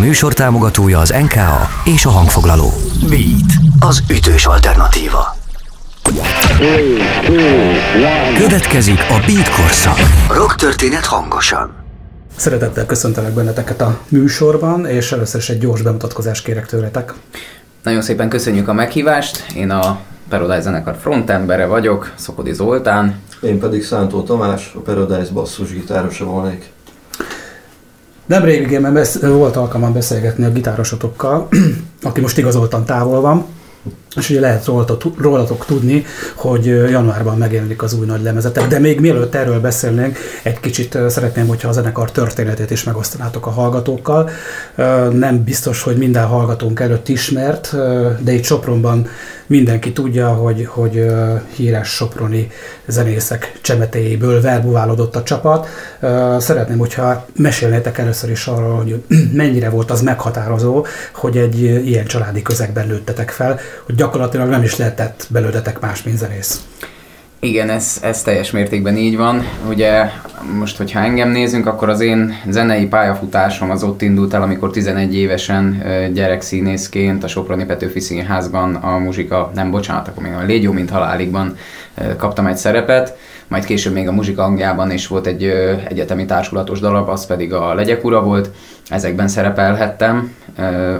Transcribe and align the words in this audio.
műsor 0.00 0.32
támogatója 0.32 0.98
az 0.98 1.14
NKA 1.22 1.68
és 1.84 2.04
a 2.04 2.10
hangfoglaló. 2.10 2.72
Beat, 3.08 3.52
az 3.80 4.02
ütős 4.10 4.46
alternatíva. 4.46 5.36
Következik 8.36 8.98
a 8.98 9.22
Beat 9.26 9.48
korszak. 9.48 9.96
Rock 10.28 10.54
történet 10.54 11.04
hangosan. 11.04 11.70
Szeretettel 12.36 12.86
köszöntelek 12.86 13.32
benneteket 13.32 13.80
a 13.80 13.98
műsorban, 14.08 14.86
és 14.86 15.12
először 15.12 15.40
is 15.40 15.48
egy 15.48 15.58
gyors 15.58 15.82
bemutatkozást 15.82 16.44
kérek 16.44 16.66
tőletek. 16.66 17.14
Nagyon 17.82 18.02
szépen 18.02 18.28
köszönjük 18.28 18.68
a 18.68 18.72
meghívást. 18.72 19.46
Én 19.56 19.70
a 19.70 19.98
Paradise 20.28 20.60
zenekar 20.60 20.96
frontembere 21.00 21.66
vagyok, 21.66 22.12
Szokodi 22.14 22.52
Zoltán. 22.52 23.20
Én 23.40 23.58
pedig 23.58 23.84
Szántó 23.84 24.22
Tamás, 24.22 24.72
a 24.74 24.78
Paradise 24.78 25.32
basszusgitárosa 25.32 26.24
volnék. 26.24 26.70
Nem 28.30 28.44
régen 28.44 28.92
besz- 28.92 29.20
volt 29.20 29.56
alkalmam 29.56 29.92
beszélgetni 29.92 30.44
a 30.44 30.50
gitárosotokkal, 30.50 31.48
aki 32.02 32.20
most 32.20 32.38
igazoltan 32.38 32.84
távol 32.84 33.20
van, 33.20 33.46
és 34.16 34.30
ugye 34.30 34.40
lehet 34.40 34.64
rólatok, 35.18 35.64
tudni, 35.66 36.04
hogy 36.34 36.66
januárban 36.66 37.38
megjelenik 37.38 37.82
az 37.82 37.92
új 37.92 38.06
nagy 38.06 38.22
lemezetek, 38.22 38.66
de 38.66 38.78
még 38.78 39.00
mielőtt 39.00 39.34
erről 39.34 39.60
beszélnénk, 39.60 40.18
egy 40.42 40.60
kicsit 40.60 40.98
szeretném, 41.08 41.46
hogyha 41.46 41.68
a 41.68 41.72
zenekar 41.72 42.10
történetét 42.10 42.70
is 42.70 42.84
megosztanátok 42.84 43.46
a 43.46 43.50
hallgatókkal. 43.50 44.30
Nem 45.12 45.44
biztos, 45.44 45.82
hogy 45.82 45.96
minden 45.96 46.26
hallgatónk 46.26 46.80
előtt 46.80 47.08
ismert, 47.08 47.74
de 48.22 48.32
itt 48.32 48.44
Sopronban 48.44 49.08
mindenki 49.46 49.92
tudja, 49.92 50.28
hogy, 50.28 50.66
hogy 50.70 51.06
híres 51.54 51.88
soproni 51.88 52.50
zenészek 52.86 53.58
csemetéjéből 53.60 54.40
verbuválódott 54.40 55.16
a 55.16 55.22
csapat. 55.22 55.66
Szeretném, 56.38 56.78
hogyha 56.78 57.26
mesélnétek 57.36 57.98
először 57.98 58.30
is 58.30 58.46
arról, 58.46 58.76
hogy 58.76 59.02
mennyire 59.32 59.68
volt 59.68 59.90
az 59.90 60.02
meghatározó, 60.02 60.86
hogy 61.12 61.36
egy 61.36 61.60
ilyen 61.62 62.04
családi 62.04 62.42
közegben 62.42 62.86
nőttetek 62.86 63.30
fel, 63.30 63.58
hogy 63.86 63.94
gyakorlatilag 64.00 64.48
nem 64.48 64.62
is 64.62 64.76
lehetett 64.76 65.26
belőletek 65.30 65.80
más, 65.80 66.02
mint. 66.02 66.24
Igen, 67.40 67.70
ez, 67.70 67.98
ez 68.02 68.22
teljes 68.22 68.50
mértékben 68.50 68.96
így 68.96 69.16
van. 69.16 69.44
Ugye 69.68 70.10
most, 70.58 70.76
hogyha 70.76 71.00
engem 71.00 71.30
nézünk, 71.30 71.66
akkor 71.66 71.88
az 71.88 72.00
én 72.00 72.34
zenei 72.48 72.86
pályafutásom 72.86 73.70
az 73.70 73.82
ott 73.82 74.02
indult 74.02 74.34
el, 74.34 74.42
amikor 74.42 74.70
11 74.70 75.14
évesen 75.14 75.82
gyerekszínészként 76.14 77.24
a 77.24 77.28
Soproni 77.28 77.64
Petőfi 77.64 78.00
Színházban 78.00 78.74
a 78.74 78.98
muzsika, 78.98 79.50
nem 79.54 79.70
bocsánat, 79.70 80.08
akkor 80.08 80.22
még 80.22 80.32
a 80.32 80.44
Légyó, 80.44 80.72
mint 80.72 80.90
haláligban 80.90 81.56
kaptam 82.16 82.46
egy 82.46 82.56
szerepet, 82.56 83.18
majd 83.48 83.64
később 83.64 83.92
még 83.92 84.08
a 84.08 84.12
muzsika 84.12 84.42
hangjában 84.42 84.90
is 84.90 85.06
volt 85.06 85.26
egy 85.26 85.44
egyetemi 85.88 86.24
társulatos 86.24 86.80
darab, 86.80 87.08
az 87.08 87.26
pedig 87.26 87.52
a 87.52 87.74
Legyek 87.74 88.04
ura 88.04 88.22
volt, 88.22 88.50
ezekben 88.90 89.28
szerepelhettem, 89.28 90.34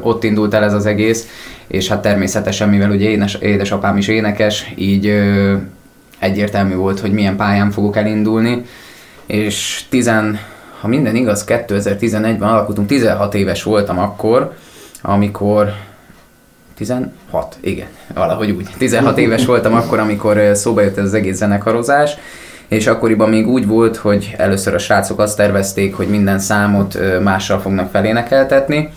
ott 0.00 0.24
indult 0.24 0.54
el 0.54 0.64
ez 0.64 0.74
az 0.74 0.86
egész, 0.86 1.28
és 1.66 1.88
hát 1.88 2.02
természetesen, 2.02 2.68
mivel 2.68 2.90
ugye 2.90 3.08
édes, 3.08 3.34
édesapám 3.34 3.96
is 3.96 4.08
énekes, 4.08 4.72
így 4.76 5.22
egyértelmű 6.18 6.74
volt, 6.74 7.00
hogy 7.00 7.12
milyen 7.12 7.36
pályán 7.36 7.70
fogok 7.70 7.96
elindulni, 7.96 8.62
és 9.26 9.84
tizen, 9.88 10.38
ha 10.80 10.88
minden 10.88 11.16
igaz, 11.16 11.44
2011-ben 11.46 12.48
alakultunk, 12.48 12.88
16 12.88 13.34
éves 13.34 13.62
voltam 13.62 13.98
akkor, 13.98 14.54
amikor 15.02 15.72
16, 16.76 17.56
igen, 17.60 17.86
valahogy 18.14 18.50
úgy. 18.50 18.68
16 18.78 19.18
éves 19.18 19.46
voltam 19.46 19.74
akkor, 19.74 19.98
amikor 19.98 20.50
szóba 20.54 20.80
jött 20.80 20.96
ez 20.96 21.04
az 21.04 21.14
egész 21.14 21.36
zenekarozás, 21.36 22.16
és 22.70 22.86
akkoriban 22.86 23.28
még 23.28 23.48
úgy 23.48 23.66
volt, 23.66 23.96
hogy 23.96 24.34
először 24.36 24.74
a 24.74 24.78
srácok 24.78 25.20
azt 25.20 25.36
tervezték, 25.36 25.94
hogy 25.94 26.08
minden 26.08 26.38
számot 26.38 26.98
mással 27.22 27.60
fognak 27.60 27.90
felénekeltetni, 27.90 28.90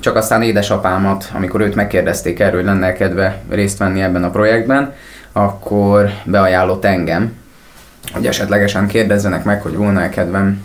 csak 0.00 0.16
aztán 0.16 0.42
édesapámat, 0.42 1.30
amikor 1.34 1.60
őt 1.60 1.74
megkérdezték 1.74 2.40
erről, 2.40 2.60
hogy 2.60 2.64
lenne 2.64 2.92
kedve 2.92 3.40
részt 3.50 3.78
venni 3.78 4.00
ebben 4.00 4.24
a 4.24 4.30
projektben, 4.30 4.94
akkor 5.32 6.10
beajánlott 6.24 6.84
engem, 6.84 7.32
hogy 8.12 8.26
esetlegesen 8.26 8.86
kérdezzenek 8.86 9.44
meg, 9.44 9.62
hogy 9.62 9.76
volna-e 9.76 10.08
kedvem 10.08 10.64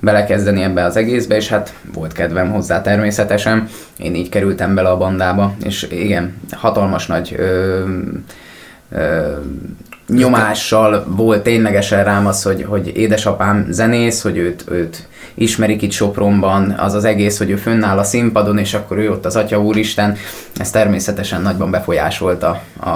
belekezdeni 0.00 0.62
ebbe 0.62 0.84
az 0.84 0.96
egészbe, 0.96 1.36
és 1.36 1.48
hát 1.48 1.74
volt 1.92 2.12
kedvem 2.12 2.50
hozzá 2.50 2.82
természetesen. 2.82 3.68
Én 3.96 4.14
így 4.14 4.28
kerültem 4.28 4.74
bele 4.74 4.88
a 4.88 4.96
bandába, 4.96 5.54
és 5.64 5.86
igen, 5.90 6.40
hatalmas 6.50 7.06
nagy 7.06 7.34
ö, 7.38 7.82
ö, 8.90 9.32
nyomással 10.08 11.04
volt 11.08 11.42
ténylegesen 11.42 12.04
rám 12.04 12.26
az, 12.26 12.42
hogy, 12.42 12.64
hogy 12.68 12.96
édesapám 12.96 13.66
zenész, 13.70 14.22
hogy 14.22 14.36
őt, 14.36 14.64
őt 14.68 15.06
ismerik 15.34 15.82
itt 15.82 15.90
Sopronban, 15.90 16.70
az 16.70 16.94
az 16.94 17.04
egész, 17.04 17.38
hogy 17.38 17.50
ő 17.50 17.56
fönnáll 17.56 17.98
a 17.98 18.04
színpadon, 18.04 18.58
és 18.58 18.74
akkor 18.74 18.98
ő 18.98 19.10
ott 19.10 19.24
az 19.24 19.36
Atya 19.36 19.60
Úristen, 19.60 20.16
ez 20.56 20.70
természetesen 20.70 21.42
nagyban 21.42 21.70
befolyásolta 21.70 22.62
a, 22.80 22.88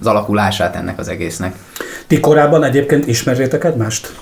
az 0.00 0.06
alakulását 0.06 0.76
ennek 0.76 0.98
az 0.98 1.08
egésznek. 1.08 1.54
Ti 2.06 2.20
korábban 2.20 2.64
egyébként 2.64 3.06
ismerjétek 3.06 3.64
egymást? 3.64 4.12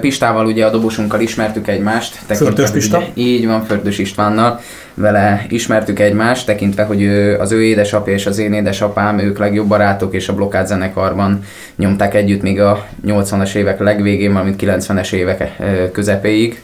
Pistával, 0.00 0.46
ugye 0.46 0.66
a 0.66 0.70
dobosunkkal 0.70 1.20
ismertük 1.20 1.68
egymást. 1.68 2.18
Fördös 2.28 2.70
Pista? 2.70 2.98
Ugye, 2.98 3.06
így 3.14 3.46
van, 3.46 3.64
Fördös 3.64 3.98
Istvánnal. 3.98 4.60
Vele 4.94 5.46
ismertük 5.48 5.98
egymást, 5.98 6.46
tekintve, 6.46 6.84
hogy 6.84 7.02
ő, 7.02 7.38
az 7.38 7.52
ő 7.52 7.64
édesapja 7.64 8.12
és 8.12 8.26
az 8.26 8.38
én 8.38 8.52
édesapám, 8.52 9.18
ők 9.18 9.38
legjobb 9.38 9.66
barátok, 9.66 10.14
és 10.14 10.28
a 10.28 10.34
blokkád 10.34 10.66
zenekarban 10.66 11.44
nyomták 11.76 12.14
együtt 12.14 12.42
még 12.42 12.60
a 12.60 12.86
80-as 13.06 13.54
évek 13.54 13.78
legvégén, 13.78 14.32
valamint 14.32 14.62
90-es 14.62 15.12
évek 15.12 15.62
közepéig, 15.92 16.62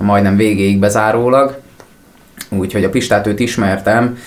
majdnem 0.00 0.36
végéig 0.36 0.78
bezárólag. 0.78 1.60
Úgyhogy 2.48 2.84
a 2.84 2.90
Pistát 2.90 3.26
őt 3.26 3.40
ismertem, 3.40 4.18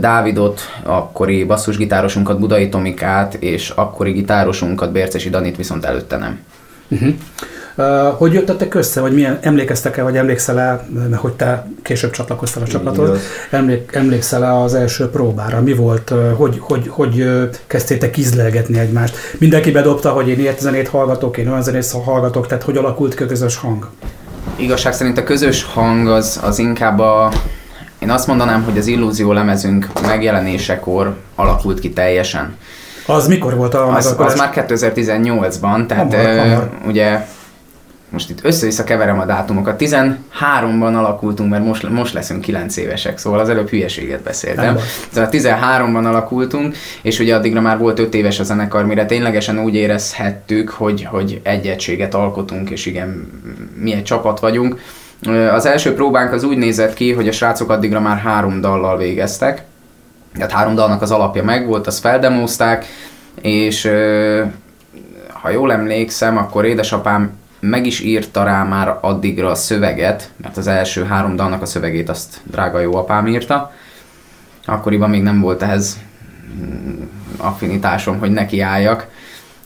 Dávidot, 0.00 0.60
akkori 0.82 1.44
basszusgitárosunkat, 1.44 2.38
Budai 2.38 2.68
Tomikát, 2.68 3.34
és 3.34 3.70
akkori 3.70 4.12
gitárosunkat, 4.12 4.92
Bércesi 4.92 5.30
Danit 5.30 5.56
viszont 5.56 5.84
előtte 5.84 6.16
nem. 6.16 6.38
Uh-huh. 6.88 7.14
Uh, 7.78 7.86
hogy 8.18 8.32
jöttetek 8.32 8.74
össze, 8.74 9.00
vagy 9.00 9.14
milyen, 9.14 9.38
emlékeztek-e, 9.40 10.02
vagy 10.02 10.16
emlékszel-e, 10.16 10.86
hogy 11.14 11.32
te 11.32 11.66
később 11.82 12.10
csatlakoztál 12.10 12.62
a 12.62 12.66
csapathoz, 12.66 13.20
emlék, 13.50 13.90
emlékszel-e 13.92 14.54
az 14.54 14.74
első 14.74 15.08
próbára? 15.08 15.60
Mi 15.60 15.74
volt, 15.74 16.12
hogy, 16.36 16.58
hogy, 16.60 16.88
hogy 16.88 17.30
kezdtétek 17.66 18.16
ízlelgetni 18.16 18.78
egymást? 18.78 19.16
Mindenki 19.38 19.70
bedobta, 19.70 20.10
hogy 20.10 20.28
én 20.28 20.38
ilyet 20.38 20.60
zenét 20.60 20.88
hallgatok, 20.88 21.36
én 21.36 21.48
olyan 21.48 21.62
zenét 21.62 21.90
hallgatok, 22.04 22.46
tehát 22.46 22.64
hogy 22.64 22.76
alakult 22.76 23.14
ki 23.14 23.22
a 23.22 23.26
közös 23.26 23.56
hang? 23.56 23.88
Igazság 24.56 24.92
szerint 24.92 25.18
a 25.18 25.22
közös 25.22 25.64
hang 25.64 26.08
az, 26.08 26.40
az 26.42 26.58
inkább 26.58 26.98
a, 26.98 27.32
én 27.98 28.10
azt 28.10 28.26
mondanám, 28.26 28.62
hogy 28.62 28.78
az 28.78 28.86
illúzió 28.86 29.32
lemezünk 29.32 29.88
megjelenésekor 30.02 31.16
alakult 31.34 31.80
ki 31.80 31.90
teljesen. 31.90 32.56
Az 33.06 33.28
mikor 33.28 33.56
volt 33.56 33.74
a 33.74 33.94
Az, 33.94 34.14
az 34.18 34.36
már 34.36 34.50
2018-ban, 34.54 35.86
tehát 35.86 36.14
hamar, 36.14 36.38
hamar. 36.38 36.70
ugye 36.86 37.26
most 38.08 38.30
itt 38.30 38.44
össze-vissza 38.44 38.84
keverem 38.84 39.18
a 39.18 39.24
dátumokat. 39.24 39.82
13-ban 39.82 40.94
alakultunk, 40.94 41.50
mert 41.50 41.64
most, 41.64 41.88
most 41.88 42.14
leszünk 42.14 42.40
9 42.40 42.76
évesek, 42.76 43.18
szóval 43.18 43.38
az 43.38 43.48
előbb 43.48 43.68
hülyeséget 43.68 44.20
beszéltem. 44.20 44.78
Tehát 45.12 45.34
13-ban 45.34 46.04
alakultunk, 46.04 46.76
és 47.02 47.18
ugye 47.18 47.34
addigra 47.34 47.60
már 47.60 47.78
volt 47.78 47.98
5 47.98 48.14
éves 48.14 48.40
a 48.40 48.44
zenekar, 48.44 48.86
mire 48.86 49.06
ténylegesen 49.06 49.58
úgy 49.58 49.74
érezhettük, 49.74 50.70
hogy, 50.70 51.06
hogy 51.10 51.40
egy 51.42 51.66
egységet 51.66 52.14
alkotunk, 52.14 52.70
és 52.70 52.86
igen, 52.86 53.30
mi 53.80 53.92
egy 53.92 54.04
csapat 54.04 54.40
vagyunk. 54.40 54.80
Az 55.52 55.66
első 55.66 55.94
próbánk 55.94 56.32
az 56.32 56.44
úgy 56.44 56.56
nézett 56.56 56.94
ki, 56.94 57.12
hogy 57.12 57.28
a 57.28 57.32
srácok 57.32 57.70
addigra 57.70 58.00
már 58.00 58.18
három 58.18 58.60
dallal 58.60 58.96
végeztek, 58.96 59.64
tehát 60.36 60.52
három 60.52 60.74
dalnak 60.74 61.02
az 61.02 61.10
alapja 61.10 61.44
megvolt, 61.44 61.86
azt 61.86 62.00
feldemózták, 62.00 62.86
és 63.40 63.90
ha 65.32 65.50
jól 65.50 65.72
emlékszem, 65.72 66.36
akkor 66.36 66.64
édesapám 66.64 67.30
meg 67.60 67.86
is 67.86 68.00
írta 68.00 68.44
rá 68.44 68.62
már 68.62 68.98
addigra 69.00 69.50
a 69.50 69.54
szöveget, 69.54 70.30
mert 70.36 70.56
az 70.56 70.66
első 70.66 71.04
három 71.04 71.36
dalnak 71.36 71.62
a 71.62 71.66
szövegét 71.66 72.08
azt 72.08 72.40
drága 72.44 72.78
jó 72.78 72.96
apám 72.96 73.26
írta. 73.26 73.72
Akkoriban 74.64 75.10
még 75.10 75.22
nem 75.22 75.40
volt 75.40 75.62
ehhez 75.62 75.98
mm, 76.60 77.02
affinitásom, 77.36 78.18
hogy 78.18 78.30
nekiálljak 78.30 79.06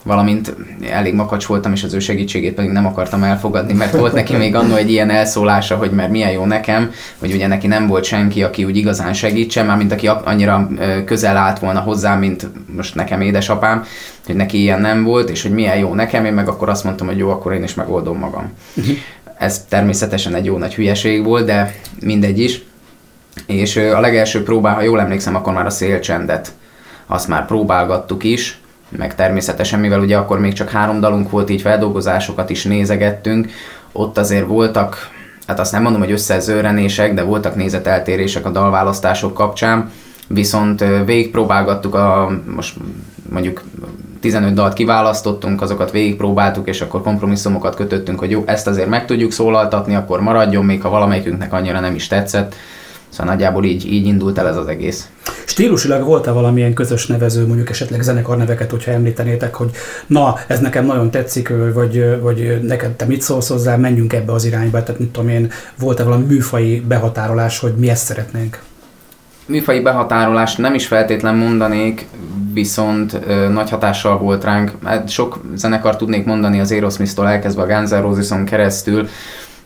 valamint 0.02 0.55
elég 0.91 1.14
makacs 1.14 1.47
voltam, 1.47 1.73
és 1.73 1.82
az 1.82 1.94
ő 1.94 1.99
segítségét 1.99 2.55
pedig 2.55 2.70
nem 2.70 2.87
akartam 2.87 3.23
elfogadni, 3.23 3.73
mert 3.73 3.97
volt 3.97 4.12
neki 4.12 4.37
még 4.37 4.55
annó 4.55 4.75
egy 4.75 4.91
ilyen 4.91 5.11
elszólása, 5.11 5.76
hogy 5.76 5.91
mert 5.91 6.11
milyen 6.11 6.31
jó 6.31 6.44
nekem, 6.44 6.91
hogy 7.19 7.32
ugye 7.32 7.47
neki 7.47 7.67
nem 7.67 7.87
volt 7.87 8.05
senki, 8.05 8.43
aki 8.43 8.64
úgy 8.64 8.76
igazán 8.76 9.12
segítsen, 9.12 9.67
már 9.67 9.76
mint 9.76 9.93
aki 9.93 10.06
annyira 10.06 10.69
közel 11.05 11.37
állt 11.37 11.58
volna 11.58 11.81
hozzám, 11.81 12.19
mint 12.19 12.49
most 12.76 12.94
nekem 12.94 13.20
édesapám, 13.20 13.85
hogy 14.26 14.37
neki 14.37 14.61
ilyen 14.61 14.81
nem 14.81 15.05
volt, 15.05 15.31
és 15.31 15.43
hogy 15.43 15.52
milyen 15.52 15.79
jó 15.79 15.94
nekem, 15.94 16.25
én 16.25 16.32
meg 16.32 16.49
akkor 16.49 16.69
azt 16.69 16.85
mondtam, 16.85 17.06
hogy 17.06 17.19
jó, 17.19 17.31
akkor 17.31 17.53
én 17.53 17.62
is 17.62 17.75
megoldom 17.75 18.19
magam. 18.19 18.53
Uh-huh. 18.75 18.96
Ez 19.38 19.64
természetesen 19.69 20.35
egy 20.35 20.44
jó 20.44 20.58
nagy 20.58 20.75
hülyeség 20.75 21.25
volt, 21.25 21.46
de 21.46 21.75
mindegy 22.00 22.38
is. 22.38 22.62
És 23.46 23.76
a 23.76 24.00
legelső 24.00 24.43
próbál, 24.43 24.75
ha 24.75 24.82
jól 24.82 25.00
emlékszem, 25.00 25.35
akkor 25.35 25.53
már 25.53 25.67
a 25.67 25.70
szélcsendet, 25.70 26.53
azt 27.06 27.29
már 27.29 27.46
próbálgattuk 27.46 28.25
is, 28.25 28.59
meg 28.96 29.14
természetesen, 29.14 29.81
mivel 29.81 30.00
ugye 30.00 30.16
akkor 30.16 30.40
még 30.40 30.52
csak 30.52 30.70
három 30.70 31.00
dalunk 31.00 31.31
volt, 31.31 31.50
így 31.50 31.60
feldolgozásokat 31.60 32.50
is 32.50 32.64
nézegettünk, 32.64 33.50
ott 33.92 34.19
azért 34.19 34.46
voltak 34.46 35.10
hát 35.50 35.58
azt 35.58 35.72
nem 35.72 35.82
mondom, 35.82 36.00
hogy 36.00 36.12
összezőrenések, 36.12 37.14
de 37.14 37.22
voltak 37.22 37.54
nézeteltérések 37.54 38.46
a 38.46 38.50
dalválasztások 38.50 39.34
kapcsán, 39.34 39.90
viszont 40.28 40.84
végigpróbálgattuk 41.04 41.94
a, 41.94 42.31
most 42.54 42.76
mondjuk 43.31 43.62
15 44.20 44.54
dalt 44.54 44.72
kiválasztottunk, 44.72 45.62
azokat 45.62 45.90
végigpróbáltuk, 45.90 46.69
és 46.69 46.81
akkor 46.81 47.02
kompromisszumokat 47.02 47.75
kötöttünk, 47.75 48.19
hogy 48.19 48.31
jó, 48.31 48.43
ezt 48.46 48.66
azért 48.66 48.88
meg 48.88 49.06
tudjuk 49.06 49.32
szólaltatni, 49.32 49.94
akkor 49.94 50.20
maradjon, 50.20 50.64
még 50.64 50.82
ha 50.82 50.88
valamelyikünknek 50.88 51.52
annyira 51.52 51.81
nem 51.81 51.94
is 51.94 52.06
tetszett. 52.06 52.54
Szóval 53.10 53.34
nagyjából 53.34 53.64
így, 53.64 53.92
így 53.92 54.06
indult 54.06 54.38
el 54.38 54.48
ez 54.48 54.56
az 54.56 54.66
egész. 54.66 55.08
Stílusilag 55.44 56.04
volt-e 56.04 56.30
valamilyen 56.30 56.74
közös 56.74 57.06
nevező, 57.06 57.46
mondjuk 57.46 57.70
esetleg 57.70 58.02
zenekarneveket, 58.02 58.70
hogyha 58.70 58.90
említenétek, 58.90 59.54
hogy 59.54 59.70
na, 60.06 60.34
ez 60.46 60.60
nekem 60.60 60.86
nagyon 60.86 61.10
tetszik, 61.10 61.52
vagy, 61.74 62.20
vagy 62.20 62.60
neked 62.62 62.90
te 62.90 63.04
mit 63.04 63.22
szólsz 63.22 63.48
hozzá, 63.48 63.76
menjünk 63.76 64.12
ebbe 64.12 64.32
az 64.32 64.44
irányba, 64.44 64.82
tehát 64.82 65.00
mit 65.00 65.10
tudom 65.10 65.28
én, 65.28 65.50
volt-e 65.78 66.04
valami 66.04 66.24
műfai 66.24 66.80
behatárolás, 66.88 67.58
hogy 67.58 67.74
mi 67.74 67.88
ezt 67.88 68.04
szeretnénk? 68.04 68.62
Műfai 69.46 69.80
behatárolást 69.80 70.58
nem 70.58 70.74
is 70.74 70.86
feltétlen 70.86 71.34
mondanék, 71.34 72.06
viszont 72.52 73.18
ö, 73.26 73.48
nagy 73.48 73.70
hatással 73.70 74.18
volt 74.18 74.44
ránk. 74.44 74.72
Hát 74.84 75.08
sok 75.08 75.40
zenekar 75.54 75.96
tudnék 75.96 76.24
mondani 76.24 76.60
az 76.60 76.72
Aerosmith-tól 76.72 77.28
elkezdve 77.28 77.62
a 77.62 77.66
Guns 77.66 77.90
N' 77.90 78.00
Roses-on 78.00 78.44
keresztül, 78.44 79.08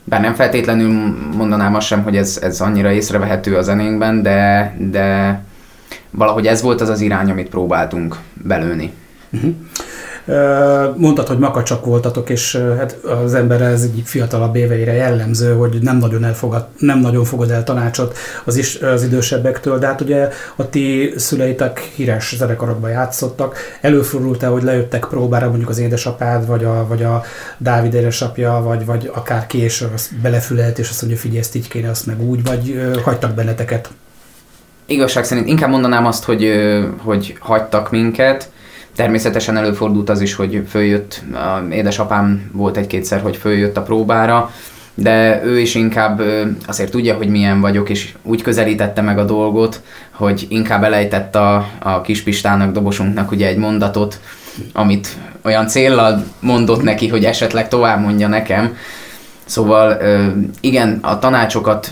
bár 0.04 0.20
nem 0.20 0.34
feltétlenül 0.34 1.16
mondanám 1.36 1.74
azt 1.74 1.86
sem, 1.86 2.02
hogy 2.02 2.16
ez, 2.16 2.38
ez 2.42 2.60
annyira 2.60 2.92
észrevehető 2.92 3.56
a 3.56 3.62
zenénkben, 3.62 4.22
de, 4.22 4.74
de 4.78 5.40
valahogy 6.10 6.46
ez 6.46 6.62
volt 6.62 6.80
az 6.80 6.88
az 6.88 7.00
irány, 7.00 7.30
amit 7.30 7.48
próbáltunk 7.48 8.16
belőni. 8.42 8.92
Uh-huh. 9.32 9.54
Mondtad, 10.96 11.26
hogy 11.26 11.38
makacsak 11.38 11.84
voltatok, 11.84 12.30
és 12.30 12.56
hát 12.78 12.92
az 12.92 13.34
ember 13.34 13.60
ez 13.60 13.82
egy 13.82 14.02
fiatalabb 14.04 14.56
éveire 14.56 14.92
jellemző, 14.92 15.52
hogy 15.54 15.78
nem 15.80 15.96
nagyon, 15.96 16.24
elfogad, 16.24 16.66
nem 16.78 16.98
nagyon 16.98 17.24
fogad 17.24 17.50
el 17.50 17.64
tanácsot 17.64 18.16
az, 18.44 18.56
is, 18.56 18.76
az 18.76 19.02
idősebbektől, 19.02 19.78
de 19.78 19.86
hát 19.86 20.00
ugye 20.00 20.28
a 20.56 20.68
ti 20.68 21.12
szüleitek 21.16 21.78
híres 21.78 22.34
zenekarokban 22.36 22.90
játszottak. 22.90 23.56
Előfordult-e, 23.80 24.46
hogy 24.46 24.62
lejöttek 24.62 25.06
próbára 25.10 25.48
mondjuk 25.48 25.68
az 25.68 25.78
édesapád, 25.78 26.46
vagy 26.46 26.64
a, 26.64 26.86
vagy 26.88 27.02
a 27.02 27.22
Dávid 27.58 27.94
édesapja, 27.94 28.60
vagy, 28.64 28.84
vagy 28.84 29.10
akár 29.14 29.46
és 29.52 29.84
belefülelt, 30.22 30.78
és 30.78 30.88
azt 30.88 31.02
mondja, 31.02 31.20
figyelj, 31.20 31.40
ezt 31.40 31.54
így 31.54 31.68
kéne, 31.68 31.90
azt 31.90 32.06
meg 32.06 32.22
úgy, 32.22 32.44
vagy 32.44 32.80
hagytak 33.02 33.34
benneteket? 33.34 33.88
Igazság 34.86 35.24
szerint 35.24 35.48
inkább 35.48 35.70
mondanám 35.70 36.06
azt, 36.06 36.24
hogy, 36.24 36.50
hogy 37.04 37.36
hagytak 37.38 37.90
minket, 37.90 38.50
Természetesen 38.96 39.56
előfordult 39.56 40.08
az 40.08 40.20
is, 40.20 40.34
hogy 40.34 40.64
följött, 40.68 41.22
édesapám 41.70 42.50
volt 42.52 42.76
egy-kétszer, 42.76 43.20
hogy 43.20 43.36
följött 43.36 43.76
a 43.76 43.82
próbára, 43.82 44.50
de 44.94 45.44
ő 45.44 45.60
is 45.60 45.74
inkább 45.74 46.22
azért 46.66 46.90
tudja, 46.90 47.14
hogy 47.14 47.28
milyen 47.28 47.60
vagyok, 47.60 47.88
és 47.88 48.14
úgy 48.22 48.42
közelítette 48.42 49.00
meg 49.00 49.18
a 49.18 49.24
dolgot, 49.24 49.80
hogy 50.10 50.46
inkább 50.48 50.82
elejtett 50.82 51.34
a, 51.34 51.68
a 51.78 52.00
kispistának, 52.00 52.72
dobosunknak 52.72 53.30
ugye 53.30 53.46
egy 53.46 53.56
mondatot, 53.56 54.20
amit 54.72 55.08
olyan 55.42 55.66
céllal 55.66 56.24
mondott 56.40 56.82
neki, 56.82 57.08
hogy 57.08 57.24
esetleg 57.24 57.68
tovább 57.68 58.00
mondja 58.00 58.28
nekem. 58.28 58.76
Szóval 59.44 59.98
igen, 60.60 60.98
a 61.02 61.18
tanácsokat 61.18 61.90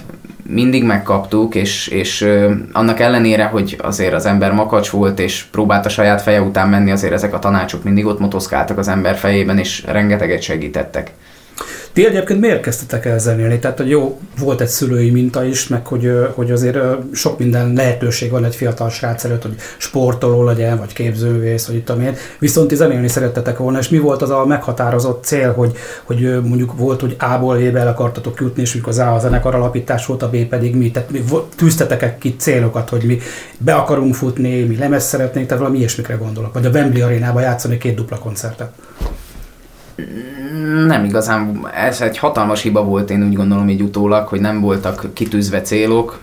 mindig 0.53 0.85
megkaptuk, 0.85 1.55
és, 1.55 1.87
és 1.87 2.29
annak 2.73 3.01
ellenére, 3.01 3.45
hogy 3.45 3.77
azért 3.81 4.15
az 4.15 4.27
ember 4.27 4.53
makacs 4.53 4.91
volt, 4.91 5.19
és 5.19 5.45
próbált 5.51 5.87
a 5.87 5.89
saját 5.89 6.23
feje 6.23 6.43
után 6.43 6.69
menni, 6.69 6.91
azért 6.91 7.13
ezek 7.13 7.35
a 7.35 7.39
tanácsok 7.39 7.85
mindig 7.85 8.07
ott 8.07 8.19
motoszkáltak 8.19 8.79
az 8.79 8.89
ember 8.89 9.17
fejében, 9.17 9.59
és 9.59 9.85
rengeteget 9.87 10.43
segítettek. 10.43 11.11
Ti 11.93 12.07
egyébként 12.07 12.41
miért 12.41 12.63
kezdtetek 12.63 13.05
el 13.05 13.19
zenélni? 13.19 13.59
Tehát, 13.59 13.79
hogy 13.79 13.89
jó, 13.89 14.21
volt 14.39 14.61
egy 14.61 14.69
szülői 14.69 15.11
minta 15.11 15.45
is, 15.45 15.69
meg 15.69 15.87
hogy, 15.87 16.13
hogy 16.35 16.51
azért 16.51 16.79
sok 17.13 17.39
minden 17.39 17.73
lehetőség 17.73 18.31
van 18.31 18.45
egy 18.45 18.57
fiatal 18.57 18.91
srác 18.91 19.25
előtt, 19.25 19.43
hogy 19.43 19.55
sportoló 19.77 20.45
legyen, 20.45 20.79
vagy 20.79 20.93
képzővész, 20.93 21.67
vagy 21.67 21.77
itt 21.77 21.91
amilyen. 21.91 22.15
Viszont 22.39 22.69
ti 22.69 22.75
zenélni 22.75 23.09
szerettetek 23.09 23.59
volna, 23.59 23.79
és 23.79 23.89
mi 23.89 23.99
volt 23.99 24.23
az 24.23 24.31
a 24.31 24.47
meghatározott 24.47 25.25
cél, 25.25 25.53
hogy, 25.53 25.73
hogy 26.03 26.41
mondjuk 26.43 26.77
volt, 26.77 27.01
hogy 27.01 27.17
A-ból 27.19 27.57
B-be 27.57 27.81
el 27.81 27.89
akartatok 27.89 28.41
jutni, 28.41 28.63
és 28.63 28.79
az 28.85 28.99
A 28.99 29.15
a 29.15 29.19
zenekar 29.19 29.55
alapítás 29.55 30.07
volt, 30.07 30.23
a 30.23 30.31
B 30.31 30.37
pedig 30.37 30.77
mi? 30.77 30.91
Tehát 30.91 31.11
mi 31.11 31.25
tűztetek 31.57 32.19
ki 32.19 32.37
célokat, 32.39 32.89
hogy 32.89 33.03
mi 33.05 33.19
be 33.59 33.75
akarunk 33.75 34.15
futni, 34.15 34.63
mi 34.63 34.77
lemez 34.77 35.05
szeretnénk, 35.05 35.47
tehát 35.47 35.63
valami 35.63 35.79
ilyesmikre 35.79 36.15
gondolok. 36.15 36.53
Vagy 36.53 36.67
a 36.67 36.71
Wembley 36.71 37.05
arénába 37.05 37.41
játszani 37.41 37.79
két 37.79 37.95
dupla 37.95 38.19
koncertet 38.19 38.71
nem 40.87 41.05
igazán, 41.05 41.69
ez 41.75 42.01
egy 42.01 42.19
hatalmas 42.19 42.63
hiba 42.63 42.85
volt, 42.85 43.11
én 43.11 43.27
úgy 43.27 43.35
gondolom 43.35 43.69
így 43.69 43.83
utólag, 43.83 44.27
hogy 44.29 44.41
nem 44.41 44.61
voltak 44.61 45.07
kitűzve 45.13 45.61
célok. 45.61 46.19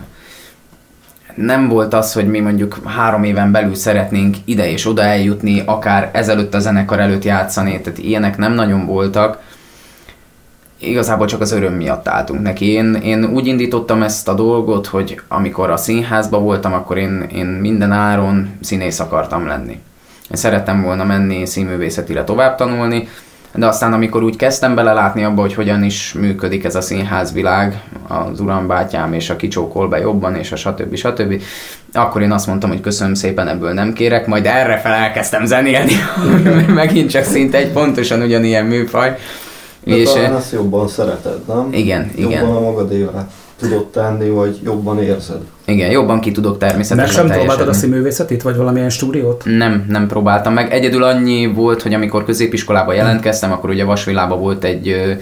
Nem 1.34 1.68
volt 1.68 1.94
az, 1.94 2.12
hogy 2.12 2.26
mi 2.28 2.40
mondjuk 2.40 2.78
három 2.84 3.24
éven 3.24 3.50
belül 3.52 3.74
szeretnénk 3.74 4.36
ide 4.44 4.70
és 4.70 4.86
oda 4.86 5.02
eljutni, 5.02 5.62
akár 5.66 6.10
ezelőtt 6.12 6.54
a 6.54 6.58
zenekar 6.58 7.00
előtt 7.00 7.24
játszani, 7.24 7.80
tehát 7.80 7.98
ilyenek 7.98 8.36
nem 8.36 8.52
nagyon 8.52 8.86
voltak. 8.86 9.38
Igazából 10.78 11.26
csak 11.26 11.40
az 11.40 11.52
öröm 11.52 11.72
miatt 11.72 12.08
álltunk 12.08 12.42
neki. 12.42 12.66
Én, 12.70 12.94
én 12.94 13.24
úgy 13.24 13.46
indítottam 13.46 14.02
ezt 14.02 14.28
a 14.28 14.34
dolgot, 14.34 14.86
hogy 14.86 15.20
amikor 15.28 15.70
a 15.70 15.76
színházba 15.76 16.38
voltam, 16.38 16.72
akkor 16.72 16.98
én, 16.98 17.26
én 17.34 17.46
minden 17.46 17.92
áron 17.92 18.50
színész 18.60 19.00
akartam 19.00 19.46
lenni. 19.46 19.80
Én 20.30 20.36
szerettem 20.36 20.82
volna 20.82 21.04
menni 21.04 21.46
színművészetire 21.46 22.24
tovább 22.24 22.56
tanulni, 22.56 23.08
de 23.54 23.66
aztán 23.66 23.92
amikor 23.92 24.22
úgy 24.22 24.36
kezdtem 24.36 24.74
belelátni 24.74 25.24
abba, 25.24 25.40
hogy 25.40 25.54
hogyan 25.54 25.82
is 25.82 26.12
működik 26.12 26.64
ez 26.64 26.74
a 26.74 26.80
színházvilág, 26.80 27.80
az 28.08 28.40
urambátyám 28.40 29.12
és 29.12 29.30
a 29.30 29.36
kicsókol 29.36 29.88
be 29.88 29.98
jobban, 29.98 30.36
és 30.36 30.52
a 30.52 30.56
stb. 30.56 30.94
stb. 30.94 31.42
Akkor 31.92 32.22
én 32.22 32.32
azt 32.32 32.46
mondtam, 32.46 32.70
hogy 32.70 32.80
köszönöm 32.80 33.14
szépen, 33.14 33.48
ebből 33.48 33.72
nem 33.72 33.92
kérek, 33.92 34.26
majd 34.26 34.46
erre 34.46 34.78
fel 34.78 34.92
elkezdtem 34.92 35.44
zenélni, 35.44 35.92
megint 36.74 37.10
csak 37.10 37.24
szinte 37.24 37.58
egy 37.58 37.72
pontosan 37.72 38.22
ugyanilyen 38.22 38.64
műfaj. 38.64 39.16
De 39.84 39.96
és 39.96 40.12
talán 40.12 40.36
ezt 40.36 40.52
jobban 40.52 40.88
szereted, 40.88 41.38
nem? 41.46 41.68
Igen, 41.72 42.10
jobban 42.16 42.30
igen. 42.30 42.40
Jobban 42.40 42.56
a 42.56 42.60
magadévá 42.60 43.28
tudod 43.60 43.86
tenni, 43.86 44.28
vagy 44.28 44.58
jobban 44.64 45.02
érzed. 45.02 45.40
Igen, 45.64 45.90
jobban 45.90 46.20
ki 46.20 46.32
tudok 46.32 46.58
természetesen 46.58 47.24
Meg 47.24 47.30
sem 47.30 47.38
próbáltad 47.38 47.68
a 47.68 47.72
színművészetét, 47.72 48.42
vagy 48.42 48.56
valamilyen 48.56 48.90
stúdiót? 48.90 49.42
Nem, 49.44 49.84
nem 49.88 50.06
próbáltam 50.06 50.52
meg. 50.52 50.72
Egyedül 50.72 51.02
annyi 51.02 51.46
volt, 51.46 51.82
hogy 51.82 51.94
amikor 51.94 52.24
középiskolába 52.24 52.92
jelentkeztem, 52.92 53.52
akkor 53.52 53.70
ugye 53.70 53.84
Vasvillában 53.84 54.40
volt 54.40 54.64
egy 54.64 55.16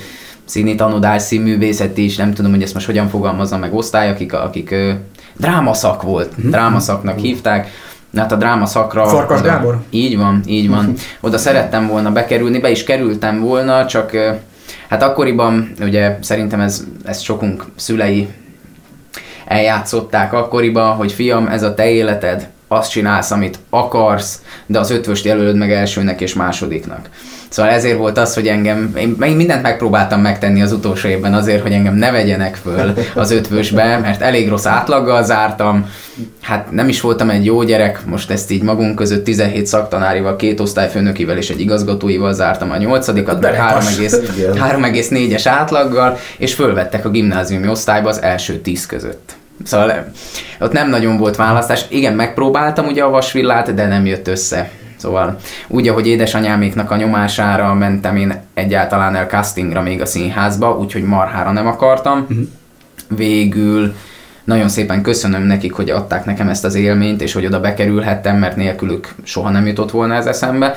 színi 0.44 0.74
tanodás, 0.74 1.22
színművészet 1.22 1.98
is, 1.98 2.16
nem 2.16 2.32
tudom, 2.32 2.50
hogy 2.50 2.62
ezt 2.62 2.74
most 2.74 2.86
hogyan 2.86 3.08
fogalmazza 3.08 3.58
meg 3.58 3.74
osztály, 3.74 4.10
akik, 4.10 4.32
akik 4.32 4.70
ö, 4.70 4.90
drámaszak 5.36 6.02
volt, 6.02 6.32
mm-hmm. 6.40 6.50
drámaszaknak 6.50 7.18
hívták. 7.18 7.68
Hát 8.16 8.32
a 8.32 8.36
dráma 8.36 8.66
szakra... 8.66 9.06
Farkas 9.06 9.40
oda, 9.40 9.48
Gábor? 9.48 9.78
Így 9.90 10.16
van, 10.16 10.40
így 10.46 10.68
van. 10.68 10.94
Oda 11.20 11.38
szerettem 11.38 11.86
volna 11.86 12.12
bekerülni, 12.12 12.58
be 12.58 12.70
is 12.70 12.84
kerültem 12.84 13.40
volna, 13.40 13.86
csak 13.86 14.10
hát 14.88 15.02
akkoriban, 15.02 15.72
ugye 15.80 16.16
szerintem 16.20 16.60
ez, 16.60 16.84
ez 17.04 17.20
sokunk 17.20 17.64
szülei 17.76 18.28
eljátszották 19.46 20.32
akkoriban, 20.32 20.94
hogy 20.94 21.12
fiam, 21.12 21.46
ez 21.46 21.62
a 21.62 21.74
te 21.74 21.90
életed, 21.90 22.48
azt 22.68 22.90
csinálsz, 22.90 23.30
amit 23.30 23.58
akarsz, 23.70 24.42
de 24.66 24.78
az 24.78 24.90
ötvöst 24.90 25.24
jelölöd 25.24 25.56
meg 25.56 25.72
elsőnek 25.72 26.20
és 26.20 26.34
másodiknak. 26.34 27.08
Szóval 27.48 27.72
ezért 27.72 27.98
volt 27.98 28.18
az, 28.18 28.34
hogy 28.34 28.48
engem, 28.48 28.92
én 28.96 29.16
mindent 29.18 29.62
megpróbáltam 29.62 30.20
megtenni 30.20 30.62
az 30.62 30.72
utolsó 30.72 31.08
évben 31.08 31.34
azért, 31.34 31.62
hogy 31.62 31.72
engem 31.72 31.94
ne 31.94 32.10
vegyenek 32.10 32.54
föl 32.54 32.94
az 33.14 33.30
ötvösbe, 33.30 33.98
mert 33.98 34.20
elég 34.20 34.48
rossz 34.48 34.66
átlaggal 34.66 35.24
zártam, 35.24 35.90
hát 36.40 36.70
nem 36.70 36.88
is 36.88 37.00
voltam 37.00 37.30
egy 37.30 37.44
jó 37.44 37.62
gyerek, 37.62 38.06
most 38.06 38.30
ezt 38.30 38.50
így 38.50 38.62
magunk 38.62 38.94
között 38.94 39.24
17 39.24 39.66
szaktanárival, 39.66 40.36
két 40.36 40.60
osztályfőnökivel 40.60 41.36
és 41.36 41.50
egy 41.50 41.60
igazgatóival 41.60 42.34
zártam 42.34 42.70
a 42.70 42.76
nyolcadikat, 42.76 43.46
3,4-es 43.46 45.42
átlaggal, 45.44 46.18
és 46.38 46.54
fölvettek 46.54 47.04
a 47.04 47.10
gimnáziumi 47.10 47.68
osztályba 47.68 48.08
az 48.08 48.22
első 48.22 48.60
tíz 48.60 48.86
között. 48.86 49.36
Szóval 49.64 50.12
ott 50.60 50.72
nem 50.72 50.88
nagyon 50.88 51.16
volt 51.16 51.36
választás. 51.36 51.84
Igen, 51.88 52.14
megpróbáltam 52.14 52.86
ugye 52.86 53.02
a 53.02 53.10
vasvillát, 53.10 53.74
de 53.74 53.86
nem 53.86 54.06
jött 54.06 54.28
össze. 54.28 54.70
Szóval 54.96 55.36
úgy, 55.68 55.88
ahogy 55.88 56.06
édesanyáméknak 56.06 56.90
a 56.90 56.96
nyomására 56.96 57.74
mentem 57.74 58.16
én 58.16 58.42
egyáltalán 58.54 59.16
el 59.16 59.26
castingra 59.26 59.82
még 59.82 60.00
a 60.00 60.06
színházba, 60.06 60.78
úgyhogy 60.78 61.02
marhára 61.02 61.52
nem 61.52 61.66
akartam. 61.66 62.18
Uh-huh. 62.18 62.46
Végül 63.16 63.94
nagyon 64.44 64.68
szépen 64.68 65.02
köszönöm 65.02 65.42
nekik, 65.42 65.72
hogy 65.72 65.90
adták 65.90 66.24
nekem 66.24 66.48
ezt 66.48 66.64
az 66.64 66.74
élményt, 66.74 67.22
és 67.22 67.32
hogy 67.32 67.46
oda 67.46 67.60
bekerülhettem, 67.60 68.36
mert 68.36 68.56
nélkülük 68.56 69.14
soha 69.22 69.50
nem 69.50 69.66
jutott 69.66 69.90
volna 69.90 70.14
ez 70.14 70.26
eszembe. 70.26 70.74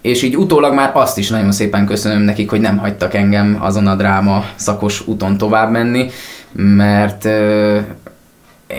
És 0.00 0.22
így 0.22 0.36
utólag 0.36 0.74
már 0.74 0.90
azt 0.94 1.18
is 1.18 1.28
nagyon 1.30 1.52
szépen 1.52 1.86
köszönöm 1.86 2.22
nekik, 2.22 2.50
hogy 2.50 2.60
nem 2.60 2.78
hagytak 2.78 3.14
engem 3.14 3.58
azon 3.60 3.86
a 3.86 3.94
dráma 3.94 4.44
szakos 4.54 5.06
úton 5.06 5.36
tovább 5.36 5.70
menni, 5.70 6.10
mert 6.52 7.28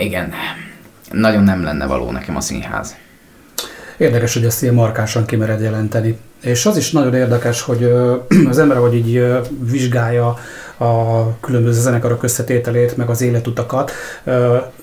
igen, 0.00 0.32
nagyon 1.10 1.42
nem 1.42 1.62
lenne 1.62 1.86
való 1.86 2.10
nekem 2.10 2.36
a 2.36 2.40
színház. 2.40 2.96
Érdekes, 3.96 4.34
hogy 4.34 4.44
ezt 4.44 4.62
ilyen 4.62 4.74
markánsan 4.74 5.24
kimered 5.24 5.60
jelenteni. 5.60 6.18
És 6.42 6.66
az 6.66 6.76
is 6.76 6.90
nagyon 6.90 7.14
érdekes, 7.14 7.62
hogy 7.62 7.82
az 8.50 8.58
ember, 8.58 8.76
hogy 8.76 8.94
így 8.94 9.26
vizsgálja 9.70 10.38
a 10.76 11.28
különböző 11.40 11.80
zenekarok 11.80 12.22
összetételét, 12.22 12.96
meg 12.96 13.08
az 13.08 13.20
életutakat. 13.20 13.92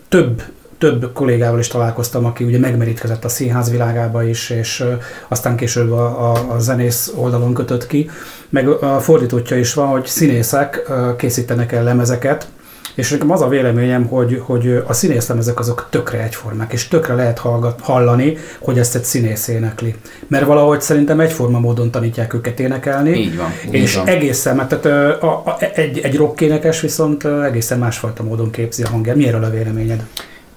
Több 0.10 0.44
több 0.82 1.14
kollégával 1.14 1.60
is 1.60 1.68
találkoztam, 1.68 2.26
aki 2.26 2.44
ugye 2.44 2.60
megmerítkezett 2.60 3.26
a 3.26 3.30
színház 3.30 3.70
világába 3.70 4.24
is, 4.24 4.50
és 4.50 4.84
aztán 5.28 5.56
később 5.56 5.92
a, 5.92 6.32
a, 6.32 6.54
a 6.54 6.60
zenész 6.60 7.14
oldalon 7.16 7.54
kötött 7.54 7.88
ki. 7.88 8.10
Meg 8.50 8.68
a 8.68 9.00
fordítottja 9.00 9.58
is 9.58 9.74
van, 9.74 9.88
hogy 9.88 10.06
színészek 10.06 10.92
készítenek 11.18 11.72
el 11.72 11.84
lemezeket, 11.84 12.48
és 12.96 13.12
nekem 13.12 13.32
az 13.32 13.42
a 13.42 13.48
véleményem, 13.48 14.06
hogy, 14.06 14.42
hogy 14.46 14.84
a 14.88 14.94
színészlemezek 14.94 15.60
azok 15.60 15.88
tökre 15.90 16.24
egyformák, 16.24 16.74
és 16.74 16.88
tökre 16.88 17.14
lehet 17.14 17.40
hallgat, 17.40 17.82
hallani, 17.82 18.38
hogy 18.60 18.80
ezt 18.80 18.96
egy 18.96 19.04
színész 19.04 19.48
énekli. 19.48 19.96
Mert 20.28 20.46
valahogy 20.46 20.82
szerintem 20.82 21.20
egyforma 21.20 21.60
módon 21.60 21.92
tanítják 21.92 22.34
őket 22.34 22.60
énekelni. 22.60 23.10
Így 23.10 23.38
van. 23.38 23.52
És 23.70 23.92
így 23.92 23.98
van. 23.98 24.08
egészen, 24.08 24.56
mert 24.56 24.80
tehát, 24.80 25.22
a, 25.22 25.32
a, 25.46 25.58
egy, 25.74 26.00
egy 26.00 26.16
rockénekes 26.18 26.82
viszont 26.82 27.26
egészen 27.26 27.80
másfajta 27.80 28.24
módon 28.24 28.52
képzi 28.52 28.84
a 28.84 28.90
hangját. 28.90 29.16
Mi 29.16 29.28
erről 29.28 29.44
a 29.44 29.50
véleményed? 29.50 30.06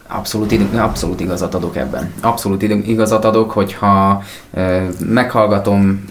Abszolút, 0.08 0.54
abszolút 0.76 1.20
igazat 1.20 1.54
adok 1.54 1.76
ebben. 1.76 2.12
Abszolút 2.20 2.62
igazat 2.62 3.24
adok, 3.24 3.50
hogyha 3.50 4.22
e, 4.52 4.88
meghallgatom, 4.98 6.04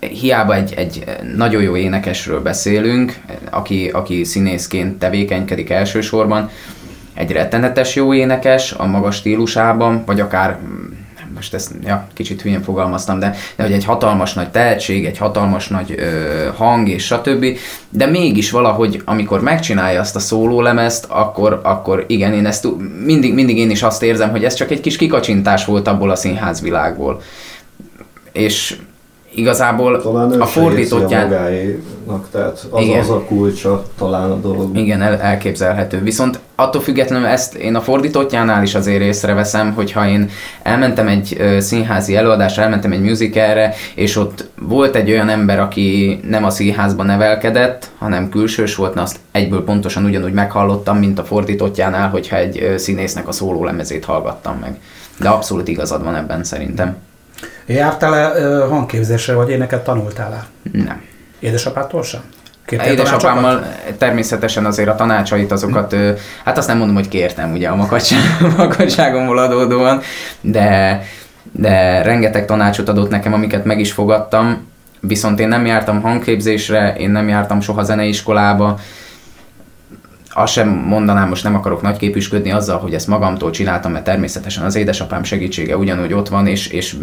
hiába 0.00 0.54
egy, 0.54 0.74
egy 0.76 1.04
nagyon 1.36 1.62
jó 1.62 1.76
énekesről 1.76 2.40
beszélünk, 2.40 3.14
aki, 3.50 3.88
aki 3.88 4.24
színészként 4.24 4.98
tevékenykedik 4.98 5.70
elsősorban, 5.70 6.50
egy 7.14 7.32
rettenetes 7.32 7.94
jó 7.94 8.14
énekes 8.14 8.72
a 8.72 8.86
magas 8.86 9.16
stílusában, 9.16 10.02
vagy 10.06 10.20
akár 10.20 10.58
most 11.34 11.54
ezt 11.54 11.70
ja, 11.84 12.06
kicsit 12.14 12.42
hülyén 12.42 12.62
fogalmaztam, 12.62 13.18
de, 13.18 13.34
de 13.56 13.62
hogy 13.62 13.72
egy 13.72 13.84
hatalmas 13.84 14.32
nagy 14.32 14.50
tehetség, 14.50 15.04
egy 15.04 15.18
hatalmas 15.18 15.68
nagy 15.68 15.94
ö, 15.98 16.48
hang 16.56 16.88
és 16.88 17.04
stb. 17.04 17.46
De 17.88 18.06
mégis 18.06 18.50
valahogy, 18.50 19.02
amikor 19.04 19.40
megcsinálja 19.40 20.00
azt 20.00 20.16
a 20.16 20.20
szólólemezt, 20.20 21.04
akkor, 21.08 21.60
akkor 21.62 22.04
igen, 22.08 22.32
én 22.32 22.46
ezt 22.46 22.66
mindig, 23.04 23.34
mindig 23.34 23.58
én 23.58 23.70
is 23.70 23.82
azt 23.82 24.02
érzem, 24.02 24.30
hogy 24.30 24.44
ez 24.44 24.54
csak 24.54 24.70
egy 24.70 24.80
kis 24.80 24.96
kikacsintás 24.96 25.64
volt 25.64 25.88
abból 25.88 26.10
a 26.10 26.16
színházvilágból. 26.16 27.20
És 28.32 28.76
igazából 29.34 30.02
talán 30.02 30.40
a 30.40 30.46
fordítottján... 30.46 31.28
magáénak, 31.28 32.28
tehát 32.30 32.66
az, 32.70 32.82
Igen. 32.82 33.00
az 33.00 33.10
a 33.10 33.24
kulcsa 33.24 33.82
talán 33.98 34.30
a 34.30 34.36
dolog. 34.36 34.76
Igen, 34.76 35.02
el, 35.02 35.20
elképzelhető. 35.20 36.00
Viszont 36.02 36.38
attól 36.54 36.80
függetlenül 36.80 37.26
ezt 37.26 37.54
én 37.54 37.74
a 37.74 37.80
fordítottjánál 37.80 38.62
is 38.62 38.74
azért 38.74 39.02
észreveszem, 39.02 39.72
hogyha 39.72 40.08
én 40.08 40.30
elmentem 40.62 41.08
egy 41.08 41.56
színházi 41.58 42.16
előadásra, 42.16 42.62
elmentem 42.62 42.92
egy 42.92 43.02
musicalre, 43.02 43.74
és 43.94 44.16
ott 44.16 44.50
volt 44.60 44.94
egy 44.94 45.10
olyan 45.10 45.28
ember, 45.28 45.60
aki 45.60 46.20
nem 46.28 46.44
a 46.44 46.50
színházban 46.50 47.06
nevelkedett, 47.06 47.90
hanem 47.98 48.28
külsős 48.28 48.74
volt, 48.74 48.94
na 48.94 49.02
azt 49.02 49.16
egyből 49.32 49.64
pontosan 49.64 50.04
ugyanúgy 50.04 50.32
meghallottam, 50.32 50.98
mint 50.98 51.18
a 51.18 51.24
fordítottjánál, 51.24 52.08
hogyha 52.08 52.36
egy 52.36 52.74
színésznek 52.76 53.28
a 53.28 53.32
szólólemezét 53.32 54.04
hallgattam 54.04 54.56
meg. 54.60 54.80
De 55.18 55.28
abszolút 55.28 55.68
igazad 55.68 56.04
van 56.04 56.14
ebben 56.14 56.44
szerintem. 56.44 56.96
Jártál-e 57.66 58.64
hangképzésre, 58.66 59.34
vagy 59.34 59.50
éneket 59.50 59.84
tanultál-e? 59.84 60.44
Nem. 60.72 61.02
Édesapától 61.38 62.02
sem? 62.02 62.20
Kértél 62.66 62.92
Édesapámmal 62.92 63.66
természetesen 63.98 64.64
azért 64.64 64.88
a 64.88 64.94
tanácsait 64.94 65.52
azokat, 65.52 65.92
hm. 65.92 65.98
hát 66.44 66.58
azt 66.58 66.68
nem 66.68 66.78
mondom, 66.78 66.94
hogy 66.94 67.08
kértem 67.08 67.52
ugye 67.52 67.68
a 67.68 67.88
makacságomból 68.56 69.38
adódóan, 69.44 70.00
de, 70.40 71.02
de 71.52 72.02
rengeteg 72.02 72.44
tanácsot 72.44 72.88
adott 72.88 73.10
nekem, 73.10 73.32
amiket 73.32 73.64
meg 73.64 73.80
is 73.80 73.92
fogadtam, 73.92 74.66
viszont 75.00 75.40
én 75.40 75.48
nem 75.48 75.66
jártam 75.66 76.00
hangképzésre, 76.00 76.94
én 76.98 77.10
nem 77.10 77.28
jártam 77.28 77.60
soha 77.60 77.82
zeneiskolába, 77.82 78.78
azt 80.34 80.52
sem 80.52 80.68
mondanám, 80.68 81.28
most 81.28 81.44
nem 81.44 81.54
akarok 81.54 81.82
nagyképűsködni 81.82 82.52
azzal, 82.52 82.78
hogy 82.78 82.94
ezt 82.94 83.06
magamtól 83.06 83.50
csináltam, 83.50 83.92
mert 83.92 84.04
természetesen 84.04 84.64
az 84.64 84.74
édesapám 84.74 85.22
segítsége 85.22 85.76
ugyanúgy 85.76 86.12
ott 86.12 86.28
van, 86.28 86.46
és, 86.46 86.66
és 86.66 86.96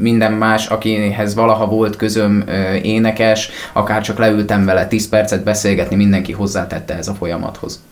minden 0.00 0.32
más, 0.32 0.66
akihez 0.66 1.34
valaha 1.34 1.66
volt 1.66 1.96
közöm 1.96 2.44
énekes, 2.82 3.50
akár 3.72 4.02
csak 4.02 4.18
leültem 4.18 4.64
vele 4.64 4.86
10 4.86 5.08
percet 5.08 5.44
beszélgetni, 5.44 5.96
mindenki 5.96 6.32
hozzátette 6.32 6.96
ez 6.96 7.08
a 7.08 7.14
folyamathoz. 7.14 7.82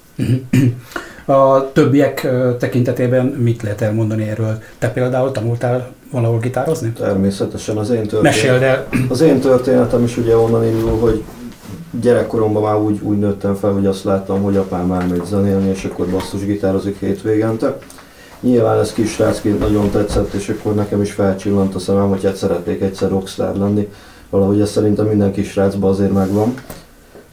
A 1.25 1.73
többiek 1.73 2.28
tekintetében 2.59 3.26
mit 3.26 3.62
lehet 3.62 3.81
elmondani 3.81 4.28
erről? 4.28 4.62
Te 4.78 4.90
például 4.90 5.33
tanultál 5.33 5.90
valahol 6.11 6.38
gitározni? 6.38 6.92
Természetesen 6.92 7.76
az 7.76 7.90
én 7.90 8.07
történetem. 8.07 8.23
Meséld 8.23 8.62
el. 8.62 8.87
Az 9.09 9.21
én 9.21 9.40
történetem 9.40 10.04
is 10.04 10.16
ugye 10.16 10.37
onnan 10.37 10.64
indul, 10.64 10.99
hogy 10.99 11.23
gyerekkoromban 12.00 12.62
már 12.62 12.76
úgy, 12.76 13.00
úgy 13.02 13.18
nőttem 13.18 13.54
fel, 13.54 13.72
hogy 13.72 13.87
azt 13.87 14.04
láttam, 14.04 14.42
hogy 14.42 14.56
apám 14.56 14.92
elmegy 14.92 15.25
zenélni, 15.25 15.68
és 15.68 15.84
akkor 15.84 16.06
basszusgitározik 16.06 16.99
hétvégente. 16.99 17.78
Nyilván 18.40 18.78
ez 18.78 18.92
kisrácként 18.92 19.58
nagyon 19.58 19.90
tetszett, 19.90 20.32
és 20.32 20.49
akkor 20.49 20.75
nekem 20.75 21.02
is 21.02 21.12
felcsillant 21.12 21.75
a 21.75 21.78
szemem, 21.78 22.08
hogy 22.08 22.25
hát 22.25 22.37
szeretnék 22.37 22.80
egyszer 22.80 23.11
rockstar 23.11 23.56
lenni. 23.56 23.88
Valahogy 24.30 24.61
ez 24.61 24.70
szerintem 24.70 25.06
minden 25.06 25.32
kisrácban 25.32 25.90
azért 25.90 26.12
megvan. 26.12 26.54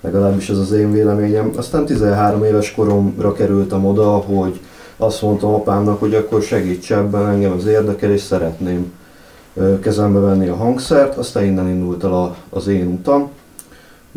Legalábbis 0.01 0.49
ez 0.49 0.57
az 0.57 0.71
én 0.71 0.91
véleményem. 0.91 1.51
Aztán 1.57 1.85
13 1.85 2.43
éves 2.43 2.73
koromra 2.73 3.33
kerültem 3.33 3.85
oda, 3.85 4.09
hogy 4.09 4.59
azt 4.97 5.21
mondtam 5.21 5.53
apámnak, 5.53 5.99
hogy 5.99 6.13
akkor 6.13 6.41
segíts 6.41 6.91
ebben, 6.91 7.27
engem 7.27 7.51
az 7.51 7.65
érdekel, 7.65 8.11
és 8.11 8.21
szeretném 8.21 8.91
kezembe 9.81 10.19
venni 10.19 10.47
a 10.47 10.55
hangszert. 10.55 11.17
Aztán 11.17 11.43
innen 11.43 11.69
indult 11.69 12.03
el 12.03 12.35
az 12.49 12.67
én 12.67 12.87
utam 12.87 13.29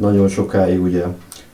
nagyon 0.03 0.29
sokáig 0.29 0.83
ugye 0.83 1.05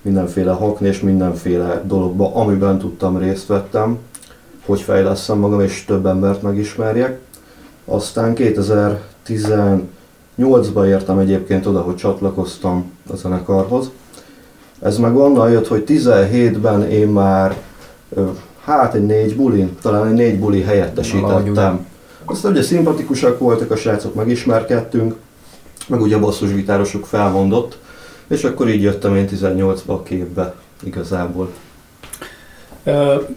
mindenféle 0.02 0.52
hakni 0.52 0.88
és 0.88 1.00
mindenféle 1.00 1.82
dologba, 1.86 2.34
amiben 2.34 2.78
tudtam 2.78 3.18
részt 3.18 3.46
vettem, 3.46 3.98
hogy 4.66 4.80
fejleszem 4.80 5.38
magam 5.38 5.60
és 5.60 5.84
több 5.84 6.06
embert 6.06 6.42
megismerjek. 6.42 7.18
Aztán 7.84 8.32
2018-ban 8.36 10.86
értem 10.86 11.18
egyébként 11.18 11.66
oda, 11.66 11.80
hogy 11.80 11.96
csatlakoztam 11.96 12.92
a 13.10 13.16
zenekarhoz. 13.16 13.90
Ez 14.80 14.98
meg 14.98 15.16
onnan 15.16 15.50
jött, 15.50 15.66
hogy 15.66 15.84
17-ben 15.86 16.90
én 16.90 17.08
már 17.08 17.56
hát 18.64 18.94
egy 18.94 19.06
négy 19.06 19.36
buli, 19.36 19.68
talán 19.82 20.06
egy 20.06 20.14
négy 20.14 20.38
buli 20.38 20.62
helyettesítettem. 20.62 21.86
Aztán 22.24 22.52
ugye 22.52 22.62
szimpatikusak 22.62 23.38
voltak, 23.38 23.70
a 23.70 23.76
srácok 23.76 24.14
megismerkedtünk, 24.14 25.14
meg 25.88 26.00
ugye 26.00 26.16
a 26.16 26.20
basszusgitárosok 26.20 27.06
felmondott, 27.06 27.78
és 28.28 28.44
akkor 28.44 28.68
így 28.68 28.82
jöttem 28.82 29.16
én 29.16 29.28
18-ba 29.32 29.86
a 29.86 30.02
képbe 30.02 30.54
igazából. 30.82 31.52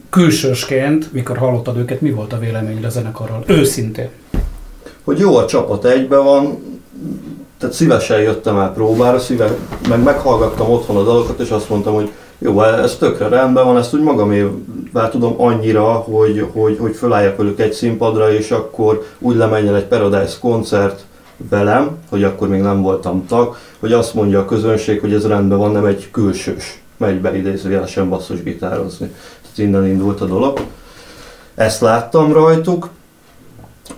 Külsősként, 0.10 1.14
mikor 1.14 1.38
hallottad 1.38 1.78
őket, 1.78 2.02
mi 2.02 2.12
volt 2.12 2.34
a 2.34 2.40
véleményed 2.40 2.84
a 2.84 2.90
zenekarral? 2.90 3.44
Őszintén. 3.48 4.10
Hogy 5.04 5.20
jó 5.20 5.38
a 5.38 5.46
csapat 5.46 5.86
egybe 5.86 6.18
van, 6.18 6.60
tehát 7.58 7.76
szívesen 7.76 8.20
jöttem 8.20 8.58
el 8.58 8.74
próbára, 8.74 9.20
szíve, 9.20 9.58
meg 9.90 10.04
meghallgattam 10.04 10.70
otthon 10.70 10.98
a 10.98 11.04
dalokat, 11.04 11.40
és 11.40 11.50
azt 11.50 11.70
mondtam, 11.70 11.94
hogy 11.94 12.12
jó, 12.38 12.62
ez 12.62 12.96
tökre 12.96 13.28
rendben 13.28 13.66
van, 13.66 13.78
ezt 13.78 13.94
úgy 13.94 14.02
magamével 14.02 15.10
tudom 15.12 15.42
annyira, 15.42 15.84
hogy, 15.84 16.46
hogy, 16.52 16.78
hogy 16.80 16.96
fölálljak 16.96 17.38
velük 17.38 17.60
egy 17.60 17.74
színpadra, 17.74 18.34
és 18.34 18.52
akkor 18.52 19.06
úgy 19.20 19.36
lemenjen 19.36 19.76
egy 19.76 19.86
Paradise 19.86 20.36
koncert, 20.40 21.06
velem, 21.50 21.98
hogy 22.10 22.24
akkor 22.24 22.48
még 22.48 22.62
nem 22.62 22.82
voltam 22.82 23.26
tag, 23.28 23.56
hogy 23.82 23.94
azt 23.94 24.14
mondja 24.14 24.40
a 24.40 24.46
közönség, 24.46 25.00
hogy 25.00 25.14
ez 25.14 25.28
rendben 25.28 25.58
van, 25.58 25.72
nem 25.72 25.86
egy 25.86 26.12
külsős 26.12 26.82
megy 26.98 27.22
be 27.22 27.38
idézőjelesen 27.38 28.10
basszusgitározni. 28.10 29.08
Tehát 29.42 29.58
innen 29.58 29.88
indult 29.88 30.22
a 30.22 30.26
dolog. 30.26 30.60
Ezt 31.56 31.82
láttam 31.82 32.34
rajtuk, 32.34 32.90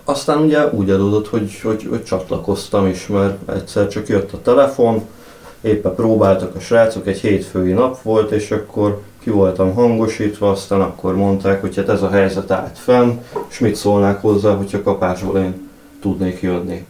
aztán 0.04 0.38
ugye 0.38 0.68
úgy 0.68 0.90
adódott, 0.90 1.28
hogy, 1.28 1.60
hogy, 1.64 1.88
hogy 1.90 2.04
csatlakoztam 2.04 2.88
is, 2.88 3.08
mert 3.08 3.50
egyszer 3.50 3.88
csak 3.88 4.08
jött 4.08 4.34
a 4.34 4.42
telefon, 4.42 5.04
éppen 5.62 5.96
próbáltak 5.96 6.56
a 6.56 6.60
srácok, 6.60 7.08
egy 7.08 7.20
hétfői 7.20 7.72
nap 7.72 8.02
volt, 8.02 8.32
és 8.32 8.52
akkor 8.52 9.02
ki 9.20 9.30
voltam 9.30 9.74
hangosítva, 9.74 10.50
aztán 10.50 10.82
akkor 10.82 11.16
mondták, 11.16 11.62
hogy 11.62 11.76
hát 11.76 11.90
ez 11.90 12.02
a 12.02 12.10
helyzet 12.10 12.52
állt 12.52 12.78
fenn, 12.78 13.12
és 13.50 13.60
mit 13.60 13.76
szólnák 13.76 14.22
hozzá, 14.22 14.56
hogyha 14.56 14.82
kapásból 14.82 15.38
én 15.38 15.70
tudnék 16.02 16.42
jönni. 16.42 16.86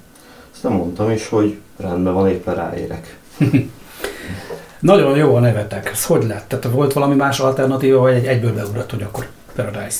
Aztán 0.54 0.72
mondtam 0.72 1.12
is, 1.12 1.30
hogy 1.30 1.58
rendben 1.77 2.13
van, 2.13 2.27
éppen 2.27 2.56
ráérek. 2.56 3.18
Nagyon 4.80 5.18
jó 5.18 5.36
a 5.36 5.39
nevetek. 5.39 5.89
Ez 5.94 6.06
hogy 6.06 6.24
lett? 6.27 6.46
Tehát 6.48 6.65
volt 6.65 6.94
valami 6.94 7.15
más 7.15 7.39
alternatíva, 7.39 8.00
vagy 8.00 8.13
egy 8.13 8.25
egyből 8.25 8.53
beugrott, 8.53 8.92
hogy 8.92 9.01
akkor 9.01 9.27
Paradise? 9.56 10.00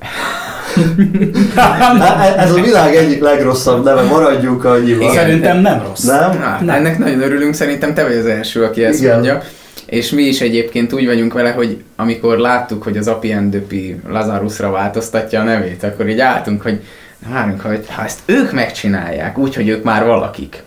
Ez 2.36 2.50
a 2.50 2.60
világ 2.62 2.94
egyik 2.94 3.20
legrosszabb 3.20 3.84
neve, 3.84 4.02
maradjunk 4.02 4.64
annyival. 4.64 5.14
Szerintem 5.14 5.58
nem 5.58 5.82
rossz. 5.82 6.04
Nem? 6.04 6.38
nem? 6.60 6.68
Ennek 6.68 6.98
nagyon 6.98 7.22
örülünk, 7.22 7.54
szerintem 7.54 7.94
te 7.94 8.02
vagy 8.02 8.16
az 8.16 8.26
első, 8.26 8.64
aki 8.64 8.84
ezt 8.84 9.00
Igen. 9.00 9.12
mondja. 9.12 9.42
És 9.86 10.10
mi 10.10 10.22
is 10.22 10.40
egyébként 10.40 10.92
úgy 10.92 11.06
vagyunk 11.06 11.32
vele, 11.32 11.50
hogy 11.50 11.82
amikor 11.96 12.38
láttuk, 12.38 12.82
hogy 12.82 12.96
az 12.96 13.08
Apien 13.08 13.50
Döpi 13.50 14.00
Lazarusra 14.08 14.70
változtatja 14.70 15.40
a 15.40 15.44
nevét, 15.44 15.82
akkor 15.82 16.08
így 16.08 16.20
álltunk, 16.20 16.62
hogy 16.62 16.80
várunk, 17.28 17.60
hogy 17.60 17.84
ha 17.88 18.04
ezt 18.04 18.20
ők 18.26 18.52
megcsinálják, 18.52 19.38
úgy, 19.38 19.54
hogy 19.54 19.68
ők 19.68 19.82
már 19.82 20.04
valakik, 20.04 20.62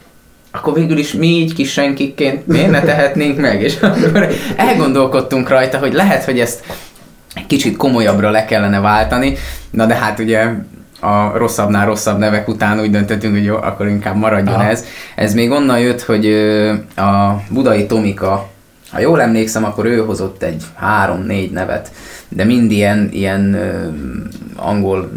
akkor 0.55 0.73
végül 0.73 0.97
is 0.97 1.13
mi 1.13 1.27
így 1.27 1.53
kis 1.53 1.71
senkikként 1.71 2.47
miért 2.47 2.71
ne 2.71 2.81
tehetnénk 2.81 3.39
meg? 3.39 3.61
És 3.61 3.75
akkor 3.81 4.27
elgondolkodtunk 4.55 5.49
rajta, 5.49 5.77
hogy 5.77 5.93
lehet, 5.93 6.23
hogy 6.23 6.39
ezt 6.39 6.63
kicsit 7.47 7.77
komolyabbra 7.77 8.29
le 8.29 8.45
kellene 8.45 8.79
váltani, 8.79 9.35
na 9.71 9.85
de 9.85 9.93
hát 9.93 10.19
ugye 10.19 10.47
a 10.99 11.37
rosszabbnál 11.37 11.85
rosszabb 11.85 12.19
nevek 12.19 12.47
után 12.47 12.79
úgy 12.79 12.91
döntöttünk, 12.91 13.33
hogy 13.33 13.43
jó, 13.43 13.55
akkor 13.55 13.87
inkább 13.87 14.15
maradjon 14.15 14.55
Aha. 14.55 14.69
ez. 14.69 14.85
Ez 15.15 15.33
még 15.33 15.51
onnan 15.51 15.79
jött, 15.79 16.01
hogy 16.01 16.25
a 16.95 17.41
budai 17.49 17.85
Tomika, 17.85 18.49
ha 18.91 18.99
jól 18.99 19.21
emlékszem, 19.21 19.63
akkor 19.63 19.85
ő 19.85 19.97
hozott 19.97 20.43
egy 20.43 20.63
három-négy 20.75 21.51
nevet, 21.51 21.91
de 22.29 22.43
mind 22.43 22.71
ilyen, 22.71 23.09
ilyen 23.11 23.57
angol 24.55 25.11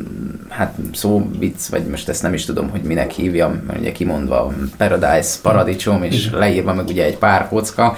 hát 0.56 0.75
szó 0.92 1.30
vicc, 1.38 1.66
vagy 1.70 1.86
most 1.86 2.08
ezt 2.08 2.22
nem 2.22 2.34
is 2.34 2.44
tudom, 2.44 2.70
hogy 2.70 2.82
minek 2.82 3.10
hívjam, 3.10 3.62
mert 3.66 3.78
ugye 3.78 3.92
kimondva 3.92 4.52
Paradise, 4.76 5.38
paradicsom, 5.42 6.02
és 6.02 6.30
leírva 6.30 6.75
meg 6.75 6.86
ugye 6.86 7.04
egy 7.04 7.16
pár 7.16 7.48
kocka, 7.48 7.96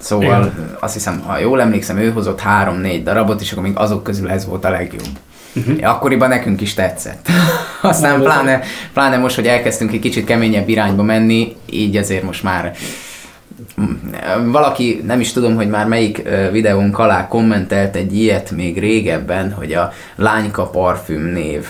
Szóval 0.00 0.26
Igen. 0.26 0.76
azt 0.80 0.94
hiszem, 0.94 1.20
ha 1.26 1.38
jól 1.38 1.60
emlékszem, 1.60 1.98
ő 1.98 2.10
hozott 2.10 2.40
három-négy 2.40 3.02
darabot, 3.02 3.40
és 3.40 3.52
akkor 3.52 3.62
még 3.62 3.76
azok 3.76 4.02
közül 4.02 4.30
ez 4.30 4.46
volt 4.46 4.64
a 4.64 4.70
legjobb. 4.70 5.18
Uh-huh. 5.54 5.90
Akkoriban 5.90 6.28
nekünk 6.28 6.60
is 6.60 6.74
tetszett. 6.74 7.28
Aztán 7.82 8.20
pláne, 8.20 8.60
pláne 8.92 9.16
most, 9.16 9.34
hogy 9.34 9.46
elkezdtünk 9.46 9.92
egy 9.92 10.00
kicsit 10.00 10.24
keményebb 10.24 10.68
irányba 10.68 11.02
menni, 11.02 11.56
így 11.70 11.96
azért 11.96 12.22
most 12.22 12.42
már 12.42 12.74
mm, 13.80 14.50
valaki, 14.50 15.00
nem 15.06 15.20
is 15.20 15.32
tudom, 15.32 15.54
hogy 15.54 15.68
már 15.68 15.86
melyik 15.86 16.22
videónk 16.52 16.98
alá 16.98 17.28
kommentelt 17.28 17.96
egy 17.96 18.16
ilyet 18.16 18.50
még 18.50 18.78
régebben, 18.78 19.52
hogy 19.52 19.72
a 19.72 19.92
lányka 20.16 20.66
parfüm 20.66 21.22
név 21.22 21.66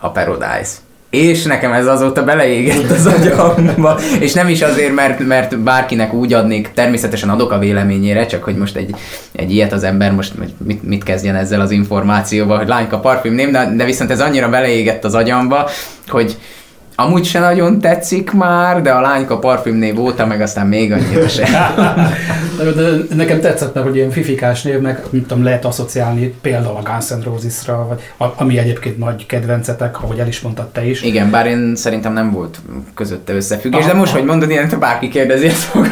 a 0.00 0.10
Paradise. 0.10 0.70
És 1.10 1.42
nekem 1.42 1.72
ez 1.72 1.86
azóta 1.86 2.24
beleégett 2.24 2.90
az 2.90 3.06
agyamba, 3.06 3.98
és 4.20 4.32
nem 4.32 4.48
is 4.48 4.62
azért, 4.62 4.94
mert, 4.94 5.18
mert 5.26 5.58
bárkinek 5.58 6.12
úgy 6.12 6.32
adnék, 6.32 6.70
természetesen 6.74 7.28
adok 7.28 7.52
a 7.52 7.58
véleményére, 7.58 8.26
csak 8.26 8.44
hogy 8.44 8.56
most 8.56 8.76
egy, 8.76 8.94
egy 9.32 9.52
ilyet 9.52 9.72
az 9.72 9.82
ember 9.82 10.12
most 10.12 10.32
mit, 10.64 10.82
mit 10.82 11.04
kezdjen 11.04 11.34
ezzel 11.34 11.60
az 11.60 11.70
információval, 11.70 12.58
hogy 12.58 12.68
lányka 12.68 13.00
parfüm 13.00 13.34
ném, 13.34 13.50
de, 13.50 13.72
de 13.76 13.84
viszont 13.84 14.10
ez 14.10 14.20
annyira 14.20 14.48
beleégett 14.48 15.04
az 15.04 15.14
agyamba, 15.14 15.70
hogy, 16.08 16.36
amúgy 17.00 17.24
se 17.24 17.40
nagyon 17.40 17.78
tetszik 17.78 18.32
már, 18.32 18.82
de 18.82 18.90
a 18.90 19.00
lányka 19.00 19.38
parfümnév 19.38 20.00
óta 20.00 20.26
meg 20.26 20.40
aztán 20.40 20.66
még 20.66 20.92
annyira 20.92 21.28
se. 21.28 21.46
de 22.76 23.14
nekem 23.14 23.40
tetszett, 23.40 23.74
mert 23.74 23.86
hogy 23.86 23.96
ilyen 23.96 24.10
fifikás 24.10 24.62
névnek, 24.62 25.10
mit 25.10 25.26
tudom, 25.26 25.44
lehet 25.44 25.64
asszociálni 25.64 26.34
például 26.40 26.76
a 26.76 26.82
Guns 26.90 27.08
N' 27.08 27.22
Roses-ra, 27.24 27.86
vagy 27.88 28.30
ami 28.36 28.58
egyébként 28.58 28.98
nagy 28.98 29.26
kedvencetek, 29.26 30.02
ahogy 30.02 30.18
el 30.18 30.26
is 30.26 30.40
mondtad 30.40 30.66
te 30.66 30.84
is. 30.84 31.02
Igen, 31.02 31.30
bár 31.30 31.46
én 31.46 31.76
szerintem 31.76 32.12
nem 32.12 32.30
volt 32.32 32.58
közötte 32.94 33.34
összefüggés, 33.34 33.84
de 33.84 33.94
most, 33.94 34.12
hogy 34.12 34.24
mondod, 34.24 34.50
ilyen, 34.50 34.72
bárki 34.78 35.08
kérdezi, 35.08 35.46
ezt 35.46 35.62
fogom 35.62 35.88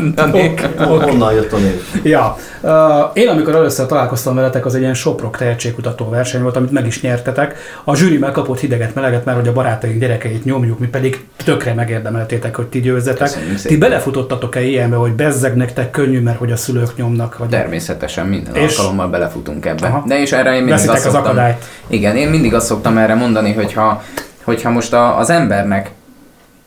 mondani. 0.00 0.54
Honnan 0.76 1.32
jött 1.32 1.52
a 1.52 1.56
név? 1.56 1.82
Ja, 2.02 2.36
Uh, 2.64 2.70
én 3.12 3.28
amikor 3.28 3.54
először 3.54 3.86
találkoztam 3.86 4.34
veletek, 4.34 4.66
az 4.66 4.74
egy 4.74 4.80
ilyen 4.80 4.94
soprok 4.94 5.36
tehetségkutató 5.36 6.08
verseny 6.08 6.42
volt, 6.42 6.56
amit 6.56 6.70
meg 6.70 6.86
is 6.86 7.00
nyertetek. 7.00 7.56
A 7.84 7.96
zsűri 7.96 8.18
megkapott 8.18 8.60
hideget, 8.60 8.94
meleget, 8.94 9.24
mert 9.24 9.38
hogy 9.38 9.48
a 9.48 9.52
barátaink 9.92 10.00
gyerekeit 10.00 10.44
nyomjuk, 10.44 10.78
mi 10.78 10.86
pedig 10.86 11.24
tökre 11.44 11.74
megérdemeltétek, 11.74 12.56
hogy 12.56 12.66
ti 12.66 12.80
győzzetek. 12.80 13.30
Ti 13.62 13.76
belefutottatok-e 13.76 14.62
ilyenbe, 14.62 14.96
hogy 14.96 15.12
bezzeg 15.12 15.56
nektek 15.56 15.90
könnyű, 15.90 16.20
mert 16.20 16.38
hogy 16.38 16.52
a 16.52 16.56
szülők 16.56 16.96
nyomnak? 16.96 17.38
Vagy 17.38 17.48
Természetesen 17.48 18.26
minden 18.26 18.54
és... 18.54 18.76
alkalommal 18.76 19.08
belefutunk 19.08 19.66
ebbe. 19.66 19.86
Aha. 19.86 20.04
De 20.06 20.20
és 20.20 20.32
erre 20.32 20.54
én 20.54 20.62
mindig 20.62 20.88
azt 20.88 21.02
szoktam, 21.02 21.20
az 21.20 21.26
akadályt. 21.26 21.64
Igen, 21.86 22.16
én 22.16 22.28
mindig 22.28 22.54
azt 22.54 22.66
szoktam 22.66 22.98
erre 22.98 23.14
mondani, 23.14 23.52
hogyha, 23.52 24.02
hogyha 24.44 24.70
most 24.70 24.92
a, 24.92 25.18
az 25.18 25.30
embernek, 25.30 25.90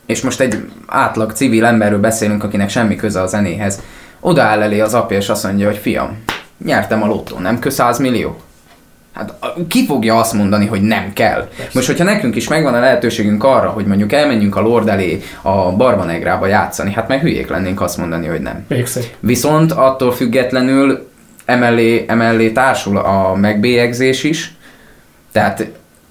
és 0.05 0.21
most 0.21 0.39
egy 0.39 0.65
átlag 0.85 1.31
civil 1.31 1.65
emberről 1.65 1.99
beszélünk, 1.99 2.43
akinek 2.43 2.69
semmi 2.69 2.95
köze 2.95 3.21
a 3.21 3.27
zenéhez, 3.27 3.81
odaáll 4.19 4.61
elé 4.61 4.79
az 4.79 4.93
apja, 4.93 5.17
és 5.17 5.29
azt 5.29 5.43
mondja, 5.43 5.65
hogy 5.65 5.77
fiam, 5.77 6.23
nyertem 6.65 7.03
a 7.03 7.05
lottó, 7.05 7.37
nem 7.37 7.59
kö 7.59 7.69
100 7.69 7.99
millió? 7.99 8.37
Hát 9.15 9.33
ki 9.67 9.85
fogja 9.85 10.17
azt 10.17 10.33
mondani, 10.33 10.65
hogy 10.65 10.81
nem 10.81 11.13
kell? 11.13 11.47
Persze. 11.47 11.71
Most, 11.73 11.87
hogyha 11.87 12.03
nekünk 12.03 12.35
is 12.35 12.47
megvan 12.47 12.73
a 12.73 12.79
lehetőségünk 12.79 13.43
arra, 13.43 13.69
hogy 13.69 13.85
mondjuk 13.85 14.11
elmenjünk 14.11 14.55
a 14.55 14.61
Lord 14.61 14.87
elé 14.87 15.21
a 15.41 15.71
Barbanegrába 15.71 16.47
játszani, 16.47 16.93
hát 16.93 17.07
meg 17.07 17.21
hülyék 17.21 17.47
lennénk 17.47 17.81
azt 17.81 17.97
mondani, 17.97 18.27
hogy 18.27 18.41
nem. 18.41 18.65
Végszeg. 18.67 19.15
Viszont 19.19 19.71
attól 19.71 20.11
függetlenül 20.11 21.09
emellé, 21.45 22.05
emellé 22.07 22.51
társul 22.51 22.97
a 22.97 23.35
megbélyegzés 23.35 24.23
is, 24.23 24.53
tehát 25.31 25.67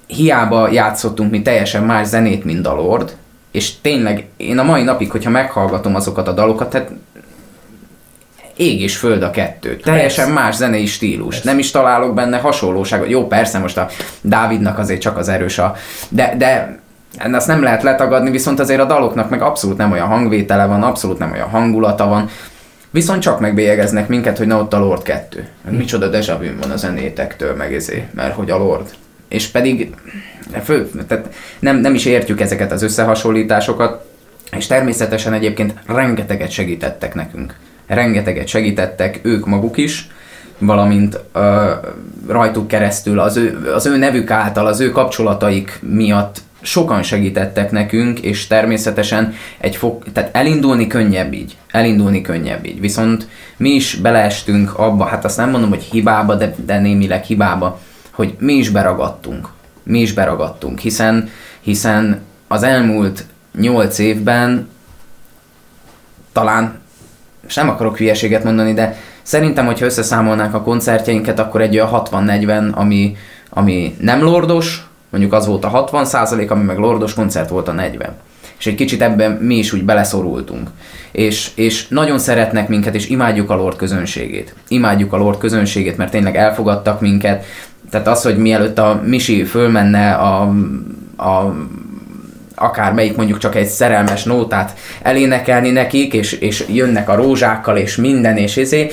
hiába 0.07 0.69
játszottunk 0.73 1.31
mi 1.31 1.43
teljesen 1.43 1.83
más 1.83 2.07
zenét, 2.07 2.45
mint 2.45 2.67
a 2.67 2.75
Lord, 2.75 3.17
és 3.51 3.81
tényleg 3.81 4.27
én 4.37 4.59
a 4.59 4.63
mai 4.63 4.83
napig, 4.83 5.11
hogyha 5.11 5.31
meghallgatom 5.31 5.95
azokat 5.95 6.29
a 6.29 6.33
dalokat, 6.33 6.71
tehát 6.71 6.91
ég 8.57 8.81
és 8.81 8.97
föld 8.97 9.23
a 9.23 9.31
kettő. 9.31 9.77
Teljesen 9.77 10.25
persze. 10.25 10.41
más 10.41 10.55
zenei 10.55 10.87
stílus. 10.87 11.35
Persze. 11.35 11.51
Nem 11.51 11.59
is 11.59 11.71
találok 11.71 12.15
benne 12.15 12.39
hasonlóságot. 12.39 13.09
Jó, 13.09 13.27
persze 13.27 13.59
most 13.59 13.77
a 13.77 13.89
Dávidnak 14.21 14.79
azért 14.79 15.01
csak 15.01 15.17
az 15.17 15.29
erős 15.29 15.59
a... 15.59 15.75
De, 16.09 16.35
de 16.39 16.79
ezt 17.33 17.47
nem 17.47 17.63
lehet 17.63 17.83
letagadni, 17.83 18.31
viszont 18.31 18.61
azért 18.61 18.81
a 18.81 18.85
daloknak 18.85 19.31
meg 19.31 19.43
abszolút 19.43 19.77
nem 19.77 19.93
olyan 19.93 20.07
hangvétele 20.07 20.67
van, 20.67 20.83
abszolút 20.83 21.19
nem 21.19 21.33
olyan 21.33 21.49
hangulata 21.49 22.07
van. 22.07 22.31
Viszont 22.91 23.23
csak 23.23 23.41
megbélyegeznek 23.41 24.09
minket, 24.09 24.39
hogy 24.39 24.47
na 24.47 24.59
ott 24.59 24.73
a 24.73 24.79
Lord 24.79 25.03
2. 25.03 25.49
Hm. 25.69 25.75
Micsoda 25.75 26.09
deja 26.09 26.39
van 26.61 26.71
a 26.71 26.77
zenétektől, 26.77 27.55
meg 27.55 27.75
ezé, 27.75 28.07
mert 28.15 28.35
hogy 28.35 28.51
a 28.51 28.59
Lord. 28.59 28.95
És 29.29 29.47
pedig 29.47 29.95
fő, 30.65 30.91
tehát 31.09 31.29
nem, 31.59 31.77
nem 31.77 31.95
is 31.95 32.05
értjük 32.05 32.41
ezeket 32.41 32.73
az 32.73 32.83
összehasonlításokat, 32.83 34.05
és 34.57 34.67
természetesen 34.67 35.33
egyébként 35.33 35.75
rengeteget 35.87 36.51
segítettek 36.51 37.15
nekünk 37.15 37.55
rengeteget 37.95 38.47
segítettek 38.47 39.21
ők 39.23 39.47
maguk 39.47 39.77
is, 39.77 40.09
valamint 40.59 41.21
ö, 41.33 41.73
rajtuk 42.29 42.69
keresztül, 42.69 43.19
az 43.19 43.37
ő, 43.37 43.73
az 43.75 43.87
ő 43.87 43.97
nevük 43.97 44.31
által, 44.31 44.67
az 44.67 44.81
ő 44.81 44.91
kapcsolataik 44.91 45.79
miatt 45.83 46.43
sokan 46.61 47.03
segítettek 47.03 47.71
nekünk, 47.71 48.21
és 48.21 48.47
természetesen 48.47 49.35
egy 49.59 49.77
fog, 49.77 50.03
tehát 50.13 50.37
elindulni 50.37 50.87
könnyebb 50.87 51.33
így, 51.33 51.57
elindulni 51.71 52.21
könnyebb 52.21 52.67
így. 52.67 52.81
Viszont 52.81 53.29
mi 53.57 53.71
is 53.71 53.95
beleestünk 53.95 54.79
abba, 54.79 55.05
hát 55.05 55.25
azt 55.25 55.37
nem 55.37 55.51
mondom, 55.51 55.69
hogy 55.69 55.83
hibába, 55.83 56.35
de, 56.35 56.55
de 56.67 56.79
némileg 56.79 57.23
hibába, 57.23 57.81
hogy 58.11 58.35
mi 58.39 58.53
is 58.53 58.71
beragadtunk. 58.71 59.49
Mi 59.83 60.01
is 60.01 60.13
beragadtunk, 60.13 60.79
hiszen, 60.79 61.29
hiszen 61.61 62.21
az 62.49 62.63
elmúlt 62.63 63.25
nyolc 63.59 63.99
évben 63.99 64.69
talán 66.33 66.79
és 67.47 67.55
nem 67.55 67.69
akarok 67.69 67.97
hülyeséget 67.97 68.45
mondani, 68.45 68.73
de 68.73 68.97
szerintem, 69.23 69.67
hogyha 69.67 69.85
összeszámolnánk 69.85 70.55
a 70.55 70.63
koncertjeinket, 70.63 71.39
akkor 71.39 71.61
egy 71.61 71.75
olyan 71.75 71.89
60-40, 71.93 72.75
ami, 72.75 73.17
ami 73.51 73.97
nem 74.01 74.23
lordos, 74.23 74.87
mondjuk 75.11 75.33
az 75.33 75.47
volt 75.47 75.65
a 75.65 75.69
60 75.69 76.05
százalék, 76.05 76.51
ami 76.51 76.65
meg 76.65 76.79
lordos 76.79 77.15
koncert 77.15 77.49
volt 77.49 77.69
a 77.69 77.73
40. 77.73 78.15
És 78.59 78.67
egy 78.67 78.75
kicsit 78.75 79.03
ebben 79.03 79.31
mi 79.31 79.55
is 79.55 79.73
úgy 79.73 79.85
beleszorultunk. 79.85 80.69
És, 81.13 81.51
és 81.55 81.89
nagyon 81.89 82.19
szeretnek 82.19 82.69
minket, 82.69 82.95
és 82.95 83.09
imádjuk 83.09 83.51
a 83.51 83.55
Lord 83.55 83.77
közönségét. 83.77 84.55
Imádjuk 84.69 85.13
a 85.13 85.17
Lord 85.17 85.39
közönségét, 85.39 85.97
mert 85.97 86.11
tényleg 86.11 86.37
elfogadtak 86.37 87.01
minket. 87.01 87.45
Tehát 87.91 88.07
az, 88.07 88.23
hogy 88.23 88.37
mielőtt 88.37 88.79
a 88.79 89.03
Misi 89.05 89.45
fölmenne 89.45 90.13
a, 90.13 90.41
a 91.17 91.55
akár 92.55 92.93
melyik 92.93 93.17
mondjuk 93.17 93.39
csak 93.39 93.55
egy 93.55 93.67
szerelmes 93.67 94.25
nótát 94.25 94.79
elénekelni 95.03 95.71
nekik, 95.71 96.13
és, 96.13 96.33
és 96.33 96.65
jönnek 96.69 97.09
a 97.09 97.15
rózsákkal, 97.15 97.77
és 97.77 97.97
minden, 97.97 98.37
és 98.37 98.57
ezé, 98.57 98.91